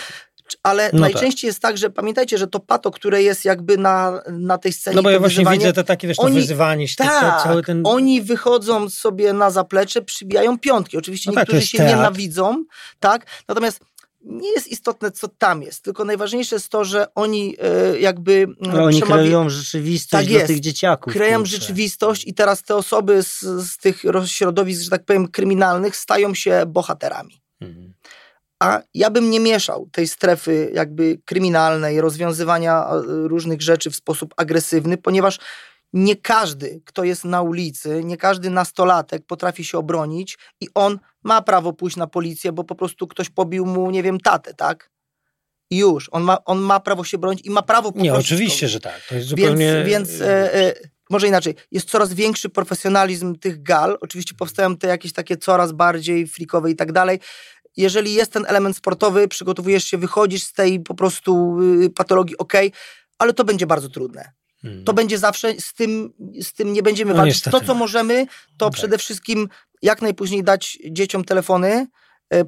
Ale 0.63 0.91
No 0.93 1.01
najczęściej 1.01 1.49
jest 1.49 1.61
tak, 1.61 1.79
że 1.79 1.91
pamiętajcie, 1.91 2.39
że 2.39 2.47
to 2.47 2.61
pato, 2.61 2.91
które 2.91 3.23
jest 3.23 3.45
jakby 3.45 3.79
na, 3.79 4.23
na 4.31 4.59
tej 4.59 4.73
scenie. 4.73 4.97
No 4.97 5.03
bo 5.03 5.11
ja 5.11 5.17
to 5.17 5.21
właśnie 5.21 5.45
widzę 5.47 5.73
te 5.73 5.85
takie, 5.85 6.09
wiesz, 6.09 6.17
to 6.17 6.23
oni- 6.23 6.35
wyzywanie 6.41 6.89
się, 6.89 6.97
Tak, 6.97 7.43
cały 7.43 7.63
ten... 7.63 7.83
oni 7.85 8.23
wychodzą 8.23 8.89
sobie 8.91 9.33
na 9.33 9.51
zaplecze, 9.51 10.03
przybijają 10.03 10.59
piątki. 10.59 10.97
Oczywiście 10.99 11.31
No 11.31 11.35
tak, 11.35 11.47
to 11.47 11.53
niektórzy 11.53 11.57
jest 11.61 11.71
się 11.71 11.79
teatr. 11.79 11.97
nienawidzą, 11.97 12.65
tak? 13.01 13.27
Natomiast 13.49 13.81
nie 14.25 14.53
jest 14.53 14.69
istotne, 14.69 15.11
co 15.11 15.29
tam 15.29 15.63
jest, 15.63 15.83
tylko 15.83 16.05
najważniejsze 16.05 16.57
jest 16.57 16.69
to, 16.69 16.85
że 16.85 17.15
oni 17.15 17.57
e, 17.61 17.99
jakby 17.99 18.47
Ale 18.73 18.85
oni 18.85 19.03
przemawia- 19.03 19.07
kreują 19.07 19.49
rzeczywistość 19.51 20.11
Tak 20.11 20.27
dla 20.31 20.35
jest. 20.39 20.47
tych 20.47 20.61
dzieciaków. 20.61 21.13
Kryją 21.13 21.39
kurczę. 21.39 21.51
rzeczywistość 21.51 22.27
i 22.27 22.35
teraz 22.35 22.63
te 22.63 22.77
osoby 22.77 23.23
z, 23.23 23.41
z 23.41 23.77
tych 23.77 24.03
środowisk, 24.27 24.83
że 24.83 24.91
tak 24.91 25.05
powiem, 25.05 25.29
kryminalnych 25.29 25.97
stają 25.97 26.35
się 26.35 26.63
bohaterami. 26.67 27.43
Mhm. 27.61 27.95
A 28.63 28.83
ja 28.95 29.11
bym 29.11 29.31
nie 29.31 29.41
mieszał 29.41 29.89
tej 29.93 30.09
strefy 30.09 30.71
jakby 30.75 31.19
kryminalnej, 31.25 32.01
rozwiązywania 32.01 32.87
e, 32.87 33.03
różnych 33.05 33.63
rzeczy 33.63 33.91
w 33.91 33.97
sposób 33.97 34.35
agresywny, 34.37 34.97
ponieważ 34.97 35.39
nie 35.93 36.17
każdy, 36.17 36.81
kto 36.85 37.05
jest 37.05 37.25
na 37.25 37.43
ulicy, 37.43 38.05
nie 38.05 38.17
każdy 38.17 38.51
nastolatek 38.51 39.27
potrafi 39.27 39.65
się 39.65 39.79
obronić 39.79 40.39
i 40.61 40.69
on 40.75 40.99
ma 41.23 41.43
prawo 41.43 41.73
pójść 41.73 41.97
na 41.97 42.07
policję, 42.07 42.53
bo 42.53 42.65
po 42.65 42.75
prostu 42.75 43.07
ktoś 43.07 43.31
pobił 43.31 43.67
mu, 43.67 43.91
nie 43.91 44.03
wiem, 44.03 44.21
tatę, 44.21 44.55
tak? 44.55 44.91
I 45.71 45.77
już. 45.77 46.09
On 46.13 46.23
ma, 46.23 46.45
on 46.45 46.59
ma 46.59 46.81
prawo 46.81 47.05
się 47.05 47.19
bronić 47.19 47.47
i 47.47 47.51
ma 47.51 47.63
prawo 47.63 47.93
Nie, 47.95 48.11
poprosić 48.11 48.33
oczywiście, 48.33 48.67
kogoś. 48.67 48.73
że 48.73 48.81
tak. 48.81 49.01
To 49.09 49.15
jest 49.15 49.29
zupełnie... 49.29 49.85
Więc, 49.87 50.11
więc 50.11 50.21
e, 50.21 50.55
e, 50.55 50.75
może 51.11 51.29
inaczej, 51.29 51.55
jest 51.71 51.91
coraz 51.91 52.15
większy 52.15 52.49
profesjonalizm 52.49 53.39
tych 53.39 53.63
gal. 53.63 53.99
Oczywiście 54.01 54.35
powstają 54.35 54.77
te 54.77 54.89
jakieś 54.89 55.13
takie 55.13 55.37
coraz 55.37 55.73
bardziej 55.73 56.27
frikowe 56.27 56.71
i 56.71 56.77
tak 56.77 56.93
dalej. 56.93 57.21
Jeżeli 57.77 58.15
jest 58.15 58.33
ten 58.33 58.45
element 58.49 58.77
sportowy, 58.77 59.29
przygotowujesz 59.29 59.85
się, 59.85 59.99
wychodzisz 59.99 60.43
z 60.43 60.53
tej 60.53 60.81
po 60.81 60.95
prostu 60.95 61.59
y, 61.83 61.91
patologii, 61.91 62.39
ok, 62.39 62.53
ale 63.19 63.33
to 63.33 63.45
będzie 63.45 63.67
bardzo 63.67 63.89
trudne. 63.89 64.33
Mhm. 64.65 64.85
To 64.85 64.93
będzie 64.93 65.19
zawsze, 65.19 65.61
z 65.61 65.73
tym, 65.73 66.13
z 66.43 66.53
tym 66.53 66.73
nie 66.73 66.83
będziemy 66.83 67.11
No 67.11 67.17
walczyć. 67.17 67.35
niestety. 67.35 67.61
To, 67.61 67.67
co 67.67 67.75
możemy, 67.75 68.27
to 68.59 68.67
tak. 68.67 68.75
przede 68.75 68.99
wszystkim 68.99 69.49
jak 69.83 70.03
najpóźniej 70.03 70.45
dać 70.45 70.79
dzieciom 70.91 71.25
telefony, 71.25 71.87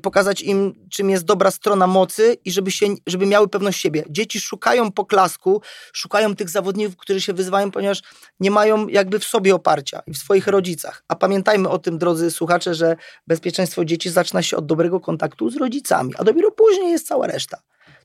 pokazać 0.03 0.43
im, 0.43 0.87
czym 0.91 1.11
jest 1.11 1.25
dobra 1.25 1.51
strona 1.51 1.87
mocy 1.87 2.37
i 2.45 2.53
żeby, 2.53 2.71
się, 2.71 2.87
żeby 3.07 3.27
miały 3.27 3.49
pewność 3.49 3.81
siebie. 3.81 4.05
Dzieci 4.11 4.41
szukają 4.41 4.93
poklasku, 4.93 5.63
szukają 5.93 6.37
tych 6.37 6.51
zawodników, 6.51 6.97
którzy 6.97 7.21
się 7.21 7.33
wyzywają, 7.33 7.71
ponieważ 7.71 8.03
nie 8.41 8.51
mają 8.51 8.89
jakby 8.89 9.19
w 9.19 9.25
sobie 9.25 9.55
oparcia 9.55 10.03
i 10.07 10.13
w 10.13 10.19
swoich 10.19 10.47
rodzicach. 10.47 11.05
A 11.09 11.17
pamiętajmy 11.17 11.69
o 11.69 11.79
tym, 11.79 11.99
drodzy 11.99 12.31
słuchacze, 12.31 12.75
że 12.75 12.97
bezpieczeństwo 13.27 13.85
dzieci 13.85 14.11
zaczyna 14.11 14.43
się 14.43 14.57
od 14.57 14.67
dobrego 14.67 15.01
kontaktu 15.01 15.51
z 15.51 15.57
rodzicami, 15.57 16.13
a 16.19 16.25
dopiero 16.25 16.51
później 16.51 16.91
jest 16.91 17.07
cała 17.07 17.27
reszta. 17.27 17.59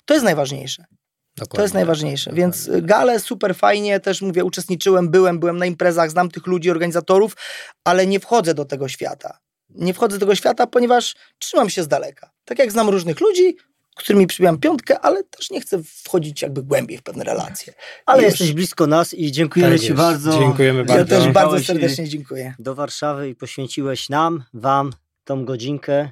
To 0.05 0.13
jest 0.13 0.23
najważniejsze. 0.23 0.85
To 1.35 1.45
Dokładnie 1.45 1.63
jest 1.63 1.73
tak. 1.73 1.79
najważniejsze. 1.79 2.31
Więc 2.33 2.69
gale 2.81 3.19
super 3.19 3.55
fajnie, 3.55 3.99
też 3.99 4.21
mówię, 4.21 4.43
uczestniczyłem, 4.43 5.09
byłem, 5.09 5.39
byłem 5.39 5.57
na 5.57 5.65
imprezach, 5.65 6.11
znam 6.11 6.29
tych 6.29 6.47
ludzi, 6.47 6.71
organizatorów, 6.71 7.37
ale 7.83 8.07
nie 8.07 8.19
wchodzę 8.19 8.53
do 8.53 8.65
tego 8.65 8.87
świata. 8.87 9.37
Nie 9.69 9.93
wchodzę 9.93 10.15
do 10.17 10.19
tego 10.19 10.35
świata, 10.35 10.67
ponieważ 10.67 11.15
trzymam 11.39 11.69
się 11.69 11.83
z 11.83 11.87
daleka. 11.87 12.31
Tak 12.45 12.59
jak 12.59 12.71
znam 12.71 12.89
różnych 12.89 13.19
ludzi, 13.19 13.57
którymi 13.95 14.27
przybijam 14.27 14.57
piątkę, 14.57 14.99
ale 14.99 15.23
też 15.23 15.49
nie 15.51 15.61
chcę 15.61 15.83
wchodzić 15.83 16.41
jakby 16.41 16.63
głębiej 16.63 16.97
w 16.97 17.03
pewne 17.03 17.23
relacje. 17.23 17.73
Ale 18.05 18.23
Już. 18.23 18.31
jesteś 18.31 18.53
blisko 18.53 18.87
nas 18.87 19.13
i 19.13 19.31
dziękujemy 19.31 19.71
Tak 19.71 19.81
Ci 19.81 19.85
jest. 19.87 19.97
bardzo. 19.97 20.39
Dziękujemy 20.39 20.79
Ja 20.79 20.85
bardzo. 20.85 21.05
też 21.05 21.27
bardzo 21.27 21.59
serdecznie 21.59 22.07
dziękuję. 22.09 22.53
Do 22.59 22.75
Warszawy 22.75 23.29
i 23.29 23.35
poświęciłeś 23.35 24.09
nam, 24.09 24.43
Wam 24.53 24.93
tą 25.23 25.45
godzinkę. 25.45 26.09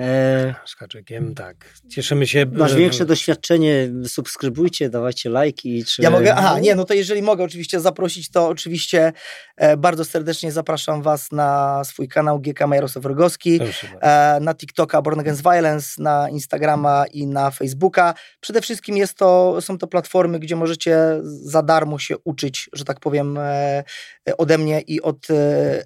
E, 0.00 0.54
Z 0.66 0.74
haczykiem, 0.74 1.34
tak. 1.34 1.74
Cieszymy 1.88 2.26
się. 2.26 2.46
masz 2.52 2.74
większe 2.74 3.06
doświadczenie, 3.06 3.88
subskrybujcie, 4.06 4.88
dawajcie 4.90 5.30
lajki. 5.30 5.84
Czy... 5.84 6.02
Ja 6.02 6.10
mogę, 6.10 6.34
aha, 6.34 6.58
nie, 6.58 6.74
no 6.74 6.84
to 6.84 6.94
jeżeli 6.94 7.22
mogę 7.22 7.44
oczywiście 7.44 7.80
zaprosić, 7.80 8.30
to 8.30 8.48
oczywiście 8.48 9.12
e, 9.56 9.76
bardzo 9.76 10.04
serdecznie 10.04 10.52
zapraszam 10.52 11.02
Was 11.02 11.32
na 11.32 11.82
swój 11.84 12.08
kanał 12.08 12.40
GK 12.40 12.60
Jarosław 12.74 13.04
Rogowski. 13.04 13.60
E, 14.00 14.38
na 14.40 14.54
TikToka 14.54 15.02
Born 15.02 15.20
Against 15.20 15.42
Violence, 15.42 16.02
na 16.02 16.28
Instagrama 16.28 17.04
i 17.12 17.26
na 17.26 17.50
Facebooka. 17.50 18.14
Przede 18.40 18.60
wszystkim 18.60 18.96
jest 18.96 19.18
to, 19.18 19.60
są 19.60 19.78
to 19.78 19.86
platformy, 19.86 20.38
gdzie 20.38 20.56
możecie 20.56 20.98
za 21.22 21.62
darmo 21.62 21.98
się 21.98 22.16
uczyć, 22.24 22.68
że 22.72 22.84
tak 22.84 23.00
powiem, 23.00 23.38
e, 23.38 23.84
ode 24.38 24.58
mnie 24.58 24.80
i 24.80 25.02
od 25.02 25.30
e, 25.30 25.34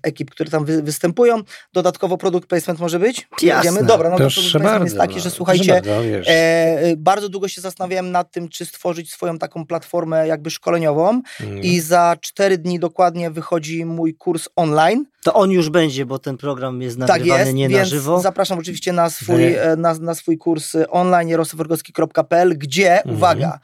ekip, 0.02 0.30
które 0.30 0.50
tam 0.50 0.64
wy, 0.64 0.82
występują. 0.82 1.42
Dodatkowo 1.72 2.16
produkt 2.18 2.48
placement 2.48 2.80
może 2.80 2.98
być? 2.98 3.28
Jasne. 3.42 3.68
Jedziemy? 3.70 3.86
Dobra, 3.86 4.10
no 4.10 4.16
to 4.16 4.18
produkt 4.18 4.34
placement 4.40 4.64
bardzo. 4.64 4.84
jest 4.84 4.96
taki, 4.96 5.14
no. 5.14 5.20
że 5.20 5.30
słuchajcie, 5.30 5.72
bardzo. 5.72 5.90
E, 5.90 6.32
e, 6.80 6.96
bardzo 6.96 7.28
długo 7.28 7.48
się 7.48 7.60
zastanawiałem 7.60 8.10
nad 8.10 8.30
tym, 8.30 8.48
czy 8.48 8.66
stworzyć 8.66 9.12
swoją 9.12 9.38
taką 9.38 9.66
platformę 9.66 10.26
jakby 10.26 10.50
szkoleniową 10.50 11.22
Mm. 11.40 11.62
i 11.62 11.80
za 11.80 12.16
cztery 12.20 12.58
dni 12.58 12.78
dokładnie 12.78 13.30
wychodzi 13.30 13.84
mój 13.84 14.14
kurs 14.14 14.48
online. 14.56 15.04
To 15.24 15.34
on 15.34 15.50
już 15.50 15.70
będzie, 15.70 16.06
bo 16.06 16.18
ten 16.18 16.36
program 16.36 16.82
jest 16.82 16.98
Tak 16.98 17.08
nagrywany 17.08 17.40
jest, 17.44 17.54
nie 17.54 17.68
na 17.68 17.84
żywo. 17.84 18.20
zapraszam 18.20 18.58
oczywiście 18.58 18.92
na 18.92 19.10
swój, 19.10 19.38
Nie. 19.42 19.62
e, 19.62 19.76
na, 19.76 19.94
na 19.94 20.14
swój 20.14 20.38
kurs 20.38 20.74
e, 20.74 20.90
online 20.90 21.28
jarosławrogowski.pl, 21.28 22.58
gdzie, 22.58 22.96
Mhm. 22.96 23.16
uwaga, 23.16 23.58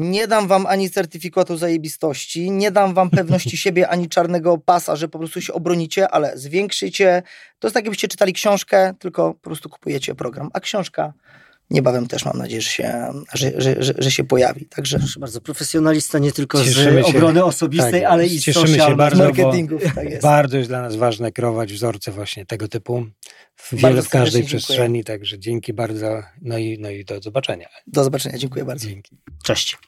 nie 0.00 0.26
dam 0.26 0.48
wam 0.48 0.66
ani 0.66 0.90
certyfikatu 0.90 1.56
zajebistości, 1.56 2.50
nie 2.50 2.70
dam 2.70 2.94
wam 2.94 3.10
pewności 3.10 3.56
siebie, 3.64 3.88
ani 3.88 4.08
czarnego 4.08 4.58
pasa, 4.58 4.96
że 4.96 5.08
po 5.08 5.18
prostu 5.18 5.40
się 5.40 5.52
obronicie, 5.52 6.08
ale 6.08 6.38
zwiększycie. 6.38 7.22
To 7.58 7.68
jest 7.68 7.74
tak, 7.74 7.84
jakbyście 7.84 8.08
czytali 8.08 8.32
książkę, 8.32 8.94
tylko 8.98 9.34
po 9.34 9.40
prostu 9.40 9.68
kupujecie 9.68 10.14
program. 10.14 10.50
A 10.52 10.60
książka 10.60 11.12
niebawem 11.70 12.06
też 12.06 12.24
mam 12.24 12.38
nadzieję, 12.38 12.60
że 12.62 12.70
się, 12.70 13.12
że, 13.34 13.52
że, 13.56 13.82
że, 13.82 13.94
że 13.98 14.10
się 14.10 14.24
pojawi. 14.24 14.66
Także 14.66 14.98
Proszę 14.98 15.20
bardzo, 15.20 15.40
profesjonalista 15.40 16.18
nie 16.18 16.32
tylko 16.32 16.64
Cieszymy 16.64 17.02
z 17.02 17.06
się. 17.06 17.16
obrony 17.16 17.44
osobistej, 17.44 18.00
Tak, 18.02 18.10
ale 18.10 18.26
i 18.26 18.38
z 18.38 18.44
cieszymy 18.44 18.66
się 18.66 18.72
social 18.72 18.96
bardzo, 18.96 19.18
bo- 19.18 19.24
marketingów, 19.24 19.82
tak 19.94 20.10
jest. 20.10 20.22
Bardzo 20.22 20.56
jest 20.56 20.70
dla 20.70 20.82
nas 20.82 20.96
ważne 20.96 21.32
kreować 21.32 21.72
wzorce 21.72 22.12
właśnie 22.12 22.46
tego 22.46 22.68
typu 22.68 23.06
w, 23.56 23.72
Bardzo 23.72 23.88
wiele, 23.88 24.02
w 24.02 24.08
każdej 24.08 24.30
serdecznie 24.32 24.40
dziękuję. 24.42 24.58
przestrzeni, 24.60 25.04
także 25.04 25.38
dzięki 25.38 25.72
bardzo, 25.72 26.22
no 26.42 26.58
i, 26.58 26.78
no 26.80 26.90
i 26.90 27.04
do 27.04 27.20
zobaczenia. 27.20 27.68
Do 27.86 28.04
zobaczenia, 28.04 28.38
dziękuję 28.38 28.64
bardzo. 28.64 28.88
Dzięki. 28.88 29.16
Cześć. 29.44 29.78